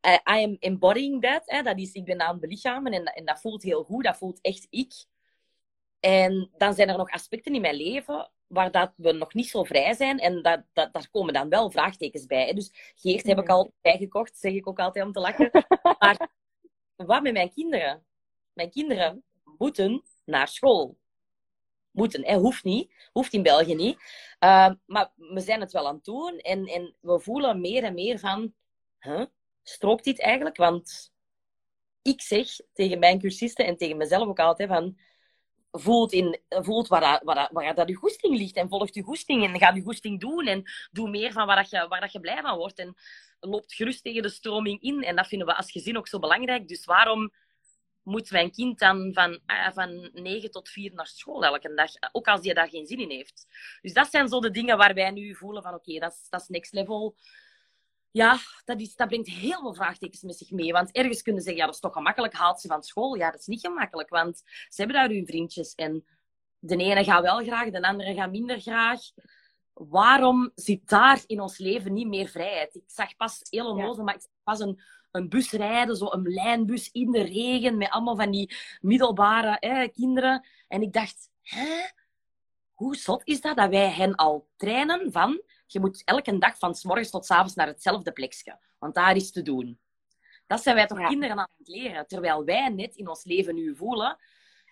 uh, 0.06 0.12
I 0.12 0.44
am 0.44 0.56
embodying 0.60 1.22
that. 1.22 1.42
Hè. 1.44 1.62
Dat 1.62 1.78
is, 1.78 1.92
ik 1.92 2.04
ben 2.04 2.20
aan 2.20 2.30
het 2.30 2.40
belichamen 2.40 2.92
en, 2.92 3.04
en 3.04 3.24
dat 3.24 3.40
voelt 3.40 3.62
heel 3.62 3.82
goed. 3.82 4.04
Dat 4.04 4.16
voelt 4.16 4.40
echt 4.40 4.66
ik. 4.70 4.92
En 6.00 6.50
dan 6.56 6.74
zijn 6.74 6.88
er 6.88 6.96
nog 6.96 7.10
aspecten 7.10 7.54
in 7.54 7.60
mijn 7.60 7.76
leven 7.76 8.30
waar 8.48 8.70
dat 8.70 8.92
we 8.96 9.12
nog 9.12 9.34
niet 9.34 9.48
zo 9.48 9.64
vrij 9.64 9.94
zijn. 9.94 10.18
En 10.18 10.42
dat, 10.42 10.62
dat, 10.72 10.92
daar 10.92 11.08
komen 11.10 11.34
dan 11.34 11.48
wel 11.48 11.70
vraagtekens 11.70 12.26
bij. 12.26 12.46
Hè. 12.46 12.52
Dus 12.52 12.92
Geert 12.94 13.26
heb 13.26 13.38
ik 13.38 13.48
al 13.48 13.72
bijgekocht, 13.80 14.38
zeg 14.38 14.52
ik 14.52 14.68
ook 14.68 14.78
altijd 14.78 15.04
om 15.04 15.12
te 15.12 15.20
lachen. 15.20 15.50
Maar 15.98 16.28
wat 17.06 17.22
met 17.22 17.32
mijn 17.32 17.52
kinderen? 17.52 18.04
Mijn 18.52 18.70
kinderen 18.70 19.24
moeten 19.58 20.02
naar 20.24 20.48
school. 20.48 20.98
Moeten, 21.90 22.24
hè? 22.24 22.36
hoeft 22.36 22.64
niet. 22.64 22.92
Hoeft 23.12 23.32
in 23.32 23.42
België 23.42 23.74
niet. 23.74 23.96
Uh, 24.40 24.70
maar 24.86 25.12
we 25.16 25.40
zijn 25.40 25.60
het 25.60 25.72
wel 25.72 25.86
aan 25.86 25.94
het 25.94 26.04
doen. 26.04 26.38
En, 26.38 26.66
en 26.66 26.94
we 27.00 27.20
voelen 27.20 27.60
meer 27.60 27.84
en 27.84 27.94
meer 27.94 28.18
van... 28.18 28.54
Huh? 29.00 29.24
Strookt 29.62 30.04
dit 30.04 30.20
eigenlijk? 30.20 30.56
Want 30.56 31.12
ik 32.02 32.22
zeg 32.22 32.48
tegen 32.72 32.98
mijn 32.98 33.18
cursisten 33.18 33.66
en 33.66 33.76
tegen 33.76 33.96
mezelf 33.96 34.28
ook 34.28 34.38
altijd 34.38 34.68
van... 34.68 34.98
Voelt, 35.70 36.12
in, 36.12 36.40
voelt 36.48 36.88
waar, 36.88 37.20
waar, 37.24 37.48
waar 37.52 37.74
dat 37.74 37.88
je 37.88 37.94
goesting 37.94 38.36
ligt. 38.36 38.56
En 38.56 38.68
volgt 38.68 38.94
je 38.94 39.02
goesting. 39.02 39.44
En 39.44 39.58
ga 39.58 39.74
je 39.74 39.82
goesting 39.82 40.20
doen. 40.20 40.46
En 40.46 40.62
doe 40.90 41.10
meer 41.10 41.32
van 41.32 41.46
waar, 41.46 41.56
dat 41.56 41.70
je, 41.70 41.86
waar 41.88 42.00
dat 42.00 42.12
je 42.12 42.20
blij 42.20 42.42
van 42.42 42.56
wordt. 42.56 42.78
En 42.78 42.96
loopt 43.40 43.74
gerust 43.74 44.02
tegen 44.02 44.22
de 44.22 44.28
stroming 44.28 44.82
in. 44.82 45.02
En 45.02 45.16
dat 45.16 45.26
vinden 45.26 45.46
we 45.46 45.56
als 45.56 45.70
gezin 45.70 45.96
ook 45.96 46.08
zo 46.08 46.18
belangrijk. 46.18 46.68
Dus 46.68 46.84
waarom 46.84 47.32
moet 48.02 48.30
mijn 48.30 48.50
kind 48.50 48.78
dan 48.78 49.12
van, 49.12 49.40
uh, 49.46 49.70
van 49.72 50.10
9 50.12 50.50
tot 50.50 50.68
4 50.68 50.94
naar 50.94 51.06
school 51.06 51.44
elke 51.44 51.74
dag? 51.74 51.90
Ook 52.12 52.28
als 52.28 52.40
die 52.40 52.54
daar 52.54 52.68
geen 52.68 52.86
zin 52.86 52.98
in 52.98 53.10
heeft. 53.10 53.46
Dus 53.80 53.92
dat 53.92 54.10
zijn 54.10 54.28
zo 54.28 54.40
de 54.40 54.50
dingen 54.50 54.76
waar 54.76 54.94
wij 54.94 55.10
nu 55.10 55.34
voelen 55.34 55.62
van 55.62 55.74
oké, 55.74 55.98
dat, 55.98 56.12
is, 56.12 56.28
dat 56.28 56.40
is 56.40 56.48
next 56.48 56.72
level. 56.72 57.16
Ja, 58.10 58.38
dat, 58.64 58.80
is, 58.80 58.94
dat 58.94 59.08
brengt 59.08 59.28
heel 59.28 59.60
veel 59.60 59.74
vraagtekens 59.74 60.22
met 60.22 60.36
zich 60.36 60.50
mee. 60.50 60.72
Want 60.72 60.92
ergens 60.92 61.22
kunnen 61.22 61.42
ze 61.42 61.48
zeggen, 61.48 61.62
ja, 61.62 61.66
dat 61.66 61.74
is 61.74 61.80
toch 61.80 61.92
gemakkelijk. 61.92 62.34
Haalt 62.34 62.60
ze 62.60 62.68
van 62.68 62.82
school? 62.82 63.14
Ja, 63.14 63.30
dat 63.30 63.40
is 63.40 63.46
niet 63.46 63.60
gemakkelijk. 63.60 64.08
Want 64.08 64.38
ze 64.68 64.74
hebben 64.82 64.96
daar 64.96 65.08
hun 65.08 65.26
vriendjes. 65.26 65.74
En 65.74 66.04
de 66.58 66.76
ene 66.76 67.04
gaat 67.04 67.22
wel 67.22 67.44
graag, 67.44 67.70
de 67.70 67.82
andere 67.82 68.14
gaat 68.14 68.30
minder 68.30 68.60
graag 68.60 69.00
waarom 69.78 70.50
zit 70.54 70.88
daar 70.88 71.22
in 71.26 71.40
ons 71.40 71.58
leven 71.58 71.92
niet 71.92 72.08
meer 72.08 72.28
vrijheid? 72.28 72.74
Ik 72.74 72.82
zag 72.86 73.16
pas 73.16 73.40
heel 73.50 73.70
onnozel, 73.70 74.04
maar 74.04 74.14
ik 74.14 74.20
zag 74.20 74.30
pas 74.42 74.60
een, 74.60 74.80
een 75.10 75.28
bus 75.28 75.50
rijden, 75.50 75.96
zo 75.96 76.06
een 76.10 76.22
lijnbus 76.22 76.90
in 76.92 77.10
de 77.10 77.22
regen, 77.22 77.76
met 77.76 77.90
allemaal 77.90 78.16
van 78.16 78.30
die 78.30 78.56
middelbare 78.80 79.56
hè, 79.60 79.88
kinderen. 79.88 80.46
En 80.68 80.82
ik 80.82 80.92
dacht, 80.92 81.30
hè? 81.42 81.86
hoe 82.72 82.96
zot 82.96 83.22
is 83.24 83.40
dat 83.40 83.56
dat 83.56 83.70
wij 83.70 83.90
hen 83.90 84.14
al 84.14 84.48
trainen 84.56 85.12
van... 85.12 85.42
Je 85.72 85.80
moet 85.80 86.02
elke 86.04 86.38
dag 86.38 86.58
van 86.58 86.74
s 86.74 86.84
morgens 86.84 87.10
tot 87.10 87.26
s 87.26 87.30
avonds 87.30 87.54
naar 87.54 87.66
hetzelfde 87.66 88.12
plekje. 88.12 88.58
Want 88.78 88.94
daar 88.94 89.16
is 89.16 89.30
te 89.30 89.42
doen. 89.42 89.78
Dat 90.46 90.62
zijn 90.62 90.74
wij 90.74 90.86
toch 90.86 91.08
kinderen 91.08 91.38
aan 91.38 91.48
het 91.58 91.68
leren. 91.68 92.06
Terwijl 92.06 92.44
wij 92.44 92.68
net 92.68 92.94
in 92.94 93.08
ons 93.08 93.24
leven 93.24 93.54
nu 93.54 93.76
voelen 93.76 94.18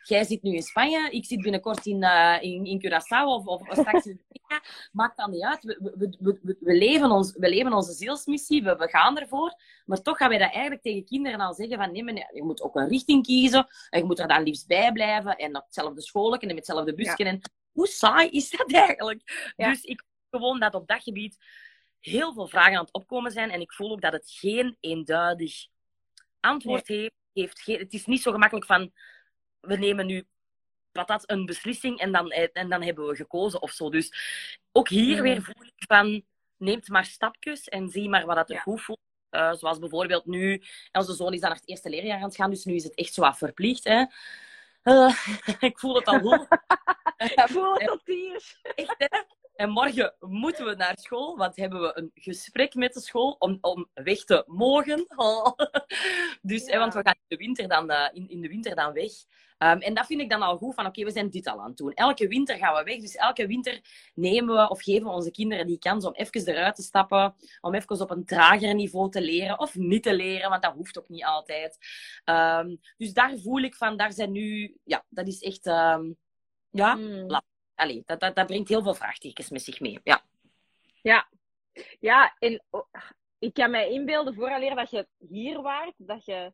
jij 0.08 0.24
zit 0.24 0.42
nu 0.42 0.54
in 0.54 0.62
Spanje, 0.62 1.10
ik 1.10 1.24
zit 1.24 1.42
binnenkort 1.42 1.86
in, 1.86 2.02
uh, 2.02 2.36
in, 2.40 2.64
in 2.64 2.80
Curaçao 2.84 3.24
of, 3.24 3.46
of, 3.46 3.60
straks 3.70 4.06
in 4.06 4.20
Amerika. 4.28 4.68
Maakt 4.92 5.16
dan 5.16 5.30
niet 5.30 5.42
uit. 5.42 5.64
We, 5.64 5.78
we, 5.80 6.16
we, 6.18 6.56
we, 6.60 6.74
leven 6.74 7.10
ons, 7.10 7.32
we 7.32 7.48
leven 7.48 7.72
onze 7.72 7.92
zielsmissie, 7.92 8.62
we, 8.62 8.76
we 8.76 8.88
gaan 8.88 9.18
ervoor. 9.18 9.54
Maar 9.84 10.02
toch 10.02 10.16
gaan 10.16 10.28
wij 10.28 10.38
dat 10.38 10.52
eigenlijk 10.52 10.82
tegen 10.82 11.04
kinderen 11.04 11.40
al 11.40 11.54
zeggen 11.54 11.76
van 11.78 11.92
nee, 11.92 12.04
maar 12.04 12.30
je 12.32 12.42
moet 12.42 12.62
ook 12.62 12.76
een 12.76 12.88
richting 12.88 13.26
kiezen 13.26 13.66
en 13.90 13.98
je 14.00 14.04
moet 14.04 14.18
er 14.18 14.28
dan 14.28 14.42
liefst 14.42 14.66
bij 14.66 14.92
blijven 14.92 15.36
en 15.36 15.56
op 15.56 15.64
hetzelfde 15.64 16.02
schoolje 16.02 16.38
en 16.38 16.46
met 16.46 16.56
hetzelfde 16.56 16.94
busje. 16.94 17.24
En 17.24 17.40
hoe 17.72 17.86
saai 17.86 18.28
is 18.28 18.50
dat 18.50 18.72
eigenlijk? 18.72 19.52
Dus 19.56 19.82
ik 19.82 20.02
gewoon 20.36 20.60
dat 20.60 20.74
op 20.74 20.86
dat 20.86 21.02
gebied 21.02 21.38
heel 22.00 22.32
veel 22.32 22.48
vragen 22.48 22.76
aan 22.76 22.84
het 22.84 22.92
opkomen 22.92 23.30
zijn 23.30 23.50
en 23.50 23.60
ik 23.60 23.72
voel 23.72 23.90
ook 23.90 24.00
dat 24.00 24.12
het 24.12 24.30
geen 24.30 24.76
eenduidig 24.80 25.66
antwoord 26.40 26.88
heeft. 26.88 27.14
heeft 27.32 27.66
het 27.66 27.92
is 27.92 28.06
niet 28.06 28.22
zo 28.22 28.32
gemakkelijk 28.32 28.66
van 28.66 28.92
we 29.60 29.76
nemen 29.76 30.06
nu 30.06 30.26
patat 30.92 31.30
een 31.30 31.46
beslissing 31.46 31.98
en 31.98 32.12
dan, 32.12 32.30
eh, 32.30 32.48
en 32.52 32.68
dan 32.68 32.82
hebben 32.82 33.06
we 33.06 33.16
gekozen 33.16 33.62
of 33.62 33.70
zo. 33.70 33.90
Dus 33.90 34.12
ook 34.72 34.88
hier 34.88 35.22
weer 35.22 35.42
voel 35.42 35.64
ik 35.64 35.84
van, 35.88 36.24
neemt 36.56 36.88
maar 36.88 37.04
stapjes 37.04 37.68
en 37.68 37.88
zie 37.88 38.08
maar 38.08 38.26
wat 38.26 38.36
dat 38.36 38.50
er 38.50 38.60
goed 38.60 38.80
voelt. 38.80 38.98
Uh, 39.30 39.52
zoals 39.52 39.78
bijvoorbeeld 39.78 40.26
nu, 40.26 40.62
onze 40.92 41.14
zoon 41.14 41.32
is 41.32 41.40
dan 41.40 41.48
naar 41.48 41.58
het 41.58 41.68
eerste 41.68 41.88
leerjaar 41.88 42.16
aan 42.16 42.24
het 42.24 42.36
gaan, 42.36 42.50
dus 42.50 42.64
nu 42.64 42.74
is 42.74 42.84
het 42.84 42.94
echt 42.94 43.14
zo 43.14 43.20
wat 43.20 43.38
verplicht. 43.38 43.84
Hè. 43.84 44.04
Uh, 44.82 45.26
ik 45.68 45.78
voel 45.78 45.94
het 45.94 46.06
al 46.06 46.20
goed. 46.20 46.46
ik 47.16 47.44
voel 47.52 47.74
het 47.74 47.86
tot 47.86 48.00
hier. 48.04 48.58
Echt, 48.74 48.94
hè? 48.98 49.22
En 49.56 49.70
morgen 49.70 50.14
moeten 50.20 50.64
we 50.64 50.74
naar 50.74 50.98
school, 50.98 51.36
want 51.36 51.56
hebben 51.56 51.80
we 51.80 51.90
een 51.94 52.10
gesprek 52.14 52.74
met 52.74 52.92
de 52.92 53.00
school 53.00 53.36
om, 53.38 53.58
om 53.60 53.88
weg 53.94 54.24
te 54.24 54.44
mogen. 54.46 55.06
dus, 56.42 56.66
hè, 56.66 56.78
want 56.78 56.94
we 56.94 57.00
gaan 57.02 57.14
in 57.14 57.36
de 57.36 57.36
winter 57.36 57.68
dan, 57.68 57.90
uh, 57.90 58.08
in, 58.12 58.28
in 58.28 58.40
de 58.40 58.48
winter 58.48 58.74
dan 58.74 58.92
weg. 58.92 59.12
Um, 59.58 59.80
en 59.80 59.94
dat 59.94 60.06
vind 60.06 60.20
ik 60.20 60.30
dan 60.30 60.42
al 60.42 60.56
goed, 60.56 60.74
van 60.74 60.86
oké, 60.86 61.04
we 61.04 61.10
zijn 61.10 61.30
dit 61.30 61.46
al 61.46 61.60
aan 61.60 61.68
het 61.68 61.76
doen. 61.76 61.92
Elke 61.92 62.28
winter 62.28 62.56
gaan 62.56 62.74
we 62.74 62.82
weg, 62.82 63.00
dus 63.00 63.14
elke 63.14 63.46
winter 63.46 63.80
nemen 64.14 64.54
we 64.54 64.68
of 64.68 64.82
geven 64.82 65.06
we 65.06 65.12
onze 65.12 65.30
kinderen 65.30 65.66
die 65.66 65.78
kans 65.78 66.04
om 66.04 66.12
even 66.12 66.46
eruit 66.46 66.74
te 66.74 66.82
stappen, 66.82 67.34
om 67.60 67.74
even 67.74 68.00
op 68.00 68.10
een 68.10 68.24
trager 68.24 68.74
niveau 68.74 69.10
te 69.10 69.20
leren, 69.20 69.58
of 69.58 69.74
niet 69.74 70.02
te 70.02 70.14
leren, 70.14 70.50
want 70.50 70.62
dat 70.62 70.72
hoeft 70.72 70.98
ook 70.98 71.08
niet 71.08 71.24
altijd. 71.24 71.78
Um, 72.24 72.80
dus 72.96 73.12
daar 73.12 73.38
voel 73.38 73.62
ik 73.62 73.74
van, 73.74 73.96
daar 73.96 74.12
zijn 74.12 74.32
nu, 74.32 74.76
ja, 74.84 75.04
dat 75.08 75.28
is 75.28 75.42
echt, 75.42 75.66
um, 75.66 76.16
ja, 76.70 76.94
mm. 76.94 77.40
Allee, 77.76 78.02
dat, 78.04 78.20
dat, 78.20 78.34
dat 78.34 78.46
brengt 78.46 78.68
heel 78.68 78.82
veel 78.82 78.94
vraagtekens 78.94 79.50
met 79.50 79.62
zich 79.62 79.80
mee, 79.80 80.00
ja. 80.04 80.22
Ja, 81.02 81.28
ja 82.00 82.36
en 82.38 82.62
oh, 82.70 82.86
ik 83.38 83.54
kan 83.54 83.70
mij 83.70 83.90
inbeelden, 83.90 84.34
vooraleer 84.34 84.74
dat 84.74 84.90
je 84.90 85.08
hier 85.18 85.62
waart, 85.62 85.94
dat 85.96 86.24
je 86.24 86.52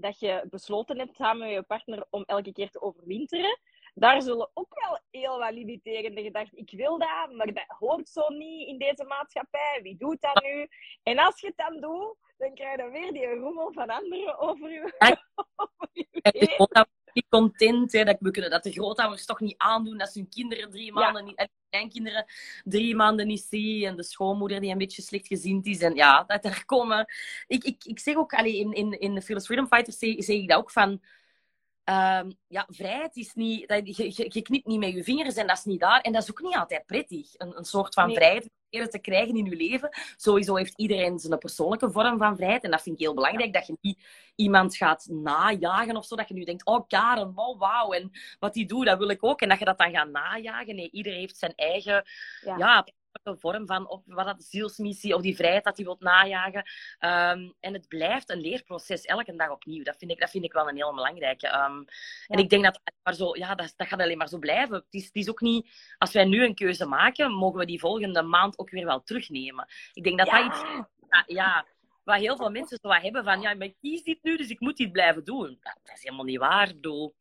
dat 0.00 0.18
je 0.18 0.46
besloten 0.50 0.98
hebt 0.98 1.16
samen 1.16 1.46
met 1.46 1.54
je 1.56 1.62
partner 1.62 2.06
om 2.10 2.22
elke 2.26 2.52
keer 2.52 2.70
te 2.70 2.80
overwinteren, 2.80 3.58
daar 3.94 4.22
zullen 4.22 4.50
ook 4.54 4.74
wel 4.84 4.98
heel 5.10 5.38
wat 5.38 5.52
limiterende 5.52 6.22
gedachten. 6.22 6.58
Ik 6.58 6.70
wil 6.70 6.98
dat, 6.98 7.32
maar 7.32 7.46
dat 7.46 7.64
hoort 7.66 8.08
zo 8.08 8.28
niet 8.28 8.68
in 8.68 8.78
deze 8.78 9.04
maatschappij. 9.04 9.80
Wie 9.82 9.96
doet 9.96 10.20
dat 10.20 10.42
nu? 10.42 10.68
En 11.02 11.18
als 11.18 11.40
je 11.40 11.46
het 11.46 11.56
dan 11.56 11.80
doet, 11.80 12.16
dan 12.36 12.54
krijg 12.54 12.76
je 12.76 12.90
weer 12.90 13.12
die 13.12 13.34
rommel 13.34 13.72
van 13.72 13.90
anderen 13.90 14.38
over 14.38 14.70
je. 14.70 14.94
over 16.56 16.86
niet 17.18 17.28
content 17.28 17.92
hè, 17.92 18.04
dat 18.04 18.16
we 18.20 18.30
kunnen 18.30 18.50
dat 18.50 18.62
de 18.62 18.72
grootouders 18.72 19.24
toch 19.24 19.40
niet 19.40 19.54
aandoen 19.56 19.98
dat 19.98 20.12
ze 20.12 20.18
hun 20.18 20.28
kinderen 20.28 20.70
drie 20.70 20.92
maanden 20.92 21.24
niet, 21.24 21.36
en 21.36 21.48
kleinkinderen 21.70 22.24
drie 22.64 22.94
maanden 22.94 23.26
niet 23.26 23.46
zien 23.48 23.84
en 23.84 23.96
de 23.96 24.02
schoonmoeder 24.02 24.60
die 24.60 24.70
een 24.70 24.78
beetje 24.78 25.02
slechtgezind 25.02 25.66
is 25.66 25.80
en 25.80 25.94
ja, 25.94 26.24
dat 26.24 26.44
er 26.44 26.64
komen. 26.64 27.06
Ik, 27.46 27.64
ik, 27.64 27.84
ik 27.84 27.98
zeg 27.98 28.16
ook, 28.16 28.32
allee, 28.32 28.58
in, 28.58 28.72
in, 28.72 29.00
in 29.00 29.14
de 29.14 29.20
Fearless 29.20 29.46
Freedom 29.46 29.66
Fighters 29.66 29.98
zeg, 29.98 30.14
zeg 30.24 30.36
ik 30.36 30.48
dat 30.48 30.58
ook 30.58 30.70
van. 30.70 31.00
Um, 31.84 32.36
ja, 32.46 32.66
vrijheid 32.68 33.16
is 33.16 33.34
niet... 33.34 33.68
Dat, 33.68 33.96
je, 33.96 34.04
je, 34.04 34.26
je, 34.28 34.42
knipt 34.42 34.66
niet 34.66 34.78
met 34.78 34.92
je 34.92 35.04
vingers 35.04 35.34
en 35.34 35.46
dat 35.46 35.56
is 35.56 35.64
niet 35.64 35.80
daar. 35.80 36.00
En 36.00 36.12
dat 36.12 36.22
is 36.22 36.30
ook 36.30 36.42
niet 36.42 36.56
altijd 36.56 36.86
prettig. 36.86 37.34
Een, 37.36 37.58
een 37.58 37.64
soort 37.64 37.94
van 37.94 38.06
nee. 38.06 38.16
vrijheid 38.16 38.50
te 38.70 38.98
krijgen 39.00 39.36
in 39.36 39.44
je 39.44 39.56
leven. 39.56 39.88
Sowieso 40.16 40.56
heeft 40.56 40.74
iedereen 40.76 41.18
zijn 41.18 41.38
persoonlijke 41.38 41.90
vorm 41.90 42.18
van 42.18 42.36
vrijheid. 42.36 42.64
En 42.64 42.70
dat 42.70 42.82
vind 42.82 42.94
ik 42.94 43.02
heel 43.02 43.14
belangrijk. 43.14 43.52
Dat 43.52 43.66
je 43.66 43.76
niet 43.80 44.06
iemand 44.34 44.76
gaat 44.76 45.06
najagen 45.10 45.96
of 45.96 46.04
zo. 46.04 46.16
Dat 46.16 46.28
je 46.28 46.34
nu 46.34 46.44
denkt, 46.44 46.64
oh 46.64 46.86
Karen, 46.88 47.32
oh, 47.34 47.58
wauw. 47.58 47.92
En 47.92 48.10
wat 48.38 48.54
die 48.54 48.66
doet, 48.66 48.86
dat 48.86 48.98
wil 48.98 49.08
ik 49.08 49.24
ook. 49.24 49.40
En 49.40 49.48
dat 49.48 49.58
je 49.58 49.64
dat 49.64 49.78
dan 49.78 49.90
gaat 49.90 50.10
najagen. 50.10 50.74
Nee, 50.74 50.90
iedereen 50.90 51.18
heeft 51.18 51.38
zijn 51.38 51.52
eigen... 51.56 52.04
ja, 52.44 52.56
ja 52.56 52.86
een 53.28 53.38
vorm 53.38 53.66
van 53.66 53.88
of 53.88 54.02
wat 54.04 54.26
dat 54.26 54.44
zielsmissie 54.44 55.14
of 55.14 55.22
die 55.22 55.36
vrijheid 55.36 55.64
dat 55.64 55.76
hij 55.76 55.84
wilt 55.84 56.00
najagen. 56.00 56.64
Um, 57.00 57.54
en 57.60 57.72
het 57.72 57.88
blijft 57.88 58.30
een 58.30 58.40
leerproces 58.40 59.04
elke 59.04 59.36
dag 59.36 59.50
opnieuw. 59.50 59.84
Dat 59.84 59.96
vind 59.98 60.10
ik, 60.10 60.20
dat 60.20 60.30
vind 60.30 60.44
ik 60.44 60.52
wel 60.52 60.68
een 60.68 60.76
heel 60.76 60.94
belangrijke. 60.94 61.46
Um, 61.46 61.84
ja. 61.86 61.86
En 62.26 62.38
ik 62.38 62.50
denk 62.50 62.64
dat 62.64 62.80
maar 63.02 63.14
zo, 63.14 63.36
ja, 63.36 63.54
dat, 63.54 63.74
dat 63.76 63.86
gaat 63.86 64.00
alleen 64.00 64.18
maar 64.18 64.28
zo 64.28 64.38
blijven. 64.38 64.76
Het 64.76 64.86
is, 64.90 65.04
het 65.04 65.16
is 65.16 65.28
ook 65.28 65.40
niet, 65.40 65.70
als 65.98 66.12
wij 66.12 66.24
nu 66.24 66.44
een 66.44 66.54
keuze 66.54 66.86
maken, 66.86 67.32
mogen 67.32 67.58
we 67.58 67.66
die 67.66 67.80
volgende 67.80 68.22
maand 68.22 68.58
ook 68.58 68.70
weer 68.70 68.84
wel 68.84 69.02
terugnemen. 69.02 69.66
Ik 69.92 70.04
denk 70.04 70.18
dat 70.18 70.26
ja. 70.26 70.42
dat 70.42 70.46
iets 70.46 70.62
ja, 71.08 71.24
ja, 71.26 71.66
wat 72.04 72.18
heel 72.18 72.36
veel 72.36 72.50
mensen 72.50 72.78
zo 72.82 72.88
hebben 72.88 73.24
van, 73.24 73.40
ja, 73.40 73.50
ik 73.58 73.76
kies 73.80 74.02
dit 74.02 74.18
nu, 74.22 74.36
dus 74.36 74.48
ik 74.48 74.60
moet 74.60 74.76
dit 74.76 74.92
blijven 74.92 75.24
doen. 75.24 75.58
Dat, 75.60 75.78
dat 75.82 75.96
is 75.96 76.02
helemaal 76.02 76.24
niet 76.24 76.38
waar. 76.38 76.66
Bedoel, 76.66 77.14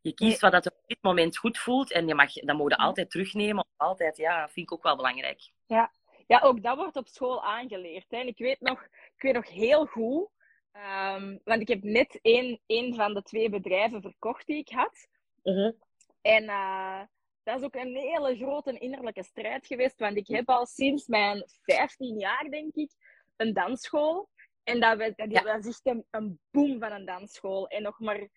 je 0.00 0.14
kiest 0.14 0.40
wat 0.40 0.52
dat 0.52 0.66
op 0.66 0.75
dit 0.86 0.98
moment 1.00 1.36
goed 1.36 1.58
voelt 1.58 1.92
en 1.92 2.06
je 2.06 2.14
mag, 2.14 2.32
dat 2.32 2.56
moet 2.56 2.70
je 2.70 2.78
altijd 2.78 3.10
terugnemen. 3.10 3.66
Altijd, 3.76 4.16
ja, 4.16 4.48
vind 4.48 4.66
ik 4.66 4.72
ook 4.72 4.82
wel 4.82 4.96
belangrijk. 4.96 5.50
Ja, 5.66 5.92
ja 6.26 6.40
ook 6.40 6.62
dat 6.62 6.76
wordt 6.76 6.96
op 6.96 7.08
school 7.08 7.44
aangeleerd. 7.44 8.06
Hè. 8.08 8.16
En 8.16 8.26
ik 8.26 8.38
weet 8.38 8.60
nog, 8.60 8.82
ik 9.14 9.22
weet 9.22 9.34
nog 9.34 9.48
heel 9.48 9.86
goed, 9.86 10.28
um, 10.72 11.40
want 11.44 11.60
ik 11.60 11.68
heb 11.68 11.82
net 11.82 12.18
een, 12.22 12.60
een 12.66 12.94
van 12.94 13.14
de 13.14 13.22
twee 13.22 13.50
bedrijven 13.50 14.02
verkocht 14.02 14.46
die 14.46 14.56
ik 14.56 14.68
had. 14.68 15.08
Uh 15.42 15.54
-huh. 15.54 15.72
En 16.20 16.44
uh, 16.44 17.00
dat 17.42 17.58
is 17.58 17.64
ook 17.64 17.74
een 17.74 17.96
hele 17.96 18.36
grote 18.36 18.78
innerlijke 18.78 19.22
strijd 19.22 19.66
geweest. 19.66 19.98
Want 19.98 20.16
ik 20.16 20.26
heb 20.26 20.48
al 20.48 20.66
sinds 20.66 21.06
mijn 21.06 21.44
15 21.62 22.18
jaar, 22.18 22.46
denk 22.50 22.74
ik, 22.74 22.90
een 23.36 23.52
dansschool. 23.52 24.28
En 24.62 24.80
dat, 24.80 24.98
was, 24.98 25.12
dat, 25.16 25.30
dat 25.30 25.64
is 25.64 25.66
echt 25.66 25.80
een, 25.82 26.04
een 26.10 26.40
boom 26.50 26.78
van 26.78 26.92
een 26.92 27.04
dansschool. 27.04 27.68
En 27.68 27.82
nog 27.82 28.00
maar 28.00 28.28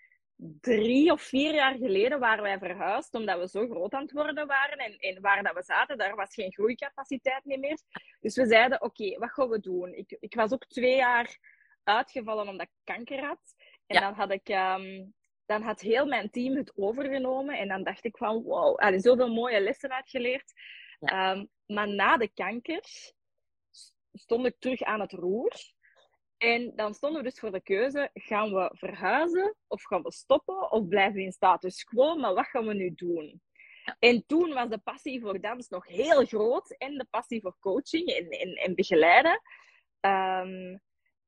drie 0.62 1.12
of 1.12 1.22
vier 1.22 1.54
jaar 1.54 1.76
geleden 1.76 2.20
waren 2.20 2.44
wij 2.44 2.58
verhuisd, 2.58 3.14
omdat 3.14 3.40
we 3.40 3.48
zo 3.48 3.68
groot 3.68 3.94
aan 3.94 4.02
het 4.02 4.12
worden 4.12 4.48
waren. 4.48 4.78
En, 4.78 4.98
en 4.98 5.22
waar 5.22 5.44
dat 5.44 5.54
we 5.54 5.64
zaten, 5.64 5.98
daar 5.98 6.16
was 6.16 6.34
geen 6.34 6.54
groeicapaciteit 6.54 7.46
meer. 7.46 7.80
Dus 8.20 8.36
we 8.36 8.46
zeiden, 8.46 8.82
oké, 8.82 9.18
wat 9.18 9.32
gaan 9.32 9.50
we 9.50 9.60
doen? 9.60 9.94
Ik, 9.94 10.18
ik 10.20 10.34
was 10.34 10.52
ook 10.52 10.66
twee 10.66 10.96
jaar 10.96 11.38
uitgevallen 11.84 12.48
omdat 12.48 12.68
ik 12.68 12.94
kanker 12.96 13.26
had. 13.26 13.56
En 13.88 14.02
dan 14.02 14.14
had 14.14 14.32
ik... 14.32 14.50
Ehm, 14.50 15.06
dan 15.50 15.62
had 15.62 15.82
heel 15.82 16.06
mijn 16.06 16.30
team 16.30 16.56
het 16.56 16.72
overgenomen. 16.76 17.58
En 17.58 17.68
dan 17.68 17.84
dacht 17.84 18.06
ik 18.06 18.18
van, 18.18 18.44
wow, 18.44 18.84
er 18.84 19.02
zoveel 19.02 19.34
mooie 19.34 19.62
lessen 19.62 19.92
uitgeleerd. 19.92 20.54
Ehm, 21.00 21.46
maar 21.66 21.88
na 21.88 22.18
de 22.18 22.28
kanker 22.28 22.82
stond 24.14 24.46
ik 24.46 24.56
terug 24.60 24.82
aan 24.82 25.00
het 25.00 25.12
roer. 25.12 25.52
En 26.40 26.72
dan 26.76 26.94
stonden 26.94 27.24
we 27.24 27.30
dus 27.30 27.40
voor 27.40 27.52
de 27.52 27.62
keuze, 27.62 28.10
gaan 28.14 28.54
we 28.54 28.72
verhuizen 28.74 29.56
of 29.68 29.84
gaan 29.84 30.02
we 30.02 30.12
stoppen 30.12 30.72
of 30.72 30.88
blijven 30.88 31.14
we 31.14 31.22
in 31.22 31.32
status 31.32 31.84
quo, 31.84 32.16
maar 32.16 32.34
wat 32.34 32.48
gaan 32.48 32.66
we 32.66 32.74
nu 32.74 32.94
doen? 32.96 33.42
En 34.00 34.26
toen 34.26 34.54
was 34.54 34.70
de 34.70 34.78
passie 34.78 35.22
voor 35.22 35.42
dans 35.42 35.70
nog 35.70 35.88
heel 35.88 36.26
groot 36.26 36.76
en 36.78 36.98
de 36.98 37.06
passie 37.10 37.42
voor 37.42 37.56
coaching 37.60 38.08
en, 38.08 38.30
en, 38.30 38.54
en 38.54 38.76
begeleiden. 38.76 39.42
Ehm, 40.00 40.78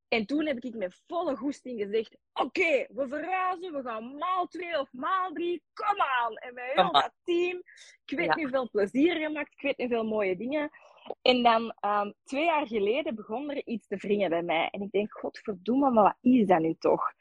en 0.07 0.25
toen 0.25 0.45
heb 0.45 0.63
ik 0.63 0.75
met 0.75 1.01
volle 1.07 1.35
goesting 1.35 1.81
gezegd: 1.81 2.17
Oké, 2.33 2.85
we 2.89 3.07
verhuizen, 3.07 3.73
we 3.73 3.81
gaan 3.81 4.17
maal 4.17 4.47
twee 4.47 4.79
of 4.79 4.93
maal 4.93 5.31
drie, 5.31 5.63
kom 5.73 6.01
aan! 6.01 6.35
En 6.35 6.53
met 6.53 6.63
heel 6.73 6.91
dat 6.91 7.13
team, 7.23 7.61
ik 8.05 8.17
weet 8.17 8.35
nu 8.35 8.49
veel 8.49 8.69
plezier 8.69 9.15
gemaakt, 9.15 9.53
ik 9.53 9.61
weet 9.61 9.77
nu 9.77 9.87
veel 9.87 10.05
mooie 10.05 10.37
dingen. 10.37 10.69
En 11.21 11.43
dan 11.43 11.75
um, 11.85 12.13
twee 12.23 12.45
jaar 12.45 12.67
geleden 12.67 13.15
begon 13.15 13.49
er 13.49 13.65
iets 13.65 13.87
te 13.87 13.95
wringen 13.95 14.29
bij 14.29 14.43
mij. 14.43 14.69
En 14.69 14.81
ik 14.81 14.91
denk: 14.91 15.11
Godverdomme, 15.11 15.91
maar 15.91 16.03
wat 16.03 16.17
is 16.33 16.47
dat 16.47 16.59
nu 16.59 16.75
toch? 16.79 17.13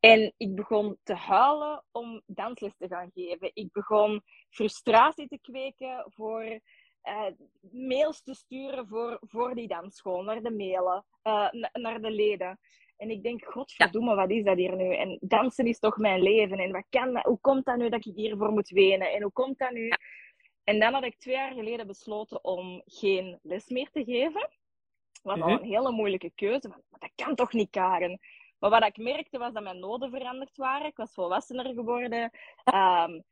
En 0.00 0.34
ik 0.36 0.54
begon 0.54 0.96
te 1.02 1.14
huilen 1.14 1.84
om 1.92 2.22
dansles 2.26 2.76
te 2.76 2.88
gaan 2.88 3.10
geven. 3.14 3.50
Ik 3.54 3.72
begon 3.72 4.22
frustratie 4.48 5.28
te 5.28 5.38
kweken 5.40 6.04
voor 6.08 6.60
uh, 7.04 7.26
mails 7.70 8.22
te 8.22 8.34
sturen 8.34 8.88
voor, 8.88 9.18
voor 9.20 9.54
die 9.54 9.68
dansschool, 9.68 10.22
naar 10.22 10.42
de 10.42 10.50
mailen, 10.50 11.04
uh, 11.22 11.48
naar 11.72 12.00
de 12.00 12.10
leden. 12.10 12.58
En 12.96 13.10
ik 13.10 13.22
denk, 13.22 13.44
godverdomme, 13.44 14.14
wat 14.14 14.30
is 14.30 14.44
dat 14.44 14.56
hier 14.56 14.76
nu? 14.76 14.94
En 14.94 15.18
dansen 15.20 15.66
is 15.66 15.78
toch 15.78 15.96
mijn 15.96 16.22
leven. 16.22 16.58
En 16.58 16.72
wat 16.72 16.86
kan 16.88 17.12
dat, 17.12 17.24
hoe 17.24 17.40
komt 17.40 17.64
dat 17.64 17.76
nu 17.76 17.88
dat 17.88 18.06
ik 18.06 18.14
hiervoor 18.14 18.50
moet 18.50 18.68
wenen? 18.68 19.12
En 19.12 19.22
hoe 19.22 19.32
komt 19.32 19.58
dat 19.58 19.70
nu? 19.70 19.90
En 20.64 20.78
dan 20.78 20.92
had 20.92 21.04
ik 21.04 21.18
twee 21.18 21.34
jaar 21.34 21.52
geleden 21.52 21.86
besloten 21.86 22.44
om 22.44 22.82
geen 22.84 23.38
les 23.42 23.68
meer 23.68 23.90
te 23.90 24.04
geven. 24.04 24.50
Wat 25.22 25.40
al 25.40 25.48
mhm. 25.48 25.62
een 25.62 25.68
hele 25.68 25.90
moeilijke 25.90 26.32
keuze. 26.34 26.68
Maar 26.68 27.00
dat 27.00 27.12
kan 27.14 27.34
toch 27.34 27.52
niet, 27.52 27.70
Karen? 27.70 28.20
Maar 28.58 28.70
wat 28.70 28.84
ik 28.84 28.96
merkte 28.96 29.38
was 29.38 29.52
dat 29.52 29.62
mijn 29.62 29.78
noden 29.78 30.10
veranderd 30.10 30.56
waren. 30.56 30.86
Ik 30.86 30.96
was 30.96 31.14
volwassener 31.14 31.74
geworden. 31.74 32.30
Um, 32.74 33.24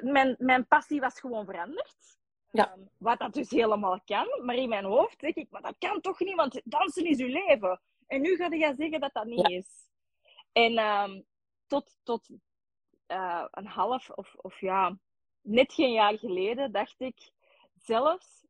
mijn, 0.00 0.34
mijn 0.38 0.66
passie 0.66 1.00
was 1.00 1.20
gewoon 1.20 1.44
veranderd. 1.44 2.18
Ja. 2.50 2.72
Ehm, 2.72 2.80
wat 2.96 3.18
dat 3.18 3.32
dus 3.32 3.50
helemaal 3.50 4.00
kan. 4.04 4.44
Maar 4.44 4.54
in 4.54 4.68
mijn 4.68 4.84
hoofd 4.84 5.20
zeg 5.20 5.34
ik, 5.34 5.50
maar 5.50 5.62
dat 5.62 5.74
kan 5.78 6.00
toch 6.00 6.20
niet, 6.20 6.34
want 6.34 6.60
dansen 6.64 7.04
is 7.04 7.18
uw 7.18 7.28
leven. 7.46 7.80
En 8.06 8.20
nu 8.20 8.36
ga 8.36 8.46
je 8.50 8.74
zeggen 8.76 9.00
dat 9.00 9.12
dat 9.12 9.24
niet 9.24 9.48
is. 9.48 9.88
En 10.52 10.78
um, 10.78 11.24
tot, 11.66 11.98
tot 12.02 12.28
uh, 13.08 13.44
een 13.50 13.66
half 13.66 14.10
of, 14.10 14.34
of 14.36 14.60
ja, 14.60 14.98
net 15.42 15.72
geen 15.72 15.92
jaar 15.92 16.18
geleden 16.18 16.72
dacht 16.72 17.00
ik 17.00 17.30
zelfs 17.74 18.40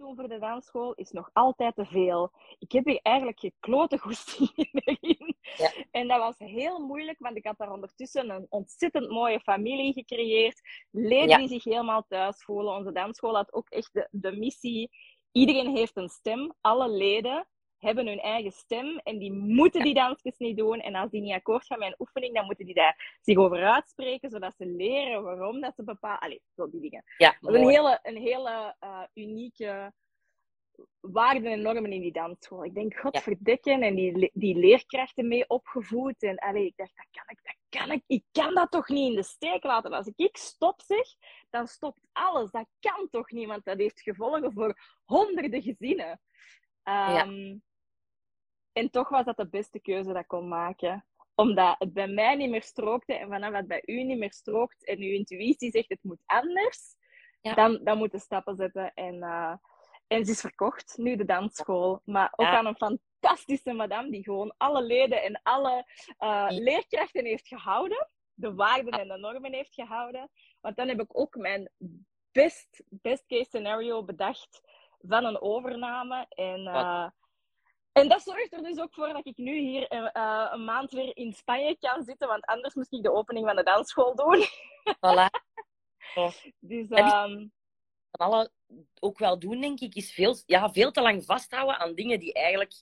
doen 0.00 0.16
voor 0.16 0.28
de 0.28 0.38
dansschool 0.38 0.94
is 0.94 1.10
nog 1.10 1.30
altijd 1.32 1.74
te 1.74 1.84
veel. 1.84 2.32
Ik 2.58 2.72
heb 2.72 2.84
hier 2.84 3.00
eigenlijk 3.02 3.40
geklote 3.40 3.98
goesting 3.98 4.50
in. 5.00 5.36
Ja. 5.56 5.72
En 5.90 6.08
dat 6.08 6.18
was 6.18 6.38
heel 6.38 6.78
moeilijk, 6.78 7.18
want 7.18 7.36
ik 7.36 7.46
had 7.46 7.58
daar 7.58 7.72
ondertussen 7.72 8.30
een 8.30 8.46
ontzettend 8.48 9.10
mooie 9.10 9.40
familie 9.40 9.92
gecreëerd. 9.92 10.60
Leden 10.90 11.38
die 11.38 11.48
zich 11.48 11.64
helemaal 11.64 12.04
thuis 12.08 12.44
voelen. 12.44 12.74
Onze 12.74 12.92
dansschool 12.92 13.34
had 13.34 13.52
ook 13.52 13.68
echt 13.68 13.92
de, 13.92 14.08
de 14.10 14.32
missie. 14.32 14.90
Iedereen 15.32 15.76
heeft 15.76 15.96
een 15.96 16.08
stem. 16.08 16.54
Alle 16.60 16.88
leden 16.88 17.48
hebben 17.80 18.06
hun 18.06 18.20
eigen 18.20 18.52
stem 18.52 18.98
en 18.98 19.18
die 19.18 19.32
moeten 19.32 19.82
die 19.82 19.94
dansjes 19.94 20.38
niet 20.38 20.56
doen. 20.56 20.80
En 20.80 20.94
als 20.94 21.10
die 21.10 21.20
niet 21.20 21.32
akkoord 21.32 21.66
gaan 21.66 21.78
met 21.78 21.88
een 21.88 21.94
oefening, 21.98 22.34
dan 22.34 22.44
moeten 22.44 22.66
die 22.66 22.74
daar 22.74 23.18
zich 23.20 23.36
over 23.36 23.64
uitspreken, 23.64 24.30
zodat 24.30 24.54
ze 24.56 24.66
leren 24.66 25.22
waarom 25.22 25.60
dat 25.60 25.74
ze 25.74 25.84
bepalen. 25.84 26.18
Allee, 26.18 26.42
zo 26.56 26.70
die 26.70 26.80
dingen. 26.80 27.04
Ja, 27.16 27.36
dat 27.40 27.54
is 27.54 27.60
een 27.60 27.68
hele, 27.68 27.98
een 28.02 28.16
hele 28.16 28.76
uh, 28.80 29.02
unieke 29.14 29.92
waarden 31.00 31.52
en 31.52 31.62
normen 31.62 31.92
in 31.92 32.00
die 32.00 32.12
dansschool. 32.12 32.64
Ik 32.64 32.74
denk, 32.74 32.94
godverdikken, 32.96 33.82
en 33.82 33.94
die, 33.94 34.30
die 34.34 34.56
leerkrachten 34.56 35.28
mee 35.28 35.48
opgevoed. 35.48 36.22
En 36.22 36.36
allee, 36.36 36.66
ik 36.66 36.76
dacht, 36.76 36.96
dat 36.96 37.06
kan 37.10 37.24
ik, 37.26 37.40
dat 37.42 37.80
kan 37.80 37.90
ik. 37.90 38.02
Ik 38.06 38.24
kan 38.32 38.54
dat 38.54 38.70
toch 38.70 38.88
niet 38.88 39.10
in 39.10 39.16
de 39.16 39.22
steek 39.22 39.64
laten. 39.64 39.92
Als 39.92 40.06
ik, 40.06 40.16
ik 40.16 40.36
stop 40.36 40.80
zeg, 40.80 41.06
dan 41.50 41.66
stopt 41.66 42.00
alles. 42.12 42.50
Dat 42.50 42.68
kan 42.80 43.08
toch 43.10 43.30
niet, 43.30 43.46
want 43.46 43.64
dat 43.64 43.78
heeft 43.78 44.00
gevolgen 44.00 44.52
voor 44.52 44.78
honderden 45.04 45.62
gezinnen. 45.62 46.20
Ehm, 46.82 47.56
en 48.72 48.90
toch 48.90 49.08
was 49.08 49.24
dat 49.24 49.36
de 49.36 49.48
beste 49.48 49.80
keuze 49.80 50.12
dat 50.12 50.22
ik 50.22 50.28
kon 50.28 50.48
maken. 50.48 51.04
Omdat 51.34 51.74
het 51.78 51.92
bij 51.92 52.08
mij 52.08 52.34
niet 52.34 52.50
meer 52.50 52.62
strookte 52.62 53.14
en 53.14 53.28
vanaf 53.28 53.52
het 53.52 53.66
bij 53.66 53.82
u 53.86 54.02
niet 54.02 54.18
meer 54.18 54.32
strookt 54.32 54.84
en 54.84 54.98
uw 54.98 55.12
intuïtie 55.12 55.70
zegt 55.70 55.88
het 55.88 56.02
moet 56.02 56.22
anders, 56.26 56.96
dan, 57.40 57.80
dan 57.84 57.98
moet 57.98 58.12
je 58.12 58.18
stappen 58.18 58.56
zetten. 58.56 58.94
En, 58.94 59.14
uh, 59.14 59.54
en 60.06 60.24
ze 60.24 60.30
is 60.30 60.40
verkocht, 60.40 60.96
nu 60.96 61.16
de 61.16 61.24
dansschool. 61.24 62.02
Maar 62.04 62.32
ook 62.36 62.46
aan 62.46 62.66
een 62.66 62.98
fantastische 63.20 63.72
madame 63.72 64.10
die 64.10 64.22
gewoon 64.22 64.54
alle 64.56 64.82
leden 64.82 65.22
en 65.22 65.40
alle 65.42 65.86
uh, 66.18 66.46
leerkrachten 66.48 67.24
heeft 67.24 67.48
gehouden. 67.48 68.08
De 68.34 68.54
waarden 68.54 68.92
en 68.92 69.08
de 69.08 69.18
normen 69.18 69.52
heeft 69.52 69.74
gehouden. 69.74 70.30
Want 70.60 70.76
dan 70.76 70.88
heb 70.88 71.00
ik 71.00 71.18
ook 71.18 71.36
mijn 71.36 71.70
best, 72.32 72.82
best 72.88 73.26
case 73.26 73.44
scenario 73.44 74.04
bedacht 74.04 74.60
van 74.98 75.24
een 75.24 75.40
overname. 75.40 76.26
En 76.28 76.60
uh, 76.60 77.08
en 77.92 78.08
dat 78.08 78.22
zorgt 78.22 78.52
er 78.52 78.62
dus 78.62 78.78
ook 78.78 78.94
voor 78.94 79.12
dat 79.12 79.26
ik 79.26 79.36
nu 79.36 79.58
hier 79.58 79.92
uh, 79.92 80.48
een 80.50 80.64
maand 80.64 80.92
weer 80.92 81.16
in 81.16 81.32
Spanje 81.32 81.76
kan 81.78 82.04
zitten, 82.04 82.28
want 82.28 82.44
anders 82.44 82.74
moest 82.74 82.92
ik 82.92 83.02
de 83.02 83.12
opening 83.12 83.46
van 83.46 83.56
de 83.56 83.62
dansschool 83.62 84.14
doen. 84.14 84.44
Voilà. 85.06 85.26
Oh. 86.14 86.32
Dus, 86.58 86.86
um... 86.90 87.52
alle 88.10 88.50
ook 89.00 89.18
wel 89.18 89.38
doen, 89.38 89.60
denk 89.60 89.80
ik, 89.80 89.94
is 89.94 90.12
veel, 90.12 90.36
ja, 90.46 90.72
veel 90.72 90.90
te 90.90 91.00
lang 91.00 91.24
vasthouden 91.24 91.78
aan 91.78 91.94
dingen 91.94 92.18
die 92.18 92.32
eigenlijk 92.32 92.74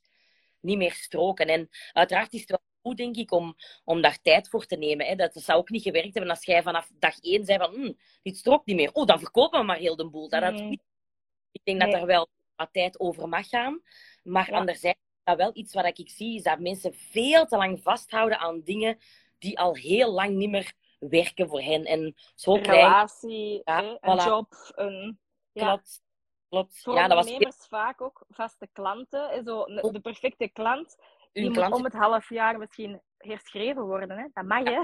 niet 0.61 0.79
meer 0.79 0.93
stroken. 0.93 1.47
En 1.47 1.69
uiteraard 1.93 2.33
is 2.33 2.41
het 2.41 2.51
wel 2.51 2.63
goed, 2.81 2.97
denk 2.97 3.17
ik, 3.17 3.33
om, 3.33 3.57
om 3.85 4.01
daar 4.01 4.21
tijd 4.23 4.49
voor 4.49 4.67
te 4.67 4.77
nemen. 4.77 5.07
Hè. 5.07 5.15
Dat 5.15 5.33
zou 5.35 5.59
ook 5.59 5.71
niet 5.71 5.83
gewerkt 5.83 6.15
hebben 6.15 6.31
als 6.31 6.45
jij 6.45 6.63
vanaf 6.63 6.91
dag 6.99 7.19
één 7.19 7.45
zei 7.45 7.59
van, 7.59 7.75
hm, 7.75 7.93
dit 8.23 8.37
strookt 8.37 8.67
niet 8.67 8.77
meer. 8.77 8.93
Oh, 8.93 9.07
dan 9.07 9.19
verkopen 9.19 9.61
we 9.61 9.67
maar 9.67 9.77
heel 9.77 9.97
de 9.97 10.11
boel. 10.11 10.29
Dat 10.29 10.43
had 10.43 10.55
niet. 10.55 10.83
Ik 11.53 11.61
denk 11.65 11.81
dat 11.81 11.93
er 11.93 12.07
wel 12.07 12.29
wat 12.57 12.73
tijd 12.73 13.01
over 13.01 13.29
mag 13.29 13.49
gaan. 13.49 13.83
Maar 14.29 14.51
ja. 14.51 14.59
anderzijds 14.59 14.99
is 14.99 15.25
dat 15.25 15.37
wel 15.37 15.51
iets 15.53 15.75
wat 15.75 15.99
ik 15.99 16.11
zie, 16.11 16.37
is 16.37 16.43
dat 16.43 16.59
mensen 16.59 16.95
veel 16.95 17.47
te 17.47 17.57
lang 17.57 17.83
vasthouden 17.83 18.39
aan 18.39 18.61
dingen 18.65 18.99
die 19.39 19.59
al 19.59 19.75
heel 19.75 20.13
lang 20.13 20.35
niet 20.35 20.51
meer 20.51 20.73
werken 20.99 21.49
voor 21.49 21.61
hen. 21.61 21.85
En 21.85 22.15
zo 22.35 22.55
een 22.55 22.63
relatie, 22.63 23.61
ja, 23.65 23.99
een 24.01 24.17
job, 24.17 24.73
een... 24.75 25.19
Klopt. 25.53 26.03
Klopt. 26.49 26.83
Voor 26.83 26.95
ja, 26.95 27.09
dat 27.09 27.25
was 27.25 27.67
vaak 27.69 28.01
ook 28.01 28.25
vaste 28.29 28.69
klanten. 28.73 29.45
Zo, 29.45 29.65
de 29.65 30.01
perfecte 30.03 30.49
klant, 30.49 30.97
die 31.33 31.51
moet 31.51 31.73
om 31.73 31.85
het 31.85 31.93
half 31.93 32.29
jaar 32.29 32.59
misschien 32.59 33.03
herschreven 33.17 33.83
worden. 33.83 34.19
Hè? 34.19 34.27
Dat 34.33 34.45
mag, 34.45 34.65
hè? 34.65 34.81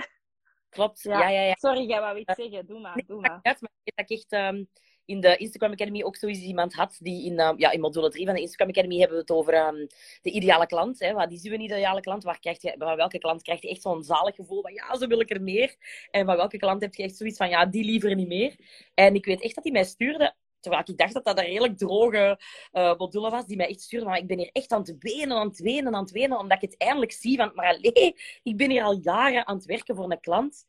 Klopt, 0.68 1.02
ja, 1.02 1.28
ja, 1.28 1.40
ja. 1.40 1.54
Sorry, 1.54 1.88
jij 1.88 2.00
wou 2.00 2.18
iets 2.18 2.34
zeggen. 2.34 2.66
Doe 2.66 2.80
maar, 2.80 3.02
doe 3.06 3.20
maar. 3.20 3.40
maar 3.42 3.54
ik 3.60 3.94
weet 3.94 3.96
dat 3.96 4.10
ik 4.10 4.18
echt... 4.18 4.54
Um, 4.54 4.68
in 5.04 5.20
de 5.20 5.36
Instagram 5.36 5.72
Academy 5.72 6.02
ook 6.02 6.16
zoiets 6.16 6.40
iemand 6.40 6.74
had 6.74 6.98
die 7.00 7.24
in, 7.24 7.32
uh, 7.32 7.52
ja, 7.56 7.70
in 7.70 7.80
module 7.80 8.10
3 8.10 8.26
van 8.26 8.34
de 8.34 8.40
Instagram 8.40 8.68
Academy 8.68 8.98
hebben 8.98 9.16
we 9.16 9.22
het 9.22 9.30
over 9.30 9.66
um, 9.66 9.86
de 10.22 10.30
ideale 10.30 10.66
klant. 10.66 10.98
Hè. 10.98 11.12
Wat 11.12 11.32
is 11.32 11.42
uw 11.42 11.52
ideale 11.52 12.00
klant? 12.00 12.24
Waar 12.24 12.40
krijg 12.40 12.62
je, 12.62 12.74
bij 12.78 12.96
welke 12.96 13.18
klant 13.18 13.42
krijg 13.42 13.62
je 13.62 13.68
echt 13.68 13.82
zo'n 13.82 14.02
zalig 14.02 14.34
gevoel 14.34 14.62
van 14.62 14.72
ja, 14.72 14.96
zo 14.96 15.06
wil 15.06 15.20
ik 15.20 15.30
er 15.30 15.42
meer. 15.42 15.76
En 16.10 16.26
bij 16.26 16.36
welke 16.36 16.58
klant 16.58 16.82
heb 16.82 16.94
je 16.94 17.02
echt 17.02 17.16
zoiets 17.16 17.36
van 17.36 17.48
ja, 17.48 17.66
die 17.66 17.84
liever 17.84 18.14
niet 18.14 18.28
meer. 18.28 18.54
En 18.94 19.14
ik 19.14 19.24
weet 19.24 19.42
echt 19.42 19.54
dat 19.54 19.64
hij 19.64 19.72
mij 19.72 19.84
stuurde 19.84 20.34
Terwijl 20.64 20.82
ik 20.86 20.98
dacht 20.98 21.12
dat 21.12 21.24
dat 21.24 21.38
een 21.38 21.44
redelijk 21.44 21.78
droge 21.78 22.40
uh, 22.72 22.96
module 22.96 23.30
was, 23.30 23.46
die 23.46 23.56
mij 23.56 23.68
echt 23.68 23.80
stuurde. 23.80 24.06
Maar 24.06 24.18
ik 24.18 24.26
ben 24.26 24.38
hier 24.38 24.50
echt 24.52 24.72
aan 24.72 24.80
het 24.80 24.96
wenen, 24.98 25.36
aan 25.36 25.48
het 25.48 25.58
wenen, 25.58 25.94
aan 25.94 26.02
het 26.02 26.10
wenen, 26.10 26.38
omdat 26.38 26.62
ik 26.62 26.70
het 26.70 26.80
eindelijk 26.80 27.12
zie 27.12 27.36
van, 27.36 27.50
maar 27.54 27.66
allee, 27.66 28.16
ik 28.42 28.56
ben 28.56 28.70
hier 28.70 28.82
al 28.82 28.98
jaren 29.02 29.46
aan 29.46 29.56
het 29.56 29.64
werken 29.64 29.96
voor 29.96 30.10
een 30.10 30.20
klant 30.20 30.64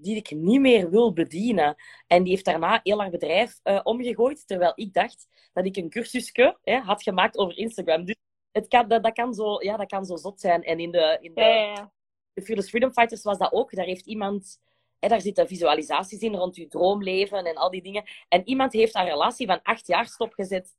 die 0.00 0.16
ik 0.16 0.30
niet 0.30 0.60
meer 0.60 0.90
wil 0.90 1.12
bedienen. 1.12 1.76
En 2.06 2.22
die 2.22 2.32
heeft 2.32 2.44
daarna 2.44 2.80
heel 2.82 3.00
haar 3.00 3.10
bedrijf 3.10 3.60
uh, 3.64 3.80
omgegooid, 3.82 4.46
terwijl 4.46 4.72
ik 4.74 4.92
dacht 4.92 5.26
dat 5.52 5.66
ik 5.66 5.76
een 5.76 5.90
cursusje 5.90 6.58
hè, 6.62 6.78
had 6.78 7.02
gemaakt 7.02 7.36
over 7.38 7.58
Instagram. 7.58 8.04
Dus 8.04 8.16
het 8.52 8.68
kan, 8.68 8.88
dat, 8.88 9.02
dat, 9.02 9.12
kan 9.12 9.34
zo, 9.34 9.62
ja, 9.62 9.76
dat 9.76 9.88
kan 9.88 10.04
zo 10.04 10.16
zot 10.16 10.40
zijn. 10.40 10.62
En 10.62 10.78
in 10.78 10.90
de, 10.90 11.18
in 11.20 11.34
de, 11.34 11.40
ja, 11.40 11.48
ja. 11.48 11.92
de 12.32 12.42
Fearless 12.42 12.68
Freedom 12.68 12.92
Fighters 12.92 13.22
was 13.22 13.38
dat 13.38 13.52
ook. 13.52 13.74
Daar 13.74 13.86
heeft 13.86 14.06
iemand 14.06 14.58
hè, 15.00 15.08
daar 15.08 15.20
zitten 15.20 15.48
visualisaties 15.48 16.20
in 16.20 16.34
rond 16.34 16.56
je 16.56 16.66
droomleven 16.66 17.44
en 17.44 17.54
al 17.54 17.70
die 17.70 17.82
dingen. 17.82 18.04
En 18.28 18.48
iemand 18.48 18.72
heeft 18.72 18.94
een 18.94 19.04
relatie 19.04 19.46
van 19.46 19.62
acht 19.62 19.86
jaar 19.86 20.06
stopgezet. 20.06 20.76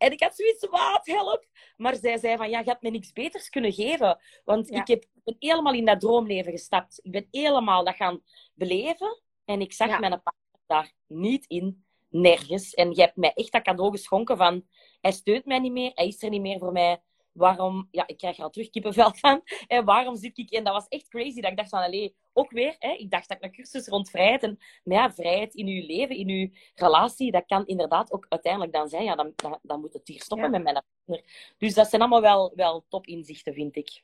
En 0.00 0.12
ik 0.12 0.22
had 0.22 0.36
zoiets, 0.36 0.66
wat, 0.66 1.00
help. 1.02 1.46
Maar 1.76 1.96
zij 1.96 2.18
zei 2.18 2.36
van, 2.36 2.50
ja, 2.50 2.58
je 2.58 2.64
had 2.64 2.82
me 2.82 2.90
niks 2.90 3.12
beters 3.12 3.48
kunnen 3.48 3.72
geven. 3.72 4.18
Want 4.44 4.68
Ja. 4.68 4.80
ik 4.80 4.86
heb, 4.86 5.04
ben 5.24 5.36
helemaal 5.38 5.74
in 5.74 5.84
dat 5.84 6.00
droomleven 6.00 6.52
gestapt. 6.52 7.00
Ik 7.02 7.10
ben 7.12 7.26
helemaal 7.30 7.84
dat 7.84 7.94
gaan 7.96 8.22
beleven. 8.54 9.22
En 9.44 9.60
ik 9.60 9.72
zag 9.72 9.88
Ja. 9.88 9.98
mijn 9.98 10.10
partner 10.22 10.60
daar 10.66 10.92
niet 11.06 11.44
in. 11.46 11.84
Nergens. 12.08 12.74
En 12.74 12.90
je 12.94 13.00
hebt 13.00 13.16
mij 13.16 13.32
echt 13.34 13.52
dat 13.52 13.62
cadeau 13.62 13.90
geschonken 13.90 14.36
van... 14.36 14.66
Hij 15.00 15.12
steunt 15.12 15.44
mij 15.44 15.58
niet 15.58 15.72
meer. 15.72 15.90
Hij 15.94 16.06
is 16.06 16.22
er 16.22 16.30
niet 16.30 16.40
meer 16.40 16.58
voor 16.58 16.72
mij. 16.72 17.02
Waarom... 17.32 17.88
Ja, 17.90 18.06
ik 18.06 18.16
krijg 18.16 18.36
er 18.36 18.44
al 18.44 18.50
terug 18.50 18.70
kippenvel 18.70 19.14
van. 19.14 19.42
En 19.66 19.84
waarom 19.84 20.16
zit 20.16 20.38
ik... 20.38 20.50
En 20.50 20.64
dat 20.64 20.72
was 20.72 20.88
echt 20.88 21.08
crazy. 21.08 21.40
Dat 21.40 21.50
ik 21.50 21.56
dacht 21.56 21.68
van, 21.68 21.82
allee, 21.82 22.14
ook 22.32 22.50
weer... 22.50 22.76
Hè, 22.78 22.90
ik 22.90 23.10
dacht 23.10 23.28
dat 23.28 23.36
ik 23.36 23.44
een 23.44 23.52
cursus 23.52 23.86
rond 23.86 24.10
vrijheid... 24.10 24.42
En, 24.42 24.58
maar 24.84 24.96
ja, 24.96 25.12
vrijheid 25.12 25.54
in 25.54 25.66
uw 25.66 25.86
leven, 25.86 26.16
in 26.16 26.28
uw 26.28 26.50
relatie... 26.74 27.30
Dat 27.32 27.46
kan 27.46 27.66
inderdaad 27.66 28.12
ook 28.12 28.26
uiteindelijk 28.28 28.72
dan 28.72 28.88
zijn... 28.88 29.04
Ja, 29.04 29.14
dan, 29.14 29.32
dan, 29.36 29.58
dan 29.62 29.80
moet 29.80 29.92
het 29.92 30.08
hier 30.08 30.22
stoppen 30.22 30.50
Ja. 30.50 30.58
met 30.58 30.62
mijn 30.62 30.84
partner. 31.06 31.52
Dus 31.58 31.74
dat 31.74 31.88
zijn 31.88 32.00
allemaal 32.00 32.20
wel, 32.20 32.52
wel 32.54 32.84
top 32.88 33.06
inzichten, 33.06 33.54
vind 33.54 33.76
ik. 33.76 34.02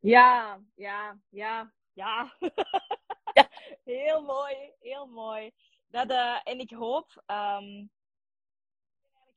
Ja, 0.00 0.60
ja, 0.74 1.18
ja, 1.30 1.72
ja. 1.94 2.32
Ja. 3.32 3.42
Heel 3.84 4.22
mooi, 4.22 4.54
heel 4.80 5.06
mooi. 5.06 5.50
Dat, 5.88 6.10
eh, 6.10 6.36
en 6.44 6.58
ik 6.58 6.70
hoop, 6.70 7.22
ehm, 7.26 7.86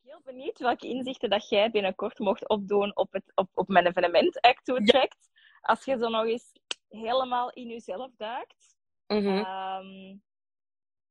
heel 0.08 0.22
benieuwd 0.24 0.60
welke 0.60 0.88
inzichten 0.88 1.30
dat 1.30 1.50
jij 1.50 1.72
binnenkort 1.72 2.20
mocht 2.20 2.50
opdoen 2.50 2.96
op, 2.96 3.14
het, 3.14 3.32
op, 3.36 3.50
op 3.54 3.68
mijn 3.68 3.88
evenement 3.88 4.42
Act 4.42 4.66
to 4.66 4.76
Attract. 4.76 5.30
Als 5.62 5.86
je 5.86 5.98
zo 5.98 6.10
nog 6.10 6.26
eens 6.26 6.52
helemaal 6.88 7.52
in 7.52 7.68
jezelf 7.68 8.12
duikt. 8.18 8.76
Mhm. 9.08 9.28
Ehm, 9.28 10.10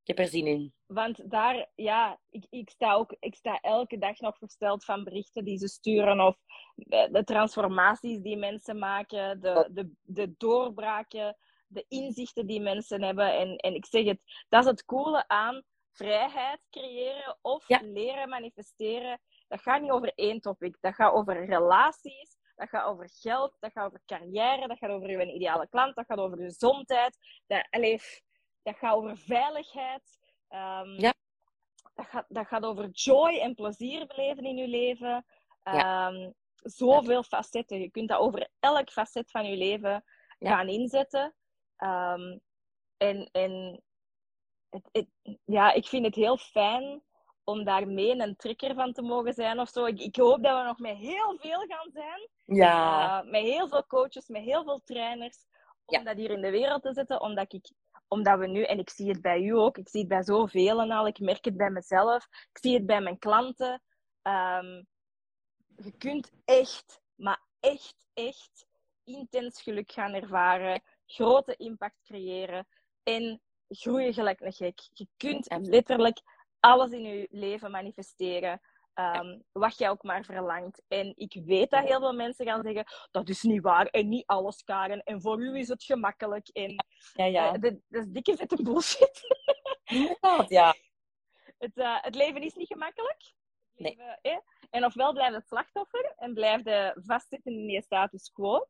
Ik 0.02 0.16
heb 0.16 0.18
er 0.18 0.26
zin 0.26 0.46
in. 0.46 0.74
want 0.86 1.30
daar, 1.30 1.70
ja, 1.74 2.20
ik, 2.30 2.46
ik, 2.50 2.70
sta 2.70 2.92
ook, 2.92 3.16
ik 3.18 3.34
sta 3.34 3.60
elke 3.60 3.98
dag 3.98 4.18
nog 4.20 4.38
versteld 4.38 4.84
van 4.84 5.04
berichten 5.04 5.44
die 5.44 5.58
ze 5.58 5.68
sturen 5.68 6.20
of 6.20 6.36
de, 6.74 7.08
de 7.12 7.24
transformaties 7.24 8.20
die 8.20 8.36
mensen 8.36 8.78
maken, 8.78 9.40
de, 9.40 9.68
de, 9.72 9.92
de 10.02 10.34
doorbraken, 10.36 11.36
de 11.66 11.84
inzichten 11.88 12.46
die 12.46 12.60
mensen 12.60 13.02
hebben. 13.02 13.34
En, 13.38 13.56
en 13.56 13.74
ik 13.74 13.86
zeg 13.86 14.04
het, 14.04 14.20
dat 14.48 14.64
is 14.64 14.70
het 14.70 14.84
coole 14.84 15.28
aan 15.28 15.62
vrijheid 15.96 16.60
creëren 16.70 17.38
of 17.42 17.68
Ja. 17.68 17.80
leren 17.82 18.28
manifesteren. 18.28 19.20
Dat 19.48 19.60
gaat 19.60 19.80
niet 19.80 19.90
over 19.90 20.12
één 20.14 20.40
topic, 20.40 20.76
dat 20.80 20.94
gaat 20.94 21.12
over 21.12 21.44
relaties. 21.46 22.36
Dat 22.54 22.68
gaat 22.68 22.84
over 22.86 23.10
geld, 23.12 23.56
dat 23.60 23.72
gaat 23.72 23.86
over 23.86 24.02
carrière, 24.06 24.68
dat 24.68 24.78
gaat 24.78 24.90
over 24.90 25.08
uw 25.08 25.20
ideale 25.20 25.68
klant, 25.68 25.94
dat 25.96 26.06
gaat 26.06 26.18
over 26.18 26.38
gezondheid. 26.38 27.18
Dat, 27.46 27.66
dat 28.62 28.76
gaat 28.76 28.94
over 28.94 29.16
veiligheid. 29.16 30.18
Ehm, 30.48 30.88
Ja. 31.00 31.12
dat, 31.94 32.06
gaat, 32.06 32.24
dat 32.28 32.46
gaat 32.46 32.64
over 32.64 32.88
joy 32.88 33.38
en 33.38 33.54
plezier 33.54 34.06
beleven 34.06 34.44
in 34.44 34.56
je 34.56 34.68
leven. 34.68 35.24
Ja. 35.62 36.06
Ehm, 36.10 36.30
zoveel 36.54 37.22
facetten. 37.22 37.80
Je 37.80 37.90
kunt 37.90 38.08
dat 38.08 38.18
over 38.18 38.48
elk 38.60 38.90
facet 38.90 39.30
van 39.30 39.46
je 39.46 39.56
leven 39.56 40.04
gaan 40.38 40.68
inzetten. 40.68 41.34
Ehm, 41.76 42.38
en 42.96 43.28
en 43.32 43.82
het, 44.70 44.88
het- 44.92 45.38
ja, 45.44 45.72
ik 45.72 45.86
vind 45.86 46.04
het 46.04 46.14
heel 46.14 46.36
fijn 46.36 47.02
om 47.44 47.64
daarmee 47.64 48.18
een 48.20 48.36
trigger 48.36 48.74
van 48.74 48.92
te 48.92 49.02
mogen 49.02 49.32
zijn 49.34 49.60
of 49.60 49.68
zo. 49.68 49.84
Ik, 49.84 50.00
ik 50.00 50.16
hoop 50.16 50.42
dat 50.42 50.58
we 50.58 50.64
nog 50.64 50.78
met 50.78 50.96
heel 50.96 51.38
veel 51.38 51.60
gaan 51.66 51.90
zijn. 51.92 52.28
Ja. 52.44 53.22
Uh, 53.24 53.30
met 53.30 53.42
heel 53.42 53.68
veel 53.68 53.86
coaches, 53.86 54.28
met 54.28 54.42
heel 54.42 54.64
veel 54.64 54.80
trainers. 54.84 55.46
Om 55.84 55.98
Ja. 55.98 56.04
dat 56.04 56.16
hier 56.16 56.30
in 56.30 56.40
de 56.40 56.50
wereld 56.50 56.82
te 56.82 56.92
zetten. 56.92 57.20
Omdat, 57.20 57.52
ik, 57.52 57.70
omdat 58.08 58.38
we 58.38 58.46
nu, 58.46 58.62
en 58.62 58.78
ik 58.78 58.90
zie 58.90 59.08
het 59.08 59.20
bij 59.20 59.40
u 59.40 59.50
ook, 59.50 59.78
ik 59.78 59.88
zie 59.88 60.00
het 60.00 60.08
bij 60.08 60.22
zoveel 60.22 60.92
al, 60.92 61.06
ik 61.06 61.18
merk 61.18 61.44
het 61.44 61.56
bij 61.56 61.70
mezelf, 61.70 62.26
ik 62.52 62.58
zie 62.60 62.74
het 62.74 62.86
bij 62.86 63.00
mijn 63.00 63.18
klanten. 63.18 63.82
Ehm, 64.22 64.82
je 65.76 65.92
kunt 65.98 66.32
echt, 66.44 67.00
maar 67.14 67.42
echt, 67.60 68.06
echt 68.14 68.66
intens 69.04 69.62
geluk 69.62 69.92
gaan 69.92 70.12
ervaren, 70.14 70.82
grote 71.06 71.56
impact 71.56 71.96
creëren 72.02 72.66
en 73.02 73.40
groeien 73.68 74.14
gelijk 74.14 74.40
een 74.40 74.52
gek. 74.52 74.80
Je 74.92 75.08
kunt 75.16 75.46
letterlijk 75.60 76.20
alles 76.60 76.90
in 76.90 77.02
je 77.02 77.28
leven 77.30 77.70
manifesteren. 77.70 78.60
ehm, 78.94 79.38
Wat 79.52 79.78
jij 79.78 79.90
ook 79.90 80.02
maar 80.02 80.24
verlangt. 80.24 80.82
En 80.88 81.12
ik 81.16 81.40
weet 81.44 81.70
dat 81.70 81.84
heel 81.84 82.00
veel 82.00 82.12
mensen 82.14 82.46
gaan 82.46 82.62
zeggen: 82.62 82.84
dat 83.10 83.28
is 83.28 83.42
niet 83.42 83.62
waar 83.62 83.86
en 83.86 84.08
niet 84.08 84.26
alles, 84.26 84.62
Karen. 84.62 85.02
En 85.02 85.20
voor 85.20 85.40
u 85.40 85.58
is 85.58 85.68
het 85.68 85.84
gemakkelijk. 85.84 86.48
En 86.48 86.84
Ja, 87.12 87.24
ja. 87.24 87.46
eh, 87.54 87.60
dat, 87.60 87.74
dat 87.88 88.02
is 88.04 88.08
dikke 88.10 88.36
vette 88.36 88.62
bullshit. 88.62 89.20
Inderdaad, 89.84 90.48
ja. 90.48 90.74
Het, 91.58 91.76
eh, 91.76 91.96
het 92.00 92.14
leven 92.14 92.42
is 92.42 92.54
niet 92.54 92.66
gemakkelijk. 92.66 93.34
Nee. 93.74 93.96
leven, 94.22 94.42
En 94.70 94.84
ofwel 94.84 95.12
blijft 95.12 95.34
het 95.34 95.46
slachtoffer 95.48 96.12
en 96.16 96.34
blijft 96.34 96.64
je 96.64 97.00
vastzitten 97.06 97.52
in 97.52 97.68
je 97.68 97.82
status 97.82 98.30
quo. 98.32 98.66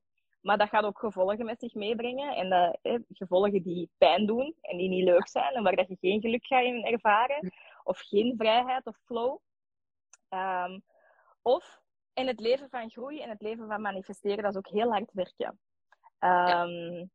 Maar 0.46 0.58
dat 0.58 0.68
gaat 0.68 0.84
ook 0.84 0.98
gevolgen 0.98 1.44
met 1.44 1.60
zich 1.60 1.74
meebrengen. 1.74 2.36
En 2.36 2.48
dat, 2.48 2.78
eh, 2.82 2.98
gevolgen 3.08 3.62
die 3.62 3.90
pijn 3.98 4.26
doen 4.26 4.54
en 4.60 4.76
die 4.76 4.88
niet 4.88 5.04
leuk 5.04 5.28
zijn. 5.28 5.54
En 5.54 5.62
waar 5.62 5.76
dat 5.76 5.88
je 5.88 5.96
geen 6.00 6.20
geluk 6.20 6.46
gaat 6.46 6.64
in 6.64 6.84
ervaren. 6.84 7.52
Of 7.84 7.98
geen 7.98 8.34
vrijheid 8.36 8.86
of 8.86 8.96
flow. 9.04 9.38
Ehm, 10.28 10.78
of 11.42 11.80
in 12.14 12.26
het 12.26 12.40
leven 12.40 12.68
van 12.70 12.90
groei 12.90 13.20
en 13.20 13.28
het 13.28 13.40
leven 13.42 13.66
van 13.66 13.80
manifesteren, 13.80 14.42
dat 14.42 14.50
is 14.52 14.58
ook 14.58 14.68
heel 14.68 14.90
hard 14.90 15.10
werken. 15.12 15.58
Ehm, 16.18 17.06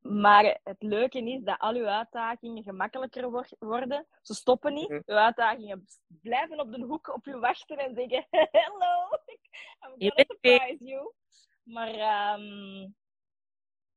Maar 0.00 0.58
het 0.64 0.82
leuke 0.82 1.18
is 1.18 1.42
dat 1.42 1.58
al 1.58 1.74
uw 1.74 1.86
uitdagingen 1.86 2.62
gemakkelijker 2.62 3.30
wor- 3.30 3.56
worden. 3.58 4.06
Ze 4.22 4.34
stoppen 4.34 4.74
niet. 4.74 4.88
Mhm. 4.88 5.02
Uw 5.06 5.16
uitdagingen 5.16 5.86
blijven 6.22 6.60
op 6.60 6.72
de 6.72 6.80
hoek 6.82 7.08
op 7.14 7.26
u 7.26 7.36
wachten 7.36 7.76
en 7.76 7.94
zeggen: 7.94 8.26
Hello, 8.60 9.08
I'm 9.82 9.94
gonna 9.98 10.24
surprise 10.26 10.84
you. 10.84 11.12
Maar, 11.62 11.88
ehm, 11.94 12.80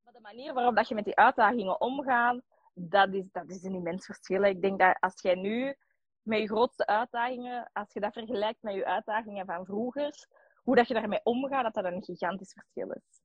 maar 0.04 0.14
de 0.14 0.20
manier 0.22 0.54
waarop 0.54 0.76
dat 0.76 0.88
je 0.88 0.96
met 0.96 1.06
die 1.06 1.16
uitdagingen 1.16 1.82
omgaat, 1.82 2.42
dat 2.74 3.14
is, 3.14 3.24
dat 3.32 3.50
is 3.50 3.64
een 3.64 3.74
immens 3.76 4.06
verschil. 4.06 4.44
Ik 4.44 4.62
denk 4.62 4.80
dat 4.80 4.98
als 5.00 5.22
jij 5.22 5.36
nu 5.36 5.76
met 6.22 6.40
je 6.40 6.48
grootste 6.48 6.86
uitdagingen, 6.86 7.70
als 7.74 7.94
je 7.94 8.00
dat 8.00 8.14
vergelijkt 8.14 8.62
met 8.62 8.74
je 8.74 8.86
uitdagingen 8.86 9.46
van 9.46 9.66
vroeger, 9.66 10.28
hoe 10.64 10.76
dat 10.76 10.88
je 10.88 10.94
daarmee 10.94 11.22
omgaat, 11.24 11.64
dat 11.64 11.84
dat 11.84 11.94
een 11.94 12.04
gigantisch 12.04 12.54
verschil 12.54 12.92
is. 12.92 13.24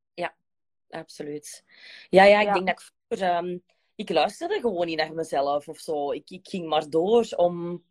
Absoluut. 0.90 1.64
Ja, 2.08 2.24
ja, 2.24 2.40
ik 2.40 2.46
Ja. 2.46 2.52
denk 2.52 2.66
dat 2.66 2.80
ik 2.80 2.90
vroeger... 3.08 3.28
ehm, 3.36 3.58
ik 3.94 4.10
luisterde 4.10 4.60
gewoon 4.60 4.86
niet 4.86 4.96
naar 4.96 5.14
mezelf 5.14 5.68
of 5.68 5.78
zo. 5.78 6.12
Ik, 6.12 6.30
ik 6.30 6.48
ging 6.48 6.68
maar 6.68 6.90
door 6.90 7.26
om 7.36 7.84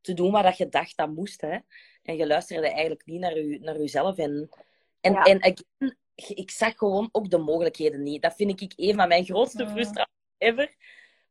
te 0.00 0.14
doen 0.14 0.30
wat 0.30 0.56
je 0.56 0.68
dacht 0.68 0.96
dat 0.96 1.08
moest. 1.08 1.40
Hè. 1.40 1.58
En 2.02 2.16
je 2.16 2.26
luisterde 2.26 2.68
eigenlijk 2.68 3.06
niet 3.06 3.20
naar, 3.20 3.38
u, 3.38 3.58
naar 3.58 3.76
jezelf. 3.78 4.18
En, 4.18 4.48
en, 5.06 5.12
Ja. 5.12 5.22
en 5.22 5.38
again, 5.42 5.96
ik 6.14 6.50
zag 6.50 6.76
gewoon 6.76 7.08
ook 7.12 7.30
de 7.30 7.38
mogelijkheden 7.38 8.02
niet. 8.02 8.22
Dat 8.22 8.34
vind 8.34 8.60
ik 8.60 8.72
een 8.76 8.94
van 8.94 9.08
mijn 9.08 9.24
grootste 9.24 9.68
frustraties 9.68 10.14
ever. 10.38 10.74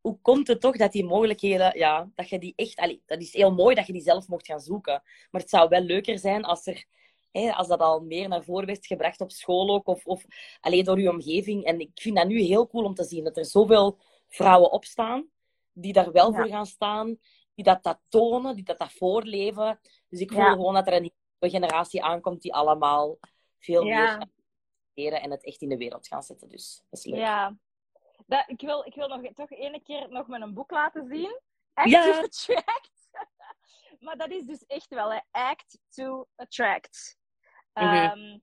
Hoe 0.01 0.19
komt 0.21 0.47
het 0.47 0.61
toch 0.61 0.77
dat 0.77 0.91
die 0.91 1.03
mogelijkheden, 1.05 1.77
ja, 1.77 2.09
dat 2.15 2.29
je 2.29 2.39
die 2.39 2.53
echt... 2.55 2.77
Allee, 2.77 3.01
dat 3.05 3.21
is 3.21 3.33
heel 3.33 3.53
mooi 3.53 3.75
dat 3.75 3.87
je 3.87 3.93
die 3.93 4.01
zelf 4.01 4.27
mocht 4.27 4.45
gaan 4.45 4.59
zoeken. 4.59 5.01
Maar 5.31 5.41
het 5.41 5.49
zou 5.49 5.69
wel 5.69 5.81
leuker 5.81 6.19
zijn 6.19 6.43
als 6.43 6.65
er... 6.67 6.85
hè, 7.31 7.51
als 7.51 7.67
dat 7.67 7.79
al 7.79 7.99
meer 7.99 8.27
naar 8.27 8.43
voren 8.43 8.65
werd 8.65 8.85
gebracht 8.85 9.21
op 9.21 9.31
school 9.31 9.69
ook, 9.69 9.87
of, 9.87 10.05
of 10.05 10.25
alleen 10.59 10.83
door 10.83 10.99
je 10.99 11.09
omgeving. 11.09 11.63
En 11.63 11.79
ik 11.79 11.89
vind 11.93 12.15
dat 12.15 12.27
nu 12.27 12.39
heel 12.41 12.67
cool 12.67 12.83
om 12.85 12.93
te 12.93 13.03
zien 13.03 13.23
dat 13.23 13.37
er 13.37 13.45
zoveel 13.45 13.99
vrouwen 14.27 14.71
opstaan 14.71 15.29
die 15.73 15.93
daar 15.93 16.11
wel 16.11 16.31
Ja. 16.31 16.37
voor 16.37 16.47
gaan 16.47 16.65
staan, 16.65 17.17
die 17.55 17.65
dat, 17.65 17.83
dat 17.83 17.99
tonen, 18.09 18.55
die 18.55 18.63
dat, 18.63 18.79
dat 18.79 18.91
voorleven. 18.91 19.79
Dus 20.09 20.19
ik 20.19 20.31
voel 20.31 20.41
Ja. 20.41 20.51
gewoon 20.51 20.73
dat 20.73 20.87
er 20.87 20.93
een 20.93 21.01
nieuwe 21.39 21.57
generatie 21.57 22.03
aankomt 22.03 22.41
die 22.41 22.53
allemaal 22.53 23.17
veel 23.65 23.83
Ja. 23.85 24.17
meer 24.17 24.27
leren 24.93 25.21
en 25.21 25.31
het 25.31 25.43
echt 25.45 25.61
in 25.61 25.69
de 25.69 25.77
wereld 25.77 26.07
gaan 26.07 26.23
zetten. 26.23 26.49
Dus 26.49 26.83
dat 26.89 26.99
is 26.99 27.05
leuk. 27.05 27.19
Ja. 27.19 27.57
Dat, 28.27 28.43
ik, 28.47 28.61
wil, 28.61 28.85
ik 28.85 28.95
wil 28.95 29.07
nog, 29.07 29.33
toch 29.33 29.49
ene 29.51 29.81
keer 29.81 30.09
nog 30.09 30.27
mijn 30.27 30.53
boek 30.53 30.71
laten 30.71 31.07
zien. 31.07 31.39
Act 31.73 31.89
Ja. 31.89 32.03
to 32.03 32.23
Attract. 32.23 33.09
maar 34.05 34.17
dat 34.17 34.31
is 34.31 34.43
dus 34.45 34.65
echt 34.65 34.87
wel, 34.89 35.11
hè. 35.13 35.19
Act 35.31 35.79
to 35.89 36.27
Attract. 36.35 37.17
Mhm. 37.73 37.85
Ehm, 37.85 38.33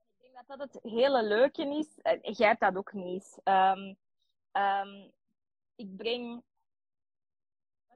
ik 0.00 0.18
denk 0.20 0.34
dat 0.46 0.58
dat 0.58 0.72
het 0.72 0.82
hele 0.92 1.22
leuke 1.22 1.62
is. 1.78 1.98
En 2.02 2.32
jij 2.32 2.48
hebt 2.48 2.60
dat 2.60 2.76
ook 2.76 2.92
niet. 2.92 3.40
Ehm, 3.42 3.94
ehm, 4.52 5.08
ik 5.74 5.96
breng... 5.96 6.42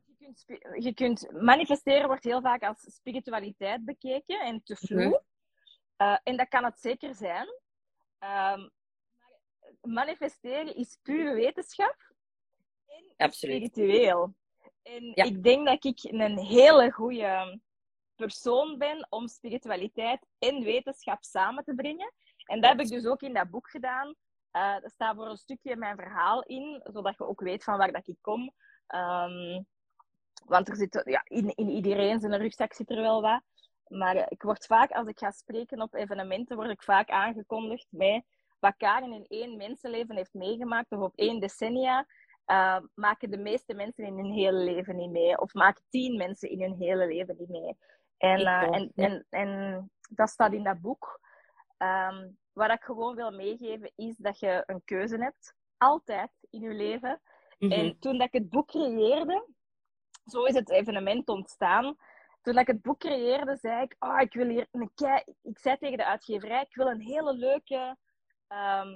Je 0.04 0.14
kunt, 0.24 0.38
spi- 0.38 0.80
je 0.84 0.94
kunt 0.94 1.30
manifesteren 1.32 2.06
wordt 2.06 2.24
heel 2.24 2.40
vaak 2.40 2.62
als 2.62 2.94
spiritualiteit 2.94 3.84
bekeken 3.84 4.40
en 4.40 4.62
te 4.62 4.76
vloe. 4.76 5.04
Mhm. 5.04 5.16
Eh, 5.96 6.16
en 6.22 6.36
dat 6.36 6.48
kan 6.48 6.64
het 6.64 6.80
zeker 6.80 7.14
zijn. 7.14 7.48
Ehm, 8.18 8.68
manifesteren 9.80 10.76
is 10.76 10.98
pure 11.02 11.34
wetenschap 11.34 11.96
en 12.86 13.04
Absoluut. 13.16 13.56
spiritueel. 13.66 14.34
En 14.82 15.12
Ja. 15.14 15.24
ik 15.24 15.42
denk 15.42 15.66
dat 15.66 15.84
ik 15.84 15.98
een 16.02 16.38
hele 16.38 16.90
goede 16.90 17.60
persoon 18.14 18.78
ben 18.78 19.06
om 19.10 19.28
spiritualiteit 19.28 20.26
en 20.38 20.62
wetenschap 20.62 21.24
samen 21.24 21.64
te 21.64 21.74
brengen. 21.74 22.12
En 22.44 22.60
dat 22.60 22.70
heb 22.70 22.80
ik 22.80 22.88
dus 22.88 23.06
ook 23.06 23.22
in 23.22 23.34
dat 23.34 23.50
boek 23.50 23.70
gedaan. 23.70 24.14
Uh, 24.52 24.74
er 24.84 24.90
staat 24.90 25.16
voor 25.16 25.26
een 25.28 25.36
stukje 25.36 25.76
mijn 25.76 25.96
verhaal 25.96 26.42
in, 26.42 26.80
zodat 26.92 27.16
je 27.18 27.26
ook 27.26 27.40
weet 27.40 27.64
van 27.64 27.78
waar 27.78 27.92
dat 27.92 28.08
ik 28.08 28.16
kom. 28.20 28.52
Ehm, 28.86 29.62
want 30.44 30.68
er 30.68 30.76
zit, 30.76 31.02
ja, 31.04 31.20
in, 31.24 31.54
in 31.54 31.68
iedereen 31.68 32.20
zijn 32.20 32.36
rugzak 32.36 32.72
zit 32.72 32.90
er 32.90 33.00
wel 33.00 33.20
wat. 33.22 33.42
Maar 33.88 34.30
ik 34.30 34.42
word 34.42 34.66
vaak, 34.66 34.90
als 34.90 35.08
ik 35.08 35.18
ga 35.18 35.30
spreken 35.30 35.82
op 35.82 35.94
evenementen, 35.94 36.56
word 36.56 36.70
ik 36.70 36.82
vaak 36.82 37.10
aangekondigd 37.10 37.86
met 37.90 38.24
wat 38.58 38.76
Karen 38.76 39.12
in 39.12 39.26
één 39.28 39.56
mensenleven 39.56 40.16
heeft 40.16 40.34
meegemaakt, 40.34 40.92
of 40.92 41.00
op 41.00 41.12
één 41.14 41.40
decennia, 41.40 42.06
uh, 42.46 42.78
maken 42.94 43.30
de 43.30 43.38
meeste 43.38 43.74
mensen 43.74 44.04
in 44.04 44.16
hun 44.16 44.32
hele 44.32 44.58
leven 44.58 44.96
niet 44.96 45.10
mee. 45.10 45.40
Of 45.40 45.54
maken 45.54 45.82
tien 45.88 46.16
mensen 46.16 46.50
in 46.50 46.60
hun 46.60 46.74
hele 46.78 47.06
leven 47.06 47.36
niet 47.38 47.48
mee. 47.48 47.76
En, 48.16 48.40
uh, 48.40 48.62
en, 48.62 48.92
en, 48.94 49.26
en, 49.30 49.90
dat 50.10 50.28
staat 50.28 50.52
in 50.52 50.64
dat 50.64 50.80
boek. 50.80 51.20
Um, 51.78 52.38
wat 52.52 52.70
ik 52.70 52.82
gewoon 52.82 53.14
wil 53.14 53.30
meegeven, 53.30 53.92
is 53.94 54.16
dat 54.16 54.38
je 54.38 54.62
een 54.66 54.84
keuze 54.84 55.16
hebt. 55.16 55.54
Altijd 55.76 56.30
in 56.50 56.60
je 56.60 56.72
leven. 56.72 57.20
Mm 57.58 57.70
-hmm. 57.70 57.78
En 57.78 57.98
toen 57.98 58.18
dat 58.18 58.26
ik 58.26 58.32
het 58.32 58.50
boek 58.50 58.66
creëerde, 58.66 59.48
zo 60.24 60.44
is 60.44 60.54
het 60.54 60.70
evenement 60.70 61.28
ontstaan. 61.28 61.96
Toen 62.46 62.58
ik 62.58 62.66
het 62.66 62.82
boek 62.82 62.98
creëerde, 62.98 63.56
zei 63.56 63.82
ik, 63.82 63.96
oh, 63.98 64.20
ik 64.20 64.32
wil 64.32 64.48
hier 64.48 64.66
een 64.70 64.90
kei... 64.94 65.22
Ik 65.42 65.58
zei 65.58 65.76
tegen 65.76 65.98
de 65.98 66.04
uitgeverij, 66.04 66.62
ik 66.62 66.74
wil 66.74 66.86
een 66.86 67.00
hele 67.00 67.34
leuke... 67.34 67.96
Um, 68.48 68.94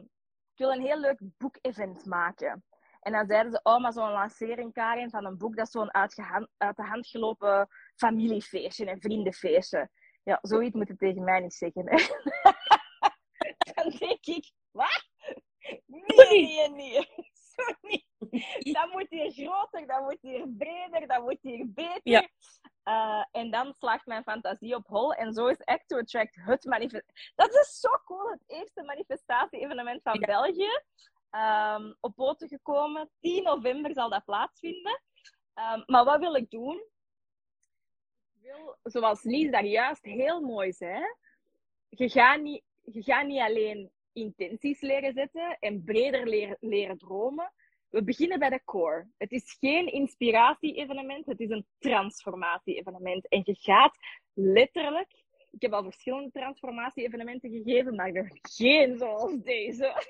ik 0.52 0.56
wil 0.56 0.72
een 0.72 0.80
heel 0.80 1.00
leuk 1.00 1.20
boekevent 1.38 2.06
maken. 2.06 2.64
En 3.00 3.12
dan 3.12 3.26
zeiden 3.26 3.52
ze, 3.52 3.60
oh, 3.62 3.80
maar 3.80 3.92
zo'n 3.92 4.10
lancering, 4.10 4.72
Karin, 4.72 5.10
van 5.10 5.24
een 5.24 5.38
boek, 5.38 5.56
dat 5.56 5.66
is 5.66 5.72
zo'n 5.72 5.94
uit, 5.94 6.18
uit 6.56 6.76
de 6.76 6.82
hand 6.82 7.06
gelopen 7.06 7.68
familiefeestje, 7.94 8.90
een 8.90 9.00
vriendenfeestje. 9.00 9.90
Ja, 10.22 10.38
zoiets 10.42 10.74
moet 10.74 10.88
je 10.88 10.96
tegen 10.96 11.24
mij 11.24 11.40
niet 11.40 11.54
zeggen. 11.54 11.88
Hè? 11.88 11.96
dan 13.74 13.90
denk 13.90 14.26
ik, 14.26 14.52
wat? 14.70 15.08
Nee, 15.86 16.46
nee, 16.46 16.70
nee. 16.70 17.08
Sorry. 17.54 18.04
Dat 18.72 18.92
moet 18.92 19.06
hier 19.08 19.30
groter, 19.32 19.86
dat 19.86 20.00
moet 20.00 20.18
hier 20.20 20.48
breder, 20.48 21.06
dat 21.06 21.22
moet 21.22 21.38
hier 21.40 21.72
beter. 21.72 22.00
Ja. 22.02 22.28
Uh, 22.84 23.24
en 23.30 23.50
dan 23.50 23.74
slaagt 23.74 24.06
mijn 24.06 24.22
fantasie 24.22 24.74
op 24.74 24.86
hol. 24.86 25.14
En 25.14 25.32
zo 25.32 25.46
is 25.46 25.64
Act 25.64 25.88
to 25.88 25.98
Attract 25.98 26.36
het 26.40 26.64
manifestatie. 26.64 27.32
Dat 27.34 27.54
is 27.54 27.80
zo 27.80 27.88
cool. 28.04 28.30
Het 28.30 28.42
eerste 28.46 28.82
manifestatie-evenement 28.82 30.02
van 30.02 30.16
ja. 30.20 30.26
België. 30.26 30.80
Um, 31.30 31.96
op 32.00 32.14
poten 32.14 32.48
gekomen. 32.48 33.10
10 33.20 33.42
november 33.42 33.92
zal 33.92 34.08
dat 34.08 34.24
plaatsvinden. 34.24 35.02
Um, 35.54 35.82
maar 35.86 36.04
wat 36.04 36.18
wil 36.18 36.34
ik 36.34 36.50
doen? 36.50 36.84
Ik 38.34 38.40
wil, 38.40 38.76
zoals 38.82 39.22
Lies 39.22 39.50
daar 39.50 39.64
juist 39.64 40.04
heel 40.04 40.40
mooi 40.40 40.72
zei, 40.72 41.02
je 41.88 42.08
gaat 42.08 42.40
niet, 42.40 42.62
je 42.82 43.02
gaat 43.02 43.26
niet 43.26 43.40
alleen 43.40 43.90
intenties 44.12 44.80
leren 44.80 45.12
zetten 45.12 45.56
en 45.58 45.84
breder 45.84 46.26
leren, 46.26 46.56
leren 46.60 46.98
dromen. 46.98 47.52
We 47.90 48.04
beginnen 48.04 48.38
bij 48.38 48.50
de 48.50 48.64
core. 48.64 49.08
Het 49.18 49.32
is 49.32 49.56
geen 49.60 49.92
inspiratie-evenement, 49.92 51.26
het 51.26 51.40
is 51.40 51.50
een 51.50 51.66
transformatie-evenement. 51.78 53.28
En 53.28 53.40
je 53.44 53.54
gaat 53.54 53.98
letterlijk 54.34 55.20
ik 55.50 55.62
heb 55.62 55.72
al 55.72 55.82
verschillende 55.82 56.30
transformatie-evenementen 56.30 57.50
gegeven, 57.50 57.94
maar 57.94 58.12
er 58.12 58.38
geen 58.42 58.98
zoals 58.98 59.42
deze. 59.42 59.84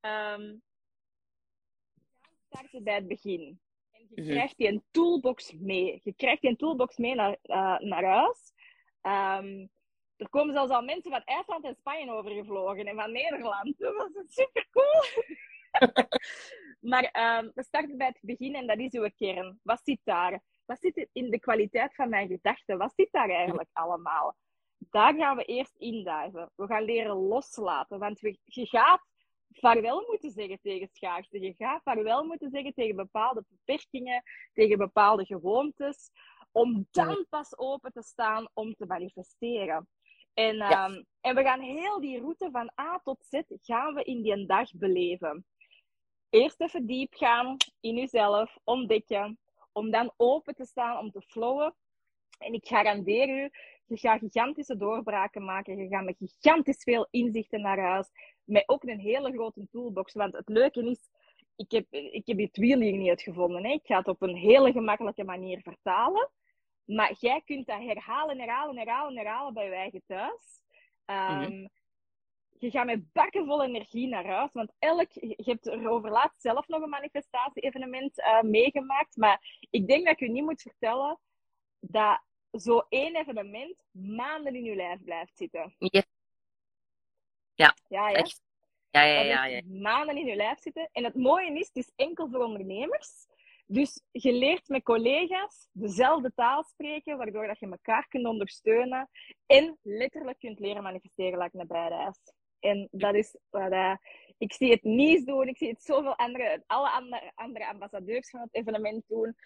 um, 0.00 0.62
starten 2.48 2.84
bij 2.84 2.94
het 2.94 3.08
begin. 3.08 3.60
En 3.92 4.06
je 4.14 4.22
krijgt 4.32 4.56
die 4.56 4.68
een 4.68 4.84
toolbox 4.90 5.52
mee. 5.52 6.00
Je 6.04 6.14
krijgt 6.14 6.40
die 6.40 6.50
een 6.50 6.56
toolbox 6.56 6.96
mee 6.96 7.14
naar, 7.14 7.38
uh, 7.42 7.78
naar 7.78 8.04
huis. 8.04 8.52
Um, 9.02 9.70
er 10.16 10.28
komen 10.28 10.54
zelfs 10.54 10.72
al 10.72 10.82
mensen 10.82 11.10
van 11.10 11.24
IJsland 11.24 11.64
en 11.64 11.74
Spanje 11.74 12.12
overgevlogen 12.12 12.86
en 12.86 12.96
van 12.96 13.12
Nederland. 13.12 13.78
Dat 13.78 13.94
was 13.94 14.10
super 14.26 14.66
cool. 14.70 15.24
maar 16.90 17.38
um, 17.38 17.50
we 17.54 17.62
starten 17.62 17.96
bij 17.96 18.06
het 18.06 18.18
begin 18.20 18.54
en 18.54 18.66
dat 18.66 18.78
is 18.78 18.92
uw 18.92 19.08
kern. 19.16 19.60
Wat 19.62 19.80
zit 19.84 20.00
daar? 20.04 20.42
Wat 20.64 20.78
zit 20.80 21.08
in 21.12 21.30
de 21.30 21.38
kwaliteit 21.38 21.94
van 21.94 22.08
mijn 22.08 22.28
gedachten? 22.28 22.78
Wat 22.78 22.92
zit 22.96 23.08
daar 23.10 23.30
eigenlijk 23.30 23.68
allemaal? 23.72 24.36
Daar 24.78 25.14
gaan 25.14 25.36
we 25.36 25.44
eerst 25.44 25.74
induiven. 25.76 26.50
We 26.54 26.66
gaan 26.66 26.82
leren 26.82 27.16
loslaten. 27.16 27.98
Want 27.98 28.20
we, 28.20 28.38
je 28.44 28.66
gaat 28.66 29.06
vaarwel 29.48 30.04
moeten 30.08 30.30
zeggen 30.30 30.58
tegen 30.62 30.88
schaarste. 30.92 31.40
Je 31.40 31.54
gaat 31.54 31.82
vaarwel 31.82 32.24
moeten 32.24 32.50
zeggen 32.50 32.74
tegen 32.74 32.96
bepaalde 32.96 33.44
beperkingen, 33.48 34.22
tegen 34.52 34.78
bepaalde 34.78 35.24
gewoontes, 35.24 36.10
om 36.52 36.86
dan 36.90 37.26
pas 37.28 37.58
open 37.58 37.92
te 37.92 38.02
staan 38.02 38.48
om 38.52 38.74
te 38.74 38.86
manifesteren. 38.86 39.88
En, 40.34 40.60
um, 40.60 41.06
en 41.20 41.34
we 41.34 41.42
gaan 41.42 41.60
heel 41.60 42.00
die 42.00 42.20
route 42.20 42.48
van 42.50 42.70
A 42.80 43.00
tot 43.04 43.24
Z 43.28 43.40
gaan 43.60 43.94
we 43.94 44.02
in 44.02 44.22
die 44.22 44.46
dag 44.46 44.70
beleven. 44.74 45.46
Eerst 46.30 46.60
even 46.60 46.86
diep 46.86 47.14
gaan 47.14 47.56
in 47.80 47.94
jezelf, 47.94 48.58
ontdekken, 48.64 49.38
om 49.72 49.90
dan 49.90 50.12
open 50.16 50.54
te 50.54 50.64
staan, 50.64 50.98
om 50.98 51.10
te 51.10 51.20
flowen. 51.20 51.74
En 52.38 52.52
ik 52.52 52.66
garandeer 52.66 53.28
u, 53.28 53.50
je 53.86 53.96
gaat 53.96 54.18
gigantische 54.18 54.76
doorbraken 54.76 55.44
maken. 55.44 55.76
Je 55.76 55.88
gaat 55.88 56.04
met 56.04 56.16
gigantisch 56.18 56.82
veel 56.82 57.06
inzichten 57.10 57.60
naar 57.60 57.78
huis. 57.78 58.10
Met 58.44 58.68
ook 58.68 58.84
een 58.84 59.00
hele 59.00 59.32
grote 59.32 59.66
toolbox. 59.70 60.12
Want 60.12 60.32
het 60.32 60.48
leuke 60.48 60.90
is, 60.90 61.10
ik 61.56 61.70
heb, 61.70 61.86
ik 61.90 62.26
heb 62.26 62.38
het 62.38 62.56
wiel 62.56 62.80
hier 62.80 62.96
niet 62.96 63.08
uitgevonden. 63.08 63.64
Hè. 63.64 63.72
Ik 63.72 63.86
ga 63.86 63.98
het 63.98 64.08
op 64.08 64.22
een 64.22 64.36
hele 64.36 64.72
gemakkelijke 64.72 65.24
manier 65.24 65.60
vertalen. 65.62 66.30
Maar 66.84 67.16
jij 67.18 67.42
kunt 67.44 67.66
dat 67.66 67.82
herhalen, 67.82 68.38
herhalen, 68.38 68.76
herhalen, 68.76 69.16
herhalen 69.16 69.54
bij 69.54 69.64
je 69.64 69.74
eigen 69.74 70.02
thuis. 70.06 70.60
Um. 71.06 71.68
Je 72.58 72.70
gaat 72.70 72.86
met 72.86 73.12
bakken 73.12 73.46
vol 73.46 73.64
energie 73.64 74.08
naar 74.08 74.26
huis. 74.26 74.52
Want 74.52 74.72
elk, 74.78 75.12
je 75.12 75.42
hebt 75.44 75.66
er 75.66 75.88
over 75.88 76.10
laatst 76.10 76.40
zelf 76.40 76.68
nog 76.68 76.82
een 76.82 76.88
manifestatie-evenement 76.88 78.18
uh, 78.18 78.42
meegemaakt. 78.42 79.16
Maar 79.16 79.66
ik 79.70 79.86
denk 79.86 80.04
dat 80.04 80.20
ik 80.20 80.28
u 80.28 80.32
niet 80.32 80.44
moet 80.44 80.62
vertellen 80.62 81.18
dat 81.80 82.20
zo 82.50 82.82
één 82.88 83.16
evenement 83.16 83.76
maanden 83.90 84.54
in 84.54 84.64
je 84.64 84.74
lijf 84.74 85.02
blijft 85.04 85.36
zitten. 85.36 85.74
Ja. 85.78 86.04
Ja, 87.54 87.74
ja. 87.88 88.12
Echt. 88.12 88.44
Ja, 88.90 89.02
ja, 89.02 89.20
ja, 89.20 89.44
ja, 89.44 89.62
Maanden 89.66 90.16
in 90.16 90.26
je 90.26 90.36
lijf 90.36 90.60
zitten. 90.60 90.88
En 90.92 91.04
het 91.04 91.14
mooie 91.14 91.58
is, 91.58 91.66
het 91.66 91.76
is 91.76 91.92
enkel 91.96 92.28
voor 92.30 92.40
ondernemers. 92.40 93.26
Dus 93.66 94.02
je 94.10 94.32
leert 94.32 94.68
met 94.68 94.82
collega's 94.82 95.68
dezelfde 95.72 96.32
taal 96.34 96.64
spreken, 96.64 97.16
waardoor 97.16 97.46
dat 97.46 97.58
je 97.58 97.70
elkaar 97.70 98.08
kunt 98.08 98.26
ondersteunen 98.26 99.10
en 99.46 99.78
letterlijk 99.82 100.38
kunt 100.38 100.58
leren 100.58 100.82
manifesteren, 100.82 101.38
like 101.38 101.58
een 101.58 101.66
bijreis. 101.66 102.18
En 102.66 102.88
dat 102.90 103.14
is 103.14 103.36
wat 103.50 103.72
uh, 103.72 103.96
ik 104.38 104.52
zie 104.52 104.70
het 104.70 104.82
niet 104.82 105.26
doen, 105.26 105.48
ik 105.48 105.56
zie 105.56 105.68
het 105.68 105.82
zoveel 105.82 106.16
andere, 106.16 106.62
alle 106.66 106.90
andere, 106.90 107.32
andere 107.34 107.68
ambassadeurs 107.68 108.30
van 108.30 108.40
het 108.40 108.54
evenement 108.54 109.04
doen. 109.06 109.36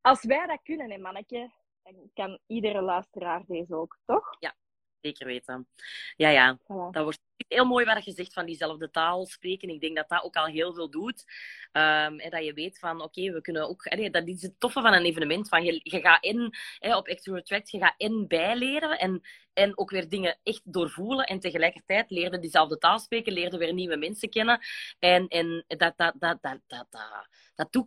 Als 0.00 0.24
wij 0.24 0.46
dat 0.46 0.62
kunnen, 0.62 0.90
hè, 0.90 0.98
mannetje, 0.98 1.50
dan 1.82 2.10
kan 2.14 2.38
iedere 2.46 2.82
luisteraar 2.82 3.44
deze 3.46 3.74
ook, 3.74 3.98
toch? 4.04 4.36
Ja, 4.38 4.54
zeker 5.00 5.26
weten. 5.26 5.68
Ja, 6.16 6.28
ja. 6.28 6.58
Voilà. 6.62 6.90
Dat 6.90 7.02
wordt 7.02 7.20
heel 7.48 7.64
mooi 7.64 7.84
wat 7.84 8.04
je 8.04 8.12
zegt 8.12 8.32
van 8.32 8.46
diezelfde 8.46 8.90
taal 8.90 9.26
spreken. 9.26 9.68
Ik 9.68 9.80
denk 9.80 9.96
dat 9.96 10.08
dat 10.08 10.22
ook 10.22 10.36
al 10.36 10.46
heel 10.46 10.74
veel 10.74 10.90
doet. 10.90 11.24
Um, 11.72 12.18
en 12.20 12.30
dat 12.30 12.44
je 12.44 12.52
weet 12.52 12.78
van, 12.78 13.00
oké, 13.02 13.20
okay, 13.20 13.32
we 13.32 13.40
kunnen 13.40 13.68
ook... 13.68 13.86
Allee, 13.86 14.10
dat 14.10 14.28
is 14.28 14.42
het 14.42 14.60
toffe 14.60 14.80
van 14.80 14.92
een 14.92 15.04
evenement. 15.04 15.48
Van 15.48 15.64
je, 15.64 15.80
je 15.82 16.00
gaat 16.00 16.24
in, 16.24 16.54
hè, 16.78 16.96
op 16.96 17.06
Extra 17.06 17.42
Tract, 17.42 17.70
je 17.70 17.78
gaat 17.78 17.94
in 17.96 18.26
bijleren 18.28 18.98
en, 18.98 19.20
en 19.52 19.78
ook 19.78 19.90
weer 19.90 20.08
dingen 20.08 20.38
echt 20.42 20.72
doorvoelen. 20.72 21.24
En 21.24 21.40
tegelijkertijd 21.40 22.10
leerde 22.10 22.38
diezelfde 22.38 22.78
taal 22.78 22.98
spreken, 22.98 23.32
leerde 23.32 23.58
weer 23.58 23.72
nieuwe 23.72 23.96
mensen 23.96 24.30
kennen. 24.30 24.60
En, 24.98 25.28
en 25.28 25.64
dat, 25.66 25.78
dat, 25.78 25.96
dat, 25.96 26.18
dat, 26.18 26.40
dat, 26.42 26.60
dat, 26.66 26.86
dat, 26.90 27.28
dat 27.54 27.72
doe 27.72 27.84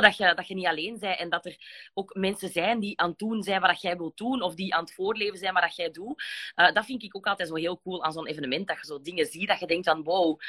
dat 0.00 0.16
je, 0.16 0.34
dat 0.34 0.48
je 0.48 0.54
niet 0.54 0.66
alleen 0.66 0.98
bent 0.98 1.18
en 1.18 1.30
dat 1.30 1.46
er 1.46 1.56
ook 1.94 2.14
mensen 2.14 2.48
zijn 2.48 2.80
die 2.80 2.98
aan 3.00 3.08
het 3.08 3.18
doen 3.18 3.42
zijn 3.42 3.60
wat 3.60 3.80
jij 3.80 3.96
wilt 3.96 4.16
doen 4.16 4.42
of 4.42 4.54
die 4.54 4.74
aan 4.74 4.84
het 4.84 4.94
voorleven 4.94 5.38
zijn 5.38 5.54
wat 5.54 5.76
jij 5.76 5.90
doet. 5.90 6.22
Uh, 6.56 6.72
dat 6.72 6.84
vind 6.84 7.02
ik 7.02 7.16
ook 7.16 7.26
altijd 7.26 7.48
zo 7.48 7.54
heel 7.54 7.80
cool 7.80 8.04
aan 8.04 8.12
zo'n 8.12 8.26
evenement, 8.26 8.66
dat 8.66 8.78
je 8.80 8.86
zo 8.86 9.00
dingen 9.00 9.26
ziet 9.26 9.48
dat 9.48 9.60
je 9.60 9.66
denkt 9.66 9.88
van 9.88 10.02
wow, 10.02 10.40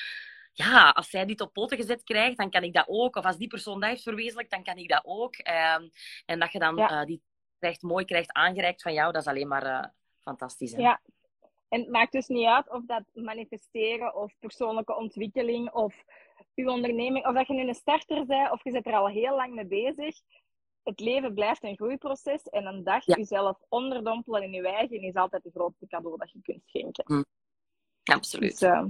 ja, 0.53 0.89
als 0.89 1.09
zij 1.09 1.25
dit 1.25 1.41
op 1.41 1.53
poten 1.53 1.77
gezet 1.77 2.03
krijgt, 2.03 2.37
dan 2.37 2.49
kan 2.49 2.63
ik 2.63 2.73
dat 2.73 2.87
ook. 2.87 3.15
Of 3.15 3.25
als 3.25 3.37
die 3.37 3.47
persoon 3.47 3.79
dat 3.79 3.89
heeft 3.89 4.03
verwezenlijkt, 4.03 4.51
dan 4.51 4.63
kan 4.63 4.77
ik 4.77 4.89
dat 4.89 5.01
ook. 5.03 5.35
Uh, 5.47 5.73
en 6.25 6.39
dat 6.39 6.51
je 6.51 6.59
dan 6.59 6.75
ja. 6.75 6.99
uh, 7.01 7.05
die 7.05 7.21
krijgt, 7.59 7.81
mooi 7.81 8.05
krijgt 8.05 8.31
aangereikt 8.31 8.81
van 8.81 8.93
jou, 8.93 9.11
dat 9.11 9.21
is 9.21 9.27
alleen 9.27 9.47
maar 9.47 9.63
eh, 9.63 9.89
fantastisch. 10.19 10.71
Hè? 10.71 10.81
Ja, 10.81 11.01
en 11.69 11.79
het 11.79 11.89
maakt 11.89 12.11
dus 12.11 12.27
niet 12.27 12.47
uit 12.47 12.69
of 12.69 12.85
dat 12.85 13.03
manifesteren 13.13 14.15
of 14.15 14.33
persoonlijke 14.39 14.95
ontwikkeling 14.95 15.71
of 15.71 16.03
uw 16.55 16.69
onderneming, 16.69 17.27
of 17.27 17.33
dat 17.33 17.47
je 17.47 17.53
nu 17.53 17.67
een 17.67 17.73
starter 17.73 18.25
bent 18.25 18.51
of 18.51 18.63
je 18.63 18.71
zit 18.71 18.85
er 18.85 18.93
al 18.93 19.07
heel 19.07 19.35
lang 19.35 19.53
mee 19.53 19.65
bezig. 19.65 20.19
Het 20.83 20.99
leven 20.99 21.33
blijft 21.33 21.63
een 21.63 21.75
groeiproces 21.75 22.43
en 22.43 22.65
een 22.65 22.83
dag 22.83 23.05
ja. 23.05 23.15
jezelf 23.15 23.57
onderdompelen 23.69 24.43
in 24.43 24.51
je 24.51 24.67
eigen 24.67 25.01
is 25.01 25.13
altijd 25.13 25.43
het 25.43 25.53
grootste 25.53 25.87
cadeau 25.87 26.17
dat 26.17 26.31
je 26.31 26.41
kunt 26.41 26.63
schenken. 26.65 27.03
Mm. 27.07 27.25
Absoluut. 28.03 28.59
Dus, 28.59 28.69
uh, 28.69 28.85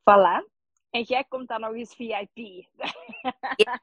voilà. 0.00 0.54
En 0.90 1.02
jij 1.02 1.24
komt 1.28 1.48
dan 1.48 1.60
nog 1.60 1.74
eens 1.74 1.94
VIP. 1.94 2.66
Ja. 3.56 3.80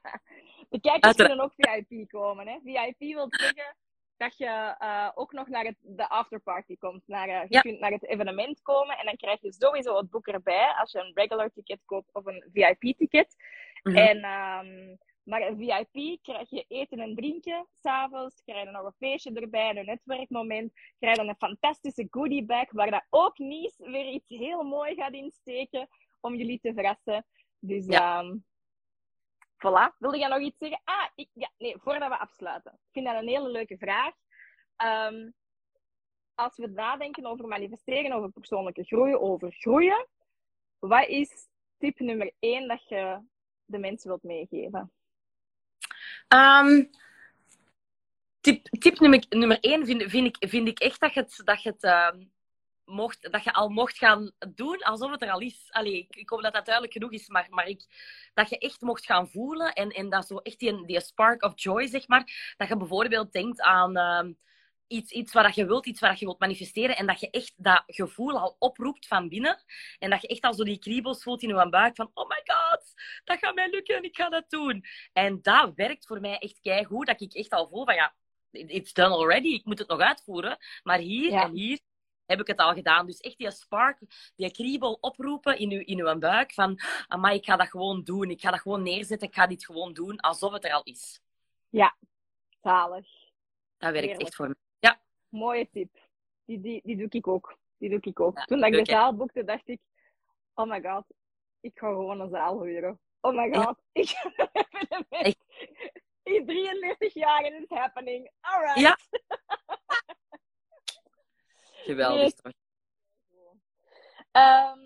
De 0.68 0.80
kijkers 0.80 1.16
kunnen 1.16 1.40
ook 1.40 1.52
VIP 1.56 2.08
komen. 2.08 2.46
Hè? 2.46 2.58
VIP 2.64 2.98
wil 2.98 3.26
zeggen 3.30 3.76
dat 4.24 4.36
je 4.38 4.74
uh, 4.82 5.10
ook 5.14 5.32
nog 5.32 5.48
naar 5.48 5.64
het, 5.64 5.76
de 5.80 6.08
afterparty 6.08 6.76
komt. 6.76 7.02
Naar, 7.06 7.28
uh, 7.28 7.40
je 7.40 7.46
Ja. 7.48 7.60
kunt 7.60 7.80
naar 7.80 7.90
het 7.90 8.04
evenement 8.06 8.62
komen 8.62 8.98
en 8.98 9.06
dan 9.06 9.16
krijg 9.16 9.40
je 9.40 9.52
sowieso 9.52 9.96
het 9.96 10.10
boek 10.10 10.26
erbij 10.26 10.74
als 10.78 10.92
je 10.92 10.98
een 10.98 11.10
regular 11.14 11.50
ticket 11.52 11.80
koopt 11.84 12.12
of 12.12 12.26
een 12.26 12.44
VIP-ticket. 12.52 13.36
Mhm. 13.82 13.96
En, 13.96 14.16
ehm, 14.22 14.96
maar 15.22 15.42
een 15.42 15.56
VIP 15.58 16.22
krijg 16.22 16.50
je 16.50 16.64
eten 16.68 16.98
en 17.00 17.14
drinken 17.14 17.66
s'avonds. 17.82 18.42
Krijg 18.44 18.64
je 18.64 18.70
nog 18.70 18.84
een 18.84 18.92
feestje 18.98 19.32
erbij, 19.32 19.76
een 19.76 19.84
netwerkmoment. 19.86 20.72
Krijg 20.98 21.16
je 21.16 21.20
dan 21.20 21.28
een 21.28 21.48
fantastische 21.48 22.06
goodie 22.10 22.44
bag 22.44 22.72
waar 22.72 22.90
dat 22.90 23.06
ook 23.10 23.38
Nies 23.38 23.76
weer 23.78 24.08
iets 24.08 24.28
heel 24.28 24.62
mooi 24.62 24.94
gaat 24.94 25.12
insteken 25.12 25.88
om 26.20 26.34
jullie 26.34 26.60
te 26.60 26.72
verrassen. 26.74 27.26
Dus 27.58 27.86
Ja. 27.86 28.18
ehm, 28.18 28.36
voilà. 29.64 29.96
Wilde 29.98 30.18
jij 30.18 30.28
nog 30.28 30.40
iets 30.40 30.58
zeggen? 30.58 30.80
Ah, 30.84 31.08
ik, 31.14 31.28
ja, 31.32 31.50
nee, 31.58 31.76
voordat 31.78 32.08
we 32.08 32.18
afsluiten. 32.18 32.72
Ik 32.72 32.92
vind 32.92 33.06
dat 33.06 33.14
een 33.14 33.28
hele 33.28 33.48
leuke 33.48 33.76
vraag. 33.78 34.14
Ehm, 34.76 35.30
als 36.34 36.56
we 36.56 36.66
nadenken 36.66 37.26
over 37.26 37.46
manifesteren, 37.46 38.12
over 38.12 38.30
persoonlijke 38.30 38.84
groei, 38.84 39.14
over 39.14 39.52
groeien, 39.52 40.06
wat 40.78 41.08
is 41.08 41.48
tip 41.78 41.98
nummer 41.98 42.32
één 42.38 42.68
dat 42.68 42.88
je 42.88 43.20
de 43.64 43.78
mensen 43.78 44.08
wilt 44.08 44.22
meegeven? 44.22 44.92
Ehm, 46.28 46.84
tip 48.40 48.66
tip 48.66 48.98
nummer, 48.98 49.24
nummer 49.28 49.60
één 49.60 49.86
vind, 49.86 50.02
vind, 50.02 50.26
ik, 50.26 50.48
vind 50.48 50.68
ik 50.68 50.78
echt 50.78 51.00
dat 51.00 51.14
je 51.14 51.20
het, 51.20 51.40
dat 51.44 51.62
je, 51.62 51.68
het 51.68 51.82
ehm, 51.82 52.24
mocht, 52.84 53.32
dat 53.32 53.44
je 53.44 53.52
al 53.52 53.68
mocht 53.68 53.98
gaan 53.98 54.32
doen 54.54 54.82
alsof 54.82 55.10
het 55.10 55.22
er 55.22 55.30
al 55.30 55.40
is. 55.40 55.66
Allee, 55.70 55.98
ik, 55.98 56.16
ik 56.16 56.28
hoop 56.28 56.42
dat 56.42 56.52
dat 56.52 56.64
duidelijk 56.64 56.94
genoeg 56.94 57.12
is, 57.12 57.28
maar, 57.28 57.46
maar 57.50 57.66
ik, 57.66 57.84
dat 58.34 58.48
je 58.48 58.58
echt 58.58 58.80
mocht 58.80 59.04
gaan 59.04 59.28
voelen 59.28 59.72
en, 59.72 59.90
en 59.90 60.08
dat 60.10 60.26
zo 60.26 60.36
echt 60.36 60.58
die, 60.58 60.86
die 60.86 61.00
spark 61.00 61.42
of 61.42 61.52
joy, 61.54 61.86
zeg 61.86 62.08
maar, 62.08 62.54
dat 62.56 62.68
je 62.68 62.76
bijvoorbeeld 62.76 63.32
denkt 63.32 63.60
aan 63.60 63.96
ehm, 63.96 64.32
iets, 64.86 65.12
iets 65.12 65.32
wat 65.32 65.54
je 65.54 65.66
wilt, 65.66 65.86
iets 65.86 66.00
wat 66.00 66.18
je 66.18 66.24
wilt 66.24 66.38
manifesteren 66.40 66.96
en 66.96 67.06
dat 67.06 67.20
je 67.20 67.30
echt 67.30 67.52
dat 67.56 67.82
gevoel 67.86 68.38
al 68.38 68.56
oproept 68.58 69.06
van 69.06 69.28
binnen 69.28 69.62
en 69.98 70.10
dat 70.10 70.22
je 70.22 70.28
echt 70.28 70.42
al 70.42 70.54
zo 70.54 70.64
die 70.64 70.78
kriebels 70.78 71.22
voelt 71.22 71.42
in 71.42 71.48
je 71.56 71.68
buik 71.68 71.96
van 71.96 72.10
oh 72.14 72.28
my 72.28 72.42
god, 72.44 72.84
dat 73.24 73.38
gaat 73.38 73.54
mij 73.54 73.70
lukken 73.70 73.96
en 73.96 74.02
ik 74.02 74.16
ga 74.16 74.28
dat 74.28 74.50
doen. 74.50 74.84
En 75.12 75.38
dat 75.42 75.72
werkt 75.74 76.06
voor 76.06 76.20
mij 76.20 76.38
echt 76.38 76.60
keigoed, 76.60 77.06
dat 77.06 77.20
ik 77.20 77.34
echt 77.34 77.50
al 77.50 77.68
voel 77.68 77.84
van 77.84 77.94
ja, 77.94 78.14
it's 78.50 78.92
done 78.92 79.14
already, 79.14 79.48
ik 79.48 79.64
moet 79.64 79.78
het 79.78 79.88
nog 79.88 80.00
uitvoeren. 80.00 80.56
Maar 80.82 80.98
hier 80.98 81.30
Ja. 81.30 81.42
en 81.42 81.52
hier 81.52 81.80
heb 82.26 82.40
ik 82.40 82.46
het 82.46 82.58
al 82.58 82.72
gedaan. 82.72 83.06
Dus 83.06 83.20
echt 83.20 83.38
die 83.38 83.50
spark, 83.50 83.98
die 84.36 84.50
kriebel 84.50 84.98
oproepen 85.00 85.58
in 85.58 85.70
uw, 85.70 85.80
in 85.80 86.00
uw 86.00 86.18
buik 86.18 86.52
van 86.52 86.78
amai, 87.08 87.36
ik 87.36 87.44
ga 87.44 87.56
dat 87.56 87.68
gewoon 87.68 88.02
doen, 88.02 88.30
ik 88.30 88.40
ga 88.40 88.50
dat 88.50 88.60
gewoon 88.60 88.82
neerzetten, 88.82 89.28
ik 89.28 89.34
ga 89.34 89.46
dit 89.46 89.64
gewoon 89.64 89.92
doen, 89.92 90.20
alsof 90.20 90.52
het 90.52 90.64
er 90.64 90.72
al 90.72 90.82
is. 90.82 91.20
Zalig. 92.62 93.06
Dat 93.78 93.92
werkt 93.92 94.06
Heerlijk. 94.06 94.20
echt 94.20 94.34
voor 94.34 94.46
mij. 94.46 94.98
Mooie 95.28 95.68
tip. 95.70 95.98
Die, 96.44 96.60
die, 96.60 96.80
die 96.84 96.96
doe 96.96 97.08
ik 97.10 97.28
ook. 97.28 97.58
Die 97.78 97.90
doe 97.90 98.00
ik 98.00 98.20
ook. 98.20 98.38
Ja, 98.38 98.44
Toen 98.44 98.60
dat 98.60 98.72
ik 98.72 98.84
de 98.84 98.92
zaal 98.92 99.14
boekte, 99.16 99.44
dacht 99.44 99.68
ik... 99.68 99.80
Oh 100.54 100.70
my 100.70 100.82
god, 100.82 101.04
ik 101.60 101.78
ga 101.78 101.86
gewoon 101.86 102.20
een 102.20 102.30
zaal 102.30 102.62
huren. 102.62 103.00
Oh 103.20 103.34
my 103.34 103.54
god, 103.54 103.78
ik 103.92 104.08
ga 104.08 104.30
een 104.52 104.64
evenement. 104.80 105.06
Echt. 105.08 105.44
In 106.22 106.46
33 106.46 107.14
jaar 107.14 107.42
en 107.42 107.62
it's 107.62 107.70
happening. 107.70 108.30
Alright. 108.40 108.80
Ja. 108.80 108.98
Geweldig 111.84 112.32
toch? 112.32 112.52
Ehm, 114.32 114.78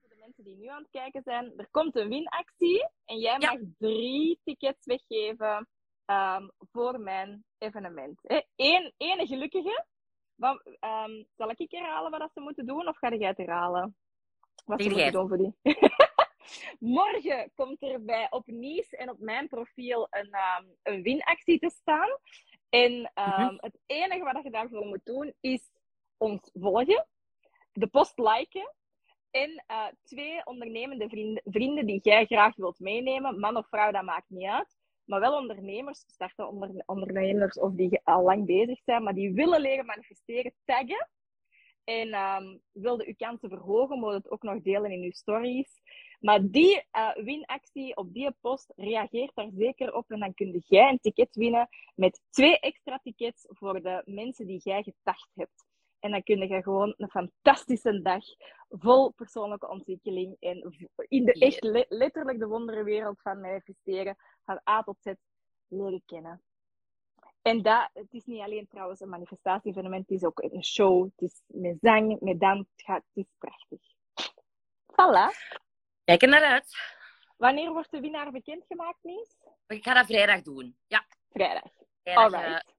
voor 0.00 0.08
de 0.08 0.16
mensen 0.18 0.44
die 0.44 0.56
nu 0.56 0.66
aan 0.66 0.82
het 0.82 0.90
kijken 0.90 1.22
zijn, 1.22 1.52
er 1.56 1.68
komt 1.70 1.96
een 1.96 2.08
winactie 2.08 2.88
en 3.04 3.18
jij 3.18 3.36
Ja. 3.38 3.52
mag 3.52 3.60
drie 3.78 4.40
tickets 4.44 4.86
weggeven 4.86 5.68
ehm, 6.04 6.48
voor 6.72 7.00
mijn 7.00 7.44
evenement. 7.58 8.20
Eén, 8.56 8.92
ene 8.96 9.26
gelukkige. 9.26 9.84
Wat, 10.34 10.62
ehm, 10.80 11.22
zal 11.36 11.50
ik 11.50 11.70
herhalen 11.70 12.10
wat 12.10 12.32
ze 12.32 12.40
moeten 12.40 12.66
doen 12.66 12.88
of 12.88 12.96
ga 12.98 13.14
jij 13.14 13.28
het 13.28 13.36
herhalen? 13.36 13.96
Wat 14.64 14.82
ze 14.82 14.88
moeten 14.88 15.12
doen 15.12 15.28
voor 15.28 15.38
die. 15.38 15.54
Morgen 16.78 17.52
komt 17.54 17.82
er 17.82 18.04
bij 18.04 18.26
op 18.30 18.46
Nies 18.46 18.88
en 18.90 19.10
op 19.10 19.18
mijn 19.18 19.48
profiel 19.48 20.06
een, 20.10 20.36
een 20.82 21.02
winactie 21.02 21.58
te 21.58 21.70
staan. 21.70 22.08
En 22.74 23.10
ehm, 23.14 23.40
Mhm. 23.44 23.54
het 23.56 23.78
enige 23.86 24.24
wat 24.24 24.42
je 24.42 24.50
daarvoor 24.50 24.86
moet 24.86 25.04
doen 25.04 25.34
is 25.40 25.70
ons 26.16 26.50
volgen, 26.54 27.06
de 27.72 27.86
post 27.86 28.18
liken 28.18 28.74
en 29.30 29.64
eh, 29.66 29.86
twee 30.02 30.46
ondernemende 30.46 31.08
vrienden, 31.08 31.42
vrienden 31.44 31.86
die 31.86 32.00
jij 32.02 32.24
graag 32.24 32.56
wilt 32.56 32.78
meenemen. 32.78 33.40
Man 33.40 33.56
of 33.56 33.68
vrouw, 33.68 33.90
dat 33.92 34.02
maakt 34.02 34.30
niet 34.30 34.48
uit. 34.48 34.76
Maar 35.04 35.20
wel 35.20 35.36
ondernemers, 35.38 35.98
starten 36.06 36.48
onder, 36.48 36.82
ondernemers 36.86 37.58
of 37.58 37.72
die 37.72 38.00
al 38.04 38.22
lang 38.22 38.46
bezig 38.46 38.82
zijn, 38.84 39.02
maar 39.02 39.14
die 39.14 39.32
willen 39.32 39.60
leren 39.60 39.86
manifesteren, 39.86 40.54
taggen. 40.64 41.08
En 41.84 42.12
ehm 42.12 42.56
wilde 42.72 43.06
uw 43.06 43.14
kansen 43.16 43.48
verhogen, 43.48 43.98
moet 43.98 44.12
het 44.12 44.30
ook 44.30 44.42
nog 44.42 44.62
delen 44.62 44.90
in 44.90 45.02
uw 45.02 45.10
stories. 45.10 45.80
Maar 46.24 46.50
die 46.50 46.86
eh, 46.90 47.14
winactie 47.14 47.96
op 47.96 48.12
die 48.12 48.30
post, 48.40 48.72
reageert 48.76 49.34
daar 49.34 49.50
zeker 49.56 49.94
op. 49.94 50.10
En 50.10 50.20
dan 50.20 50.34
kun 50.34 50.62
jij 50.66 50.90
een 50.90 50.98
ticket 51.00 51.34
winnen 51.34 51.68
met 51.94 52.20
twee 52.30 52.58
extra 52.58 52.98
tickets 53.02 53.44
voor 53.48 53.82
de 53.82 54.02
mensen 54.04 54.46
die 54.46 54.60
jij 54.62 54.82
getacht 54.82 55.30
hebt. 55.34 55.66
En 55.98 56.10
dan 56.10 56.22
kun 56.22 56.48
je 56.48 56.62
gewoon 56.62 56.94
een 56.96 57.10
fantastische 57.10 58.02
dag 58.02 58.24
vol 58.68 59.12
persoonlijke 59.12 59.68
ontwikkeling 59.68 60.36
en 60.40 60.74
in 61.08 61.24
de 61.24 61.32
echt 61.32 61.62
le- 61.62 61.86
letterlijk 61.88 62.38
de 62.38 62.46
wonderenwereld 62.46 63.20
van 63.20 63.40
manifesteren 63.40 64.16
van 64.44 64.60
A 64.68 64.82
tot 64.82 64.96
Z 65.00 65.12
leren 65.68 66.02
kennen. 66.06 66.42
En 67.42 67.62
dat, 67.62 67.90
het 67.92 68.12
is 68.12 68.24
niet 68.24 68.40
alleen 68.40 68.66
trouwens 68.68 69.00
een 69.00 69.08
manifestatie-evenement, 69.08 70.08
het 70.08 70.18
is 70.18 70.24
ook 70.24 70.42
een 70.42 70.64
show. 70.64 71.04
Het 71.04 71.30
is 71.30 71.42
met 71.46 71.76
zang, 71.80 72.20
met 72.20 72.40
dans, 72.40 72.58
het, 72.58 72.84
gaat, 72.84 73.04
het 73.12 73.24
is 73.24 73.32
prachtig. 73.38 73.80
Voilà. 74.92 75.62
Kijk 76.04 76.22
er 76.22 76.28
naar 76.28 76.42
uit. 76.42 76.76
Wanneer 77.36 77.72
wordt 77.72 77.90
de 77.90 78.00
winnaar 78.00 78.30
bekendgemaakt, 78.30 78.98
Nies? 79.02 79.36
Ik 79.66 79.84
ga 79.84 79.94
dat 79.94 80.06
vrijdag 80.06 80.42
doen. 80.42 80.76
Ja, 80.86 81.06
Vrijdag. 81.30 81.72
vrijdag 82.02 82.32
eh, 82.32 82.38
Alright. 82.38 82.74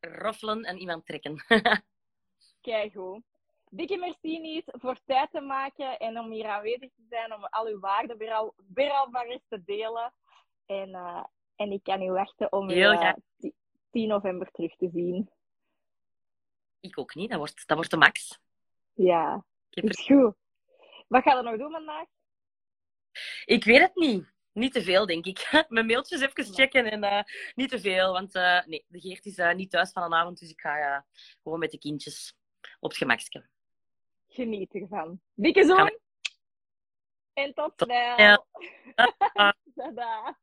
roffelen 0.00 0.62
en 0.62 0.78
iemand 0.78 1.06
trekken. 1.06 1.44
Keigoed. 2.60 3.22
Dikke 3.70 3.96
merci 3.96 4.38
Nies 4.38 4.62
voor 4.66 4.98
tijd 5.04 5.30
te 5.30 5.40
maken 5.40 5.98
en 5.98 6.18
om 6.18 6.30
hier 6.30 6.46
aanwezig 6.46 6.90
te 6.94 7.06
zijn, 7.08 7.34
om 7.34 7.44
al 7.44 7.66
uw 7.66 7.80
waarden 7.80 8.16
weer 8.18 8.32
al, 8.32 8.54
weer 8.74 8.90
al 8.90 9.06
maar 9.06 9.26
eens 9.26 9.44
te 9.48 9.62
delen. 9.64 10.12
En, 10.66 10.94
eh, 10.94 11.24
en 11.56 11.72
ik 11.72 11.82
kan 11.82 11.98
niet 11.98 12.10
wachten 12.10 12.52
om 12.52 12.70
u 12.70 12.72
Heel 12.72 12.90
eh, 12.92 12.98
graag. 12.98 13.16
10 13.90 14.08
november 14.08 14.50
terug 14.50 14.76
te 14.76 14.90
zien. 14.92 15.30
ik 16.80 16.98
ook 16.98 17.14
niet, 17.14 17.28
dat 17.30 17.38
wordt, 17.38 17.66
dat 17.66 17.76
wordt 17.76 17.90
de 17.90 17.96
max. 17.96 18.40
Ja, 18.94 19.44
is 19.70 20.06
goed. 20.06 20.34
Wat 21.08 21.22
ga 21.22 21.36
je 21.36 21.42
nog 21.42 21.56
doen 21.58 21.70
vandaag? 21.70 22.06
Ik 23.44 23.64
weet 23.64 23.80
het 23.80 23.94
niet. 23.94 24.30
Niet 24.52 24.72
te 24.72 24.82
veel, 24.82 25.06
denk 25.06 25.26
ik. 25.26 25.48
Mijn 25.68 25.86
mailtjes 25.86 26.20
even 26.20 26.54
checken 26.54 26.90
en 26.90 27.04
eh, 27.04 27.22
niet 27.54 27.70
te 27.70 27.80
veel. 27.80 28.12
Want 28.12 28.34
eh, 28.34 28.66
nee, 28.66 28.84
de 28.88 29.00
Geert 29.00 29.26
is 29.26 29.38
eh, 29.38 29.54
niet 29.54 29.70
thuis 29.70 29.92
van 29.92 30.02
een 30.02 30.14
avond, 30.14 30.38
dus 30.38 30.50
ik 30.50 30.60
ga 30.60 31.04
gewoon 31.42 31.58
met 31.58 31.70
de 31.70 31.78
kindjes 31.78 32.36
op 32.80 32.88
het 32.88 32.98
gemakje. 32.98 33.46
Geniet 34.28 34.74
ervan. 34.74 35.20
Dikke 35.34 35.64
zoen. 35.64 35.98
En 37.32 37.54
tot 37.54 37.72
snel. 37.76 38.14
snel. 38.14 38.46
Tada. 39.74 40.38